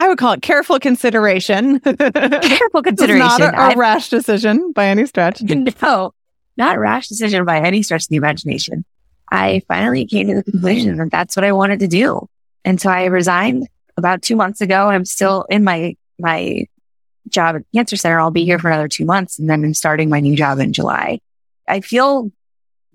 I 0.00 0.08
would 0.08 0.18
call 0.18 0.32
it 0.32 0.42
careful 0.42 0.78
consideration. 0.78 1.80
careful 1.80 2.82
consideration. 2.82 3.38
not 3.38 3.40
a, 3.40 3.74
a 3.74 3.76
rash 3.76 4.10
decision 4.10 4.72
by 4.72 4.86
any 4.86 5.06
stretch. 5.06 5.42
No, 5.82 6.12
not 6.56 6.76
a 6.76 6.80
rash 6.80 7.08
decision 7.08 7.44
by 7.44 7.60
any 7.60 7.82
stretch 7.82 8.04
of 8.04 8.08
the 8.08 8.16
imagination. 8.16 8.84
I 9.30 9.62
finally 9.68 10.06
came 10.06 10.28
to 10.28 10.34
the 10.36 10.42
conclusion 10.42 10.96
that 10.96 11.10
that's 11.10 11.36
what 11.36 11.44
I 11.44 11.52
wanted 11.52 11.80
to 11.80 11.86
do. 11.86 12.28
And 12.64 12.80
so 12.80 12.90
I 12.90 13.04
resigned 13.04 13.68
about 13.96 14.22
two 14.22 14.34
months 14.34 14.60
ago. 14.60 14.88
I'm 14.88 15.04
still 15.04 15.46
in 15.48 15.62
my, 15.62 15.96
my 16.18 16.66
job 17.30 17.56
at 17.56 17.62
Cancer 17.74 17.96
Center. 17.96 18.20
I'll 18.20 18.30
be 18.30 18.44
here 18.44 18.56
mm-hmm. 18.56 18.62
for 18.62 18.68
another 18.68 18.88
two 18.88 19.04
months 19.04 19.38
and 19.38 19.48
then 19.48 19.64
I'm 19.64 19.74
starting 19.74 20.08
my 20.08 20.20
new 20.20 20.36
job 20.36 20.58
in 20.58 20.72
July. 20.72 21.20
I 21.66 21.80
feel 21.80 22.30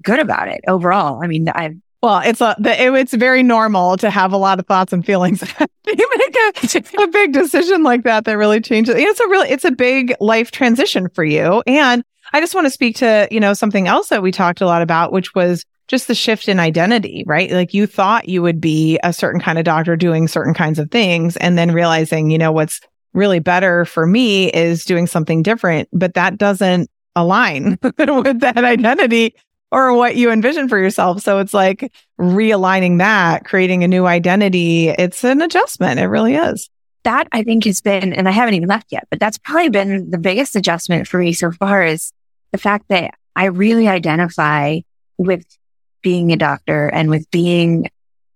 good 0.02 0.20
about 0.20 0.48
it 0.48 0.62
overall. 0.68 1.24
I 1.24 1.28
mean, 1.28 1.50
I've 1.50 1.76
well, 2.04 2.20
it's 2.20 2.42
a 2.42 2.54
it, 2.60 2.94
it's 2.94 3.14
very 3.14 3.44
normal 3.44 3.96
to 3.96 4.10
have 4.10 4.34
a 4.34 4.38
lot 4.38 4.60
of 4.60 4.68
thoughts 4.68 4.92
and 4.92 5.06
feelings. 5.06 5.42
you 5.88 6.10
make 6.18 6.36
a, 6.36 7.02
a, 7.02 7.08
big 7.08 7.32
decision 7.32 7.82
like 7.84 8.04
that 8.04 8.26
that 8.26 8.38
really 8.38 8.60
changes. 8.60 8.96
It's 8.98 9.22
a 9.22 9.28
really 9.30 9.50
it's 9.50 9.64
a 9.64 9.72
big 9.72 10.14
life 10.20 10.52
transition 10.52 11.08
for 11.08 11.24
you. 11.24 11.64
And 11.66 12.04
I 12.34 12.42
just 12.42 12.56
want 12.56 12.66
to 12.66 12.72
speak 12.72 12.98
to 12.98 13.30
you 13.32 13.40
know 13.40 13.54
something 13.54 13.88
else 13.88 14.10
that 14.10 14.22
we 14.22 14.34
talked 14.34 14.60
a 14.60 14.66
lot 14.66 14.82
about, 14.82 15.14
which 15.14 15.34
was 15.34 15.64
just 15.88 16.10
the 16.10 16.16
shift 16.16 16.50
in 16.50 16.60
identity, 16.60 17.24
right? 17.26 17.50
Like 17.50 17.74
you 17.74 17.88
thought 17.88 18.28
you 18.28 18.42
would 18.42 18.60
be 18.60 19.00
a 19.02 19.14
certain 19.14 19.40
kind 19.40 19.58
of 19.58 19.64
doctor 19.64 19.96
doing 19.96 20.28
certain 20.28 20.54
kinds 20.54 20.80
of 20.80 20.92
things, 20.92 21.38
and 21.38 21.58
then 21.58 21.72
realizing 21.72 22.30
you 22.30 22.38
know 22.38 22.52
what's 22.52 22.82
really 23.14 23.40
better 23.40 23.86
for 23.86 24.06
me 24.06 24.50
is 24.52 24.86
doing 24.86 25.08
something 25.08 25.44
different, 25.44 25.90
but 25.92 26.14
that 26.16 26.38
doesn't 26.38 26.90
align 27.16 27.78
with 27.84 28.40
that 28.40 28.64
identity 28.64 29.36
or 29.72 29.94
what 29.94 30.16
you 30.16 30.32
envision 30.32 30.70
for 30.70 30.78
yourself. 30.78 31.22
So 31.22 31.40
it's 31.40 31.54
like 31.54 31.92
realigning 32.20 33.00
that, 33.00 33.46
creating 33.46 33.84
a 33.84 33.88
new 33.88 34.06
identity. 34.06 34.90
It's 34.90 35.24
an 35.24 35.42
adjustment. 35.42 36.00
It 36.00 36.08
really 36.08 36.36
is. 36.36 36.70
That 37.04 37.28
I 37.32 37.44
think 37.44 37.66
has 37.66 37.82
been, 37.82 38.14
and 38.14 38.30
I 38.30 38.32
haven't 38.32 38.54
even 38.54 38.70
left 38.70 38.92
yet, 38.92 39.08
but 39.10 39.20
that's 39.20 39.38
probably 39.38 39.70
been 39.70 40.10
the 40.10 40.18
biggest 40.18 40.56
adjustment 40.56 41.08
for 41.08 41.18
me 41.18 41.34
so 41.34 41.52
far 41.52 41.84
is 41.84 42.14
the 42.52 42.58
fact 42.58 42.86
that 42.90 43.16
I 43.36 43.46
really 43.46 43.88
identify 43.88 44.80
with 45.18 45.46
being 46.02 46.32
a 46.32 46.38
doctor 46.38 46.88
and 46.88 47.10
with 47.10 47.30
being 47.32 47.90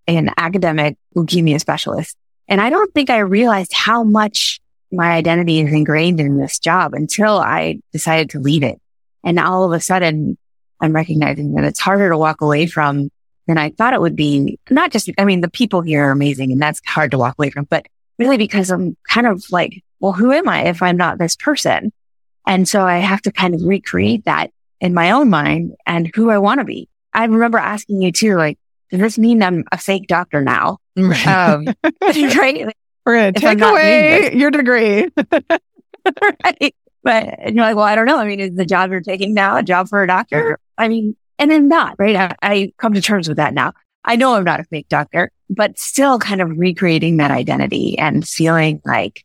an 0.07 0.31
academic 0.37 0.97
leukemia 1.15 1.59
specialist. 1.59 2.17
And 2.47 2.59
I 2.61 2.69
don't 2.69 2.93
think 2.93 3.09
I 3.09 3.19
realized 3.19 3.73
how 3.73 4.03
much 4.03 4.59
my 4.91 5.12
identity 5.12 5.60
is 5.60 5.71
ingrained 5.71 6.19
in 6.19 6.38
this 6.38 6.60
job 6.60 6.93
until 6.93 7.38
I 7.38 7.80
decided 7.91 8.30
to 8.32 8.39
leave 8.39 8.63
it. 8.63 8.80
And 9.23 9.39
all 9.39 9.65
of 9.65 9.71
a 9.71 9.82
sudden, 9.82 10.38
I'm 10.80 10.93
recognizing 10.93 11.54
that 11.54 11.65
it's 11.65 11.80
harder 11.80 12.10
to 12.10 12.17
walk 12.17 12.41
away 12.41 12.67
from 12.67 13.10
than 13.47 13.58
I 13.58 13.71
thought 13.71 13.93
it 13.93 14.02
would 14.02 14.15
be. 14.15 14.60
Not 14.69 14.91
just, 14.91 15.10
I 15.17 15.26
mean, 15.26 15.41
the 15.41 15.50
people 15.50 15.82
here 15.82 16.06
are 16.06 16.12
amazing 16.12 16.52
and 16.52 16.62
that's 16.62 16.82
hard 16.86 17.12
to 17.12 17.17
walk 17.17 17.36
away 17.38 17.50
from, 17.50 17.65
but 17.65 17.86
really 18.17 18.38
because 18.38 18.69
I'm 18.69 18.95
kind 19.10 19.28
of 19.28 19.43
like, 19.52 19.84
well, 20.00 20.13
who 20.13 20.32
am 20.32 20.47
I 20.47 20.65
if 20.65 20.82
I'm 20.82 20.97
not 20.97 21.17
this 21.17 21.36
person? 21.36 21.91
And 22.45 22.67
so 22.67 22.84
I 22.84 22.97
have 22.97 23.21
to 23.23 23.32
kind 23.32 23.54
of 23.56 23.62
recreate 23.63 24.26
that 24.26 24.52
in 24.80 24.93
my 24.93 25.12
own 25.12 25.30
mind 25.30 25.76
and 25.86 26.12
who 26.15 26.30
I 26.30 26.38
want 26.38 26.60
to 26.60 26.65
be. 26.65 26.88
I 27.13 27.26
remember 27.26 27.58
asking 27.58 28.02
you 28.02 28.12
too, 28.12 28.36
like, 28.36 28.58
does 28.89 29.00
this 29.00 29.17
mean 29.17 29.43
I'm 29.43 29.65
a 29.71 29.78
fake 29.78 30.08
doctor 30.08 30.41
now? 30.41 30.78
Right. 30.97 31.28
Um, 31.28 31.67
right? 32.02 32.76
We're 33.08 33.15
going 33.15 33.34
to 33.36 33.39
take 33.39 33.62
away 33.62 34.34
your 34.36 34.52
degree. 34.52 35.08
right. 36.43 36.76
But 37.04 37.54
you're 37.54 37.63
like, 37.63 37.78
well, 37.78 37.86
I 37.86 37.96
don't 37.96 38.06
know. 38.06 38.20
I 38.20 38.28
mean, 38.28 38.41
is 38.41 38.54
the 38.56 38.65
job 38.65 38.91
you're 38.91 39.00
taking 39.00 39.34
now 39.34 39.56
a 39.56 39.63
job 39.63 39.88
for 39.88 40.04
a 40.04 40.08
doctor? 40.08 40.60
I 40.78 40.89
mean, 40.89 41.15
and 41.39 41.54
I'm 41.54 41.70
not, 41.70 41.96
right? 41.98 42.17
I, 42.17 42.36
I 42.41 42.74
come 42.78 42.93
to 42.96 43.02
terms 43.02 43.30
with 43.30 43.38
that 43.38 43.54
now. 43.54 43.72
I 44.04 44.17
know 44.17 44.34
I'm 44.34 44.43
not 44.43 44.60
a 44.60 44.65
fake 44.65 44.89
doctor, 44.89 45.32
but 45.50 45.80
still 45.80 46.20
kind 46.20 46.41
of 46.41 46.50
recreating 46.58 47.15
that 47.17 47.32
identity 47.32 47.98
and 47.98 48.28
feeling 48.28 48.82
like, 48.84 49.24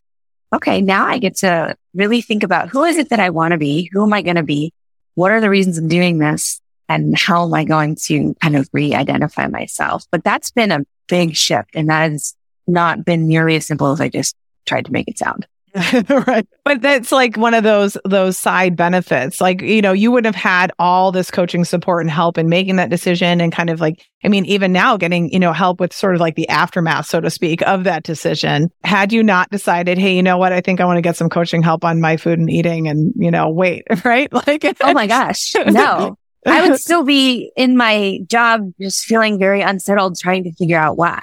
okay, 0.54 0.80
now 0.80 1.04
I 1.04 1.18
get 1.18 1.38
to 1.38 1.74
really 1.92 2.22
think 2.22 2.44
about 2.44 2.68
who 2.68 2.84
is 2.84 2.98
it 2.98 3.08
that 3.08 3.18
I 3.18 3.30
want 3.30 3.50
to 3.50 3.58
be? 3.58 3.90
Who 3.92 4.04
am 4.04 4.12
I 4.12 4.22
going 4.22 4.36
to 4.36 4.44
be? 4.44 4.72
What 5.16 5.32
are 5.32 5.40
the 5.40 5.50
reasons 5.50 5.76
I'm 5.76 5.88
doing 5.88 6.18
this? 6.18 6.60
And 6.88 7.18
how 7.18 7.46
am 7.46 7.54
I 7.54 7.64
going 7.64 7.96
to 8.04 8.36
kind 8.40 8.54
of 8.54 8.68
re-identify 8.72 9.48
myself? 9.48 10.04
But 10.12 10.22
that's 10.22 10.52
been 10.52 10.70
a 10.70 10.84
big 11.08 11.34
shift 11.34 11.70
and 11.74 11.88
that 11.88 12.12
has 12.12 12.36
not 12.66 13.04
been 13.04 13.26
nearly 13.26 13.56
as 13.56 13.66
simple 13.66 13.92
as 13.92 14.00
I 14.00 14.08
just 14.08 14.36
tried 14.66 14.86
to 14.86 14.92
make 14.92 15.08
it 15.08 15.18
sound. 15.18 15.46
right. 16.26 16.46
But 16.64 16.82
that's 16.82 17.10
like 17.10 17.36
one 17.36 17.54
of 17.54 17.64
those 17.64 17.96
those 18.04 18.36
side 18.36 18.76
benefits. 18.76 19.40
Like, 19.40 19.62
you 19.62 19.80
know, 19.80 19.92
you 19.92 20.10
would 20.12 20.26
have 20.26 20.34
had 20.34 20.70
all 20.78 21.12
this 21.12 21.30
coaching 21.30 21.64
support 21.64 22.02
and 22.02 22.10
help 22.10 22.36
in 22.36 22.50
making 22.50 22.76
that 22.76 22.90
decision 22.90 23.40
and 23.40 23.52
kind 23.52 23.70
of 23.70 23.80
like 23.80 24.04
I 24.22 24.28
mean, 24.28 24.44
even 24.44 24.72
now 24.72 24.98
getting, 24.98 25.32
you 25.32 25.38
know, 25.38 25.52
help 25.52 25.80
with 25.80 25.94
sort 25.94 26.14
of 26.14 26.20
like 26.20 26.34
the 26.34 26.48
aftermath, 26.48 27.06
so 27.06 27.20
to 27.20 27.30
speak, 27.30 27.62
of 27.62 27.84
that 27.84 28.02
decision. 28.02 28.70
Had 28.84 29.12
you 29.12 29.22
not 29.22 29.50
decided, 29.50 29.96
hey, 29.96 30.14
you 30.14 30.22
know 30.22 30.36
what, 30.36 30.52
I 30.52 30.60
think 30.60 30.80
I 30.80 30.84
want 30.84 30.98
to 30.98 31.02
get 31.02 31.16
some 31.16 31.30
coaching 31.30 31.62
help 31.62 31.84
on 31.84 32.00
my 32.00 32.18
food 32.18 32.38
and 32.38 32.50
eating 32.50 32.86
and, 32.86 33.12
you 33.16 33.30
know, 33.30 33.48
weight, 33.48 33.84
right? 34.04 34.30
Like 34.32 34.64
Oh 34.82 34.92
my 34.92 35.06
gosh. 35.06 35.54
No. 35.66 36.18
I 36.44 36.68
would 36.68 36.80
still 36.80 37.04
be 37.04 37.50
in 37.56 37.76
my 37.76 38.18
job 38.26 38.72
just 38.80 39.04
feeling 39.04 39.38
very 39.38 39.62
unsettled 39.62 40.18
trying 40.18 40.44
to 40.44 40.52
figure 40.52 40.78
out 40.78 40.96
why. 40.96 41.22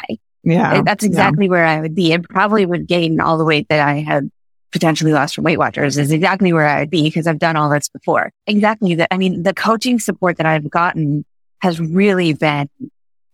Yeah. 0.50 0.82
That's 0.82 1.04
exactly 1.04 1.46
yeah. 1.46 1.52
where 1.52 1.66
I 1.66 1.82
would 1.82 1.96
be. 1.96 2.14
and 2.14 2.28
probably 2.28 2.66
would 2.66 2.88
gain 2.88 3.20
all 3.20 3.38
the 3.38 3.46
weight 3.46 3.68
that 3.70 3.86
I 3.86 4.02
had 4.02 4.30
potentially 4.72 5.12
lost 5.12 5.36
from 5.36 5.44
Weight 5.44 5.58
Watchers 5.58 5.98
is 5.98 6.12
exactly 6.12 6.54
where 6.54 6.68
I 6.68 6.82
would 6.82 6.90
be 6.90 7.04
because 7.04 7.28
I've 7.28 7.40
done 7.40 7.56
all 7.56 7.70
this 7.70 7.90
before. 7.90 8.32
Exactly 8.48 8.96
that. 8.96 9.08
I 9.12 9.18
mean, 9.18 9.44
the 9.44 9.54
coaching 9.54 10.00
support 10.00 10.38
that 10.38 10.46
I've 10.46 10.70
gotten 10.70 11.26
has 11.62 11.80
really 11.80 12.34
been, 12.34 12.70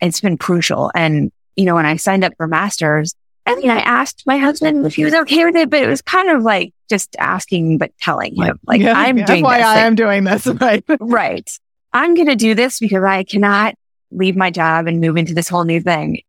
it's 0.02 0.22
been 0.22 0.38
crucial. 0.38 0.92
And, 0.96 1.32
you 1.56 1.66
know, 1.66 1.76
when 1.76 1.86
I 1.86 1.98
signed 1.98 2.24
up 2.24 2.34
for 2.38 2.48
masters, 2.48 3.16
I 3.46 3.56
mean, 3.56 3.70
I 3.70 3.80
asked 3.80 4.24
my 4.26 4.38
husband 4.38 4.86
if 4.86 4.96
he 4.96 5.06
was 5.06 5.14
okay 5.14 5.46
with 5.46 5.56
it, 5.56 5.70
but 5.70 5.84
it 5.84 5.88
was 5.88 6.02
kind 6.02 6.30
of 6.30 6.42
like 6.42 6.74
just 6.90 7.16
asking, 7.20 7.78
but 7.78 7.92
telling 8.02 8.36
him 8.36 8.60
like, 8.66 8.82
yeah, 8.82 8.94
I'm 8.96 9.24
doing 9.24 9.44
why 9.44 9.58
this. 9.58 9.68
I 9.68 9.80
am 9.80 9.96
doing 9.96 10.24
this. 10.24 10.48
Right. 10.60 10.84
right. 11.00 11.50
I'm 11.94 12.16
going 12.16 12.28
to 12.28 12.36
do 12.36 12.56
this 12.56 12.80
because 12.80 13.04
I 13.04 13.24
cannot 13.24 13.76
leave 14.10 14.36
my 14.36 14.50
job 14.50 14.88
and 14.88 15.00
move 15.00 15.16
into 15.18 15.34
this 15.34 15.48
whole 15.48 15.64
new 15.64 15.80
thing 15.80 16.22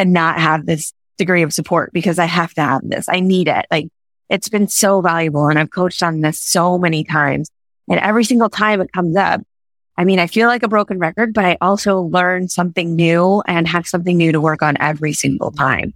and 0.00 0.12
not 0.12 0.40
have 0.40 0.66
this 0.66 0.92
degree 1.18 1.42
of 1.42 1.52
support 1.52 1.92
because 1.92 2.18
I 2.18 2.24
have 2.24 2.54
to 2.54 2.62
have 2.62 2.82
this. 2.82 3.06
I 3.08 3.20
need 3.20 3.48
it. 3.48 3.66
Like 3.70 3.88
it's 4.28 4.48
been 4.48 4.68
so 4.68 5.00
valuable. 5.00 5.48
And 5.48 5.58
I've 5.58 5.70
coached 5.70 6.02
on 6.02 6.20
this 6.20 6.40
so 6.40 6.78
many 6.78 7.04
times. 7.04 7.50
And 7.88 8.00
every 8.00 8.24
single 8.24 8.48
time 8.48 8.80
it 8.80 8.92
comes 8.92 9.16
up, 9.16 9.42
I 9.98 10.04
mean, 10.04 10.18
I 10.18 10.28
feel 10.28 10.48
like 10.48 10.62
a 10.62 10.68
broken 10.68 10.98
record, 10.98 11.34
but 11.34 11.44
I 11.44 11.58
also 11.60 12.00
learn 12.00 12.48
something 12.48 12.96
new 12.96 13.42
and 13.46 13.68
have 13.68 13.86
something 13.86 14.16
new 14.16 14.32
to 14.32 14.40
work 14.40 14.62
on 14.62 14.76
every 14.80 15.12
single 15.12 15.50
time. 15.50 15.92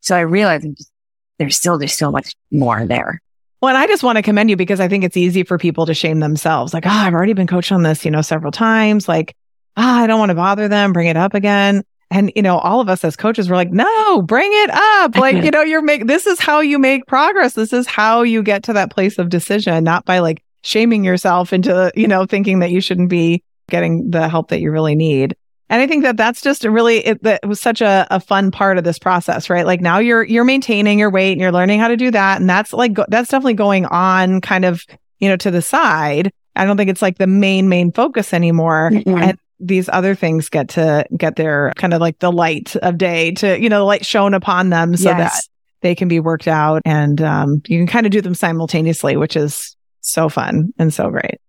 So 0.00 0.14
I 0.14 0.20
realize 0.20 0.62
just, 0.62 0.90
there's 1.38 1.56
still, 1.56 1.78
there's 1.78 1.96
so 1.96 2.10
much 2.10 2.34
more 2.50 2.84
there. 2.84 3.22
Well, 3.62 3.70
and 3.70 3.78
I 3.78 3.86
just 3.86 4.02
want 4.02 4.16
to 4.16 4.22
commend 4.22 4.50
you 4.50 4.56
because 4.56 4.80
I 4.80 4.88
think 4.88 5.04
it's 5.04 5.16
easy 5.16 5.42
for 5.42 5.56
people 5.56 5.86
to 5.86 5.94
shame 5.94 6.20
themselves. 6.20 6.74
Like, 6.74 6.84
oh, 6.84 6.90
I've 6.90 7.14
already 7.14 7.32
been 7.32 7.46
coached 7.46 7.72
on 7.72 7.82
this, 7.82 8.04
you 8.04 8.10
know, 8.10 8.20
several 8.20 8.52
times. 8.52 9.08
Like, 9.08 9.34
ah, 9.76 10.00
oh, 10.00 10.04
I 10.04 10.06
don't 10.06 10.18
want 10.18 10.30
to 10.30 10.34
bother 10.34 10.68
them, 10.68 10.92
bring 10.92 11.06
it 11.06 11.16
up 11.16 11.32
again. 11.32 11.82
And, 12.10 12.30
you 12.36 12.42
know, 12.42 12.58
all 12.58 12.80
of 12.80 12.88
us 12.88 13.04
as 13.04 13.16
coaches 13.16 13.48
were 13.48 13.56
like, 13.56 13.70
no, 13.70 14.22
bring 14.22 14.50
it 14.52 14.70
up. 14.70 15.16
Like, 15.26 15.42
you 15.44 15.50
know, 15.50 15.62
you're 15.62 15.82
make, 15.82 16.06
this 16.06 16.26
is 16.26 16.38
how 16.38 16.60
you 16.60 16.78
make 16.78 17.06
progress. 17.06 17.54
This 17.54 17.72
is 17.72 17.86
how 17.86 18.22
you 18.22 18.42
get 18.42 18.62
to 18.64 18.72
that 18.74 18.90
place 18.90 19.18
of 19.18 19.28
decision, 19.28 19.82
not 19.82 20.04
by 20.04 20.20
like 20.20 20.42
shaming 20.62 21.04
yourself 21.04 21.52
into, 21.52 21.90
you 21.96 22.06
know, 22.06 22.26
thinking 22.26 22.60
that 22.60 22.70
you 22.70 22.80
shouldn't 22.80 23.08
be 23.08 23.42
getting 23.68 24.10
the 24.10 24.28
help 24.28 24.48
that 24.48 24.60
you 24.60 24.70
really 24.70 24.94
need. 24.94 25.36
And 25.68 25.82
I 25.82 25.86
think 25.86 26.04
that 26.04 26.16
that's 26.16 26.42
just 26.42 26.64
a 26.64 26.70
really, 26.70 26.98
it, 26.98 27.22
that 27.24 27.44
was 27.46 27.60
such 27.60 27.80
a, 27.80 28.06
a 28.10 28.20
fun 28.20 28.50
part 28.52 28.78
of 28.78 28.84
this 28.84 28.98
process, 28.98 29.50
right? 29.50 29.66
Like 29.66 29.80
now 29.80 29.98
you're, 29.98 30.22
you're 30.22 30.44
maintaining 30.44 30.98
your 30.98 31.10
weight 31.10 31.32
and 31.32 31.40
you're 31.40 31.52
learning 31.52 31.80
how 31.80 31.88
to 31.88 31.96
do 31.96 32.10
that. 32.12 32.40
And 32.40 32.48
that's 32.48 32.72
like, 32.72 32.96
that's 33.08 33.30
definitely 33.30 33.54
going 33.54 33.86
on 33.86 34.40
kind 34.40 34.64
of, 34.64 34.84
you 35.18 35.28
know, 35.28 35.36
to 35.38 35.50
the 35.50 35.62
side. 35.62 36.32
I 36.54 36.64
don't 36.64 36.76
think 36.76 36.90
it's 36.90 37.02
like 37.02 37.18
the 37.18 37.26
main, 37.26 37.68
main 37.68 37.90
focus 37.90 38.32
anymore. 38.32 38.90
Mm-hmm. 38.92 39.22
And 39.22 39.38
these 39.58 39.88
other 39.88 40.14
things 40.14 40.48
get 40.48 40.68
to 40.70 41.06
get 41.16 41.36
their 41.36 41.72
kind 41.76 41.94
of 41.94 42.00
like 42.00 42.18
the 42.18 42.32
light 42.32 42.76
of 42.76 42.98
day 42.98 43.32
to, 43.32 43.60
you 43.60 43.68
know, 43.68 43.78
the 43.78 43.84
light 43.84 44.04
shown 44.04 44.34
upon 44.34 44.70
them 44.70 44.96
so 44.96 45.10
yes. 45.10 45.18
that 45.18 45.48
they 45.80 45.94
can 45.94 46.08
be 46.08 46.20
worked 46.20 46.48
out 46.48 46.82
and 46.84 47.22
um, 47.22 47.62
you 47.66 47.78
can 47.78 47.86
kind 47.86 48.06
of 48.06 48.12
do 48.12 48.20
them 48.20 48.34
simultaneously, 48.34 49.16
which 49.16 49.36
is 49.36 49.76
so 50.00 50.28
fun 50.28 50.72
and 50.78 50.92
so 50.92 51.10
great. 51.10 51.40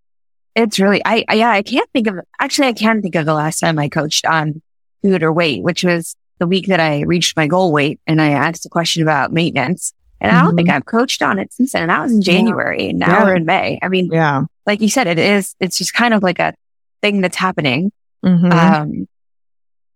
It's 0.56 0.80
really, 0.80 1.02
I, 1.06 1.24
I, 1.28 1.36
yeah, 1.36 1.52
I 1.52 1.62
can't 1.62 1.90
think 1.92 2.08
of, 2.08 2.16
actually, 2.40 2.68
I 2.68 2.74
can 2.74 3.02
think 3.02 3.16
of 3.16 3.26
the 3.26 3.34
last 3.34 3.60
time 3.60 3.78
I 3.78 3.90
coached 3.90 4.26
on 4.26 4.62
food 5.04 5.22
or 5.22 5.32
weight, 5.32 5.62
which 5.62 5.84
was 5.84 6.16
the 6.40 6.48
week 6.48 6.68
that 6.68 6.80
I 6.80 7.02
reached 7.02 7.38
my 7.38 7.48
goal 7.48 7.72
weight 7.72 8.00
and 8.08 8.22
I 8.22 8.30
asked 8.30 8.66
a 8.66 8.70
question 8.70 9.04
about 9.04 9.32
maintenance. 9.32 9.94
And 10.20 10.32
mm-hmm. 10.32 10.40
I 10.40 10.44
don't 10.44 10.56
think 10.56 10.70
mm-hmm. 10.70 10.78
I've 10.78 10.86
coached 10.86 11.22
on 11.22 11.38
it 11.38 11.54
since 11.54 11.74
then. 11.74 11.84
And 11.84 11.92
that 11.92 12.02
was 12.02 12.12
in 12.12 12.22
January 12.22 12.86
yeah. 12.86 12.90
and 12.90 13.00
now 13.00 13.20
yeah. 13.20 13.24
we're 13.24 13.36
in 13.36 13.46
May. 13.46 13.80
I 13.84 13.88
mean, 13.88 14.10
yeah, 14.12 14.44
like 14.66 14.82
you 14.82 14.90
said, 14.90 15.06
it 15.06 15.20
is, 15.20 15.56
it's 15.60 15.78
just 15.78 15.94
kind 15.94 16.14
of 16.14 16.24
like 16.24 16.40
a 16.40 16.56
thing 17.02 17.22
that's 17.22 17.38
happening. 17.38 17.92
Mm-hmm. 18.28 18.52
Um, 18.52 19.08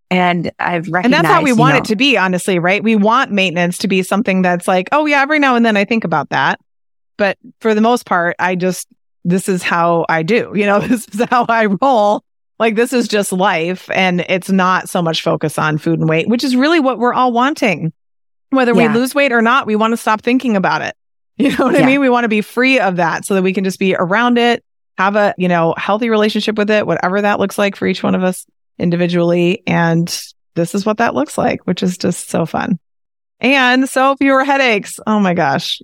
and 0.10 0.52
I've 0.60 0.88
recognized, 0.90 1.06
and 1.06 1.14
that's 1.14 1.28
how 1.28 1.42
we 1.42 1.54
want 1.54 1.76
know, 1.76 1.78
it 1.80 1.86
to 1.86 1.96
be, 1.96 2.18
honestly, 2.18 2.60
right? 2.60 2.84
We 2.84 2.96
want 2.96 3.32
maintenance 3.32 3.78
to 3.80 3.88
be 3.88 4.04
something 4.04 4.42
that's 4.42 4.68
like, 4.68 4.90
oh 4.92 5.06
yeah, 5.06 5.22
every 5.22 5.40
now 5.40 5.56
and 5.56 5.66
then 5.66 5.78
I 5.78 5.86
think 5.86 6.04
about 6.04 6.30
that. 6.30 6.60
But 7.18 7.38
for 7.60 7.74
the 7.74 7.82
most 7.82 8.06
part, 8.06 8.36
I 8.40 8.56
just 8.56 8.88
this 9.24 9.48
is 9.48 9.64
how 9.64 10.06
I 10.10 10.24
do. 10.24 10.54
You 10.62 10.66
know, 10.66 10.80
this 10.80 11.08
is 11.08 11.26
how 11.30 11.46
I 11.48 11.66
roll. 11.66 12.24
Like 12.60 12.76
this 12.76 12.94
is 12.94 13.08
just 13.08 13.32
life. 13.32 13.90
And 13.92 14.22
it's 14.30 14.50
not 14.50 14.90
so 14.90 15.02
much 15.02 15.24
focus 15.24 15.58
on 15.58 15.78
food 15.78 16.00
and 16.00 16.08
weight, 16.08 16.28
which 16.28 16.44
is 16.44 16.56
really 16.56 16.80
what 16.80 17.00
we're 17.00 17.14
all 17.14 17.32
wanting. 17.32 17.92
Whether 18.52 18.76
yeah. 18.76 18.94
we 18.94 19.00
lose 19.00 19.16
weight 19.16 19.32
or 19.32 19.42
not, 19.42 19.66
we 19.66 19.76
want 19.76 19.94
to 19.94 19.98
stop 19.98 20.22
thinking 20.22 20.56
about 20.56 20.82
it. 20.82 20.96
You 21.38 21.58
know 21.58 21.66
what 21.66 21.74
yeah. 21.74 21.82
I 21.82 21.86
mean? 21.88 22.02
We 22.02 22.10
want 22.10 22.26
to 22.26 22.30
be 22.30 22.42
free 22.42 22.80
of 22.80 22.98
that 22.98 23.26
so 23.26 23.34
that 23.34 23.42
we 23.42 23.52
can 23.52 23.64
just 23.64 23.80
be 23.80 23.96
around 23.96 24.38
it, 24.38 24.64
have 24.98 25.16
a, 25.16 25.34
you 25.38 25.48
know, 25.48 25.74
healthy 25.78 26.10
relationship 26.10 26.58
with 26.58 26.70
it, 26.70 26.86
whatever 26.86 27.22
that 27.22 27.40
looks 27.40 27.58
like 27.58 27.76
for 27.76 27.88
each 27.88 28.04
one 28.04 28.16
of 28.16 28.24
us 28.24 28.46
individually. 28.78 29.64
And 29.68 30.08
this 30.56 30.76
is 30.76 30.86
what 30.86 30.98
that 30.98 31.16
looks 31.16 31.38
like, 31.38 31.66
which 31.66 31.84
is 31.84 31.98
just 31.98 32.30
so 32.30 32.46
fun. 32.46 32.80
And 33.40 33.90
so 33.90 34.16
fewer 34.18 34.44
headaches. 34.44 35.00
Oh 35.08 35.20
my 35.20 35.34
gosh. 35.34 35.82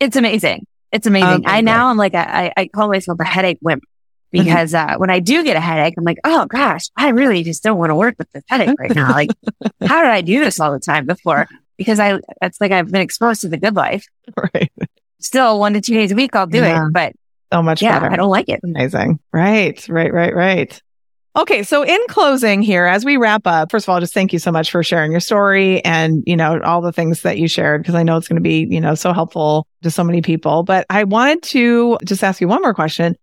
It's 0.00 0.16
amazing. 0.16 0.66
It's 0.90 1.06
amazing. 1.06 1.44
I 1.46 1.60
now 1.60 1.88
I'm 1.88 1.96
like, 1.96 2.14
I, 2.14 2.52
I 2.56 2.68
call 2.68 2.88
myself 2.88 3.18
a 3.20 3.24
headache 3.24 3.58
wimp 3.60 3.82
mm-hmm. 3.82 4.44
because 4.44 4.74
uh, 4.74 4.94
when 4.96 5.10
I 5.10 5.20
do 5.20 5.42
get 5.44 5.56
a 5.56 5.60
headache, 5.60 5.94
I'm 5.98 6.04
like, 6.04 6.18
oh 6.24 6.46
gosh, 6.46 6.88
I 6.96 7.08
really 7.08 7.42
just 7.42 7.62
don't 7.62 7.78
want 7.78 7.90
to 7.90 7.96
work 7.96 8.14
with 8.18 8.30
this 8.32 8.44
headache 8.48 8.78
right 8.78 8.94
now. 8.94 9.10
Like, 9.10 9.30
how 9.84 10.02
did 10.02 10.10
I 10.10 10.20
do 10.20 10.40
this 10.40 10.60
all 10.60 10.72
the 10.72 10.80
time 10.80 11.06
before? 11.06 11.48
Because 11.76 11.98
I, 11.98 12.20
it's 12.40 12.60
like 12.60 12.70
I've 12.72 12.90
been 12.90 13.00
exposed 13.00 13.42
to 13.42 13.48
the 13.48 13.58
good 13.58 13.74
life. 13.74 14.06
Right. 14.36 14.72
Still 15.20 15.58
one 15.58 15.72
to 15.72 15.80
two 15.80 15.94
days 15.94 16.12
a 16.12 16.14
week, 16.14 16.36
I'll 16.36 16.46
do 16.46 16.58
yeah. 16.58 16.86
it, 16.86 16.92
but 16.92 17.14
so 17.52 17.62
much 17.62 17.82
yeah, 17.82 17.98
better. 17.98 18.12
I 18.12 18.16
don't 18.16 18.30
like 18.30 18.48
it. 18.48 18.60
Amazing. 18.64 19.20
Right, 19.32 19.86
right, 19.88 20.12
right, 20.12 20.34
right. 20.34 20.82
Okay. 21.36 21.64
So 21.64 21.82
in 21.82 21.98
closing 22.08 22.62
here, 22.62 22.86
as 22.86 23.04
we 23.04 23.16
wrap 23.16 23.44
up, 23.44 23.72
first 23.72 23.86
of 23.86 23.88
all, 23.88 23.98
just 23.98 24.14
thank 24.14 24.32
you 24.32 24.38
so 24.38 24.52
much 24.52 24.70
for 24.70 24.84
sharing 24.84 25.10
your 25.10 25.20
story 25.20 25.84
and, 25.84 26.22
you 26.26 26.36
know, 26.36 26.60
all 26.60 26.80
the 26.80 26.92
things 26.92 27.22
that 27.22 27.38
you 27.38 27.48
shared, 27.48 27.82
because 27.82 27.96
I 27.96 28.04
know 28.04 28.16
it's 28.16 28.28
going 28.28 28.36
to 28.36 28.42
be, 28.42 28.68
you 28.70 28.80
know, 28.80 28.94
so 28.94 29.12
helpful 29.12 29.66
to 29.82 29.90
so 29.90 30.04
many 30.04 30.22
people. 30.22 30.62
But 30.62 30.86
I 30.90 31.02
wanted 31.02 31.42
to 31.44 31.98
just 32.04 32.22
ask 32.22 32.40
you 32.40 32.46
one 32.46 32.62
more 32.62 32.72
question. 32.72 33.16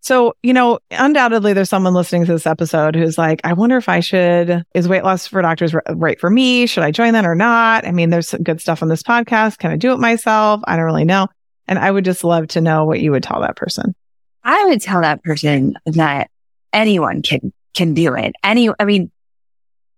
So, 0.00 0.34
you 0.42 0.54
know, 0.54 0.78
undoubtedly 0.92 1.52
there's 1.52 1.68
someone 1.68 1.92
listening 1.92 2.24
to 2.24 2.32
this 2.32 2.46
episode 2.46 2.94
who's 2.94 3.18
like, 3.18 3.40
I 3.44 3.52
wonder 3.52 3.76
if 3.76 3.88
I 3.88 4.00
should, 4.00 4.62
is 4.72 4.88
weight 4.88 5.04
loss 5.04 5.26
for 5.26 5.42
doctors 5.42 5.74
right 5.90 6.18
for 6.18 6.30
me? 6.30 6.66
Should 6.66 6.84
I 6.84 6.90
join 6.90 7.12
that 7.12 7.26
or 7.26 7.34
not? 7.34 7.86
I 7.86 7.92
mean, 7.92 8.08
there's 8.08 8.28
some 8.28 8.42
good 8.42 8.62
stuff 8.62 8.82
on 8.82 8.88
this 8.88 9.02
podcast. 9.02 9.58
Can 9.58 9.72
I 9.72 9.76
do 9.76 9.92
it 9.92 9.98
myself? 9.98 10.62
I 10.64 10.76
don't 10.76 10.86
really 10.86 11.04
know. 11.04 11.26
And 11.68 11.78
I 11.78 11.90
would 11.90 12.04
just 12.04 12.24
love 12.24 12.48
to 12.48 12.60
know 12.60 12.84
what 12.84 13.00
you 13.00 13.12
would 13.12 13.22
tell 13.22 13.42
that 13.42 13.56
person. 13.56 13.94
I 14.42 14.64
would 14.66 14.80
tell 14.80 15.02
that 15.02 15.22
person 15.22 15.74
that 15.86 16.30
anyone 16.72 17.22
can 17.22 17.52
can 17.74 17.94
do 17.94 18.14
it. 18.14 18.34
Any, 18.42 18.70
I 18.78 18.84
mean, 18.84 19.10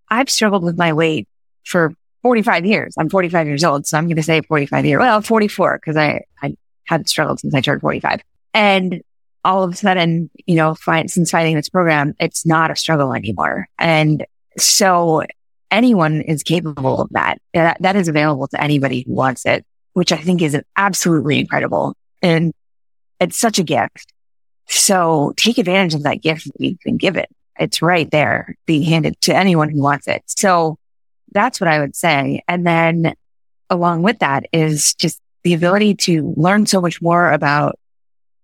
I've 0.08 0.28
struggled 0.28 0.64
with 0.64 0.76
my 0.76 0.92
weight 0.92 1.28
for 1.64 1.94
45 2.22 2.66
years. 2.66 2.94
I'm 2.98 3.08
45 3.08 3.46
years 3.46 3.64
old. 3.64 3.86
So 3.86 3.96
I'm 3.96 4.06
going 4.06 4.16
to 4.16 4.22
say 4.22 4.42
45 4.42 4.84
years. 4.84 4.98
Well, 4.98 5.22
44 5.22 5.78
because 5.78 5.96
I, 5.96 6.24
I 6.42 6.56
had 6.84 7.08
struggled 7.08 7.40
since 7.40 7.54
I 7.54 7.60
turned 7.60 7.80
45 7.80 8.20
and 8.52 9.02
all 9.44 9.62
of 9.62 9.72
a 9.72 9.76
sudden, 9.76 10.30
you 10.46 10.56
know, 10.56 10.74
find, 10.74 11.10
since 11.10 11.30
finding 11.30 11.56
this 11.56 11.70
program, 11.70 12.14
it's 12.20 12.44
not 12.44 12.70
a 12.70 12.76
struggle 12.76 13.14
anymore. 13.14 13.66
And 13.78 14.26
so 14.58 15.22
anyone 15.70 16.20
is 16.20 16.42
capable 16.42 17.00
of 17.00 17.08
that. 17.10 17.38
That, 17.54 17.80
that 17.80 17.96
is 17.96 18.08
available 18.08 18.48
to 18.48 18.62
anybody 18.62 19.04
who 19.06 19.14
wants 19.14 19.46
it, 19.46 19.64
which 19.92 20.12
I 20.12 20.16
think 20.16 20.42
is 20.42 20.60
absolutely 20.76 21.38
incredible. 21.38 21.94
And 22.22 22.52
it's 23.18 23.38
such 23.38 23.58
a 23.58 23.64
gift. 23.64 24.12
So 24.66 25.32
take 25.36 25.58
advantage 25.58 25.94
of 25.94 26.04
that 26.04 26.22
gift 26.22 26.46
that 26.46 26.60
you've 26.60 26.78
been 26.84 26.96
given. 26.96 27.26
It's 27.58 27.82
right 27.82 28.10
there 28.10 28.54
being 28.66 28.82
handed 28.82 29.20
to 29.22 29.34
anyone 29.34 29.68
who 29.68 29.82
wants 29.82 30.08
it. 30.08 30.22
So 30.26 30.78
that's 31.32 31.60
what 31.60 31.68
I 31.68 31.80
would 31.80 31.96
say. 31.96 32.42
And 32.48 32.66
then 32.66 33.14
along 33.68 34.02
with 34.02 34.18
that 34.20 34.46
is 34.52 34.94
just 34.94 35.20
the 35.42 35.54
ability 35.54 35.94
to 35.94 36.34
learn 36.36 36.66
so 36.66 36.80
much 36.80 37.00
more 37.00 37.32
about 37.32 37.78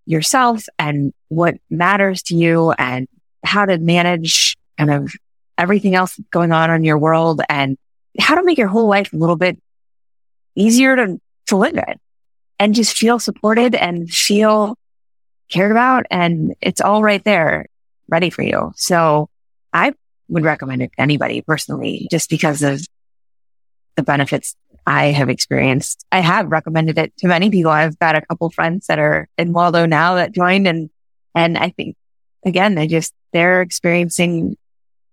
yourself 0.07 0.65
and 0.79 1.13
what 1.29 1.57
matters 1.69 2.23
to 2.23 2.37
you 2.37 2.73
and 2.73 3.09
how 3.45 3.65
to 3.65 3.79
manage 3.79 4.57
kind 4.79 4.91
of 4.91 5.13
everything 5.59 5.95
else 5.95 6.19
going 6.31 6.53
on 6.53 6.71
in 6.71 6.85
your 6.85 6.99
world 6.99 7.43
and 7.49 7.77
how 8.19 8.35
to 8.35 8.45
make 8.45 8.59
your 8.59 8.69
whole 8.69 8.87
life 8.87 9.13
a 9.13 9.17
little 9.17 9.37
bit 9.37 9.59
easier 10.55 10.97
to, 10.97 11.21
to 11.47 11.57
live 11.57 11.75
in 11.75 12.01
and 12.59 12.75
just 12.75 12.97
feel 12.97 13.19
supported 13.19 13.75
and 13.75 14.11
feel 14.11 14.77
cared 15.49 15.71
about. 15.71 16.07
And 16.11 16.55
it's 16.61 16.81
all 16.81 17.03
right 17.03 17.23
there 17.25 17.67
ready 18.09 18.31
for 18.31 18.43
you. 18.43 18.73
So 18.77 19.29
I 19.73 19.93
would 20.29 20.45
recommend 20.45 20.83
it 20.83 20.93
to 20.93 21.01
anybody 21.01 21.43
personally, 21.43 22.09
just 22.11 22.31
because 22.31 22.63
of 22.63 22.85
the 23.97 24.03
benefits 24.03 24.57
I 24.87 25.07
have 25.07 25.29
experienced. 25.29 26.05
I 26.13 26.21
have 26.21 26.51
recommended 26.51 26.99
it 26.99 27.17
to 27.19 27.29
many 27.29 27.51
people. 27.51 27.71
I've 27.71 27.99
got 27.99 28.17
a 28.17 28.21
couple 28.23 28.51
friends 28.51 28.87
that 28.87 28.99
are 28.99 29.29
in 29.37 29.53
Waldo 29.53 29.87
now 29.87 30.15
that 30.15 30.33
joined 30.33 30.67
and, 30.67 30.91
and 31.35 31.59
I 31.59 31.71
think 31.71 31.97
again, 32.45 32.77
they 32.77 32.87
just, 32.87 33.13
they're 33.33 33.61
experiencing 33.61 34.57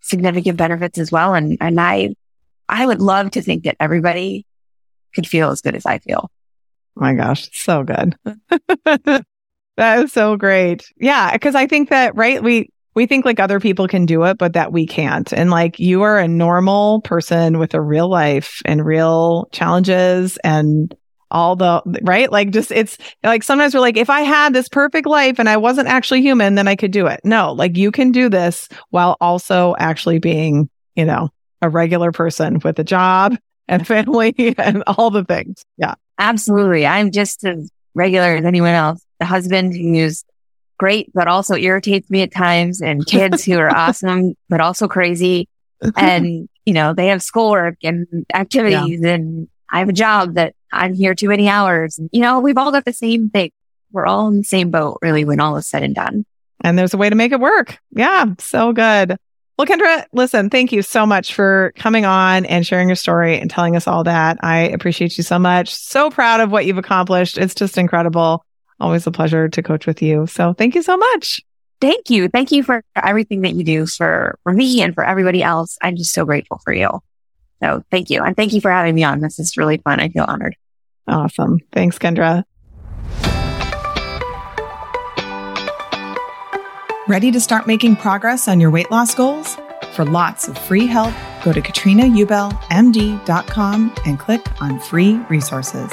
significant 0.02 0.58
benefits 0.58 1.00
as 1.00 1.12
well. 1.12 1.34
And, 1.34 1.58
and 1.60 1.82
I, 1.82 2.16
I 2.70 2.86
would 2.86 3.02
love 3.02 3.32
to 3.32 3.42
think 3.42 3.64
that 3.64 3.78
everybody 3.80 4.46
could 5.14 5.28
feel 5.28 5.50
as 5.50 5.62
good 5.62 5.76
as 5.76 5.86
I 5.86 6.00
feel. 6.00 6.30
Oh 6.98 7.02
my 7.02 7.14
gosh, 7.14 7.50
so 7.54 7.84
good. 7.84 8.16
that 8.86 10.04
is 10.04 10.14
so 10.14 10.38
great. 10.38 10.86
Yeah. 10.98 11.36
Cause 11.38 11.56
I 11.56 11.68
think 11.68 11.90
that, 11.90 12.16
right, 12.16 12.44
we, 12.44 12.70
we 12.96 13.08
think 13.08 13.26
like 13.26 13.40
other 13.40 13.60
people 13.60 13.88
can 13.88 14.06
do 14.06 14.24
it, 14.24 14.38
but 14.38 14.54
that 14.54 14.72
we 14.72 14.86
can't. 14.86 15.32
And 15.34 15.50
like 15.50 15.80
you 15.80 16.04
are 16.04 16.20
a 16.20 16.28
normal 16.28 17.02
person 17.02 17.58
with 17.58 17.74
a 17.74 17.82
real 17.82 18.08
life 18.08 18.62
and 18.66 18.86
real 18.86 19.48
challenges 19.52 20.38
and 20.44 20.94
all 21.32 21.56
the 21.56 21.82
right. 22.04 22.32
Like 22.32 22.52
just 22.52 22.72
it's 22.72 22.98
like 23.24 23.44
sometimes 23.44 23.74
we're 23.74 23.80
like, 23.80 23.98
if 23.98 24.10
I 24.10 24.22
had 24.22 24.54
this 24.54 24.70
perfect 24.70 25.08
life 25.08 25.40
and 25.40 25.50
I 25.50 25.58
wasn't 25.58 25.88
actually 25.88 26.22
human, 26.22 26.54
then 26.56 26.68
I 26.68 26.76
could 26.76 26.92
do 26.92 27.08
it. 27.08 27.22
No, 27.24 27.52
like 27.54 27.76
you 27.76 27.92
can 27.92 28.12
do 28.12 28.30
this 28.30 28.70
while 28.92 29.18
also 29.20 29.76
actually 29.80 30.20
being, 30.20 30.70
you 30.96 31.06
know, 31.06 31.30
a 31.62 31.70
regular 31.70 32.12
person 32.12 32.60
with 32.64 32.78
a 32.78 32.84
job 32.84 33.36
and 33.68 33.86
family 33.88 34.56
and 34.58 34.84
all 34.88 35.10
the 35.10 35.24
things. 35.24 35.64
Yeah. 35.78 35.96
Absolutely. 36.20 36.86
I'm 36.86 37.12
just 37.12 37.44
as 37.44 37.70
regular 37.94 38.36
as 38.36 38.46
anyone 38.46 38.74
else. 38.74 39.04
The 39.20 39.26
husband 39.26 39.74
who's 39.74 40.24
great, 40.78 41.12
but 41.14 41.28
also 41.28 41.56
irritates 41.56 42.10
me 42.10 42.22
at 42.22 42.34
times 42.34 42.82
and 42.82 43.06
kids 43.08 43.44
who 43.44 43.58
are 43.58 43.74
awesome, 43.74 44.36
but 44.50 44.62
also 44.62 44.88
crazy. 44.88 45.48
And, 45.98 46.48
you 46.66 46.74
know, 46.74 46.94
they 46.94 47.08
have 47.08 47.22
schoolwork 47.22 47.76
and 47.84 48.08
activities 48.34 49.02
yeah. 49.02 49.10
and 49.10 49.50
I 49.70 49.80
have 49.80 49.90
a 49.90 49.94
job 49.94 50.36
that 50.36 50.56
I'm 50.72 50.94
here 50.94 51.16
too 51.16 51.28
many 51.28 51.50
hours. 51.50 52.00
You 52.12 52.22
know, 52.22 52.40
we've 52.40 52.58
all 52.58 52.72
got 52.72 52.86
the 52.86 52.94
same 52.94 53.30
thing. 53.30 53.52
We're 53.92 54.06
all 54.06 54.28
in 54.28 54.38
the 54.38 54.44
same 54.44 54.72
boat 54.72 55.00
really 55.02 55.26
when 55.26 55.40
all 55.40 55.58
is 55.58 55.68
said 55.68 55.84
and 55.84 55.96
done. 55.96 56.26
and 56.64 56.78
there's 56.78 56.94
a 56.94 56.98
way 56.98 57.10
to 57.10 57.16
make 57.16 57.32
it 57.32 57.40
work. 57.40 57.78
Yeah, 57.92 58.26
so 58.40 58.72
good. 58.72 59.18
Well, 59.58 59.68
Kendra, 59.68 60.06
listen, 60.14 60.50
thank 60.50 60.72
you 60.72 60.82
so 60.82 61.06
much 61.06 61.34
for 61.34 61.74
coming 61.76 62.06
on 62.06 62.46
and 62.46 62.66
sharing 62.66 62.90
your 62.90 62.96
story 62.96 63.38
and 63.40 63.52
telling 63.52 63.76
us 63.76 63.88
all 63.88 64.04
that. 64.04 64.38
I 64.42 64.62
appreciate 64.62 65.16
you 65.16 65.24
so 65.24 65.38
much. 65.38 65.74
So 65.76 66.10
proud 66.10 66.40
of 66.40 66.52
what 66.52 66.66
you've 66.66 66.80
accomplished. 66.80 67.38
It's 67.38 67.54
just 67.54 67.78
incredible. 67.78 68.44
Always 68.80 69.06
a 69.06 69.12
pleasure 69.12 69.48
to 69.50 69.62
coach 69.62 69.86
with 69.86 70.02
you. 70.02 70.26
So 70.26 70.54
thank 70.54 70.74
you 70.74 70.82
so 70.82 70.98
much. 70.98 71.40
Thank 71.80 72.10
you. 72.10 72.30
Thank 72.30 72.52
you 72.52 72.64
for 72.64 72.84
everything 72.96 73.42
that 73.42 73.54
you 73.54 73.64
do 73.64 73.86
for, 73.86 74.40
for 74.44 74.54
me 74.54 74.82
and 74.82 74.96
for 74.96 75.06
everybody 75.06 75.44
else. 75.44 75.78
I'm 75.82 75.98
just 75.98 76.14
so 76.14 76.26
grateful 76.26 76.60
for 76.64 76.74
you. 76.74 76.90
So 77.62 77.84
thank 77.92 78.10
you. 78.10 78.24
And 78.24 78.36
thank 78.36 78.54
you 78.54 78.62
for 78.62 78.72
having 78.72 78.96
me 78.96 79.04
on. 79.04 79.20
This 79.20 79.38
is 79.38 79.56
really 79.56 79.78
fun. 79.78 80.00
I 80.00 80.10
feel 80.10 80.26
honored. 80.28 80.56
Awesome. 81.08 81.60
Thanks, 81.72 82.00
Kendra. 82.00 82.44
Ready 87.06 87.32
to 87.32 87.42
start 87.42 87.68
making 87.68 87.98
progress 87.98 88.48
on 88.48 88.62
your 88.62 88.72
weight 88.72 88.90
loss 88.90 89.14
goals? 89.14 89.58
For 89.92 90.06
lots 90.06 90.48
of 90.48 90.58
free 90.58 90.88
help, 90.88 91.14
go 91.44 91.52
to 91.52 91.62
katrinaubellmd.com 91.62 93.96
and 94.06 94.18
click 94.18 94.62
on 94.62 94.80
free 94.80 95.16
resources. 95.30 95.92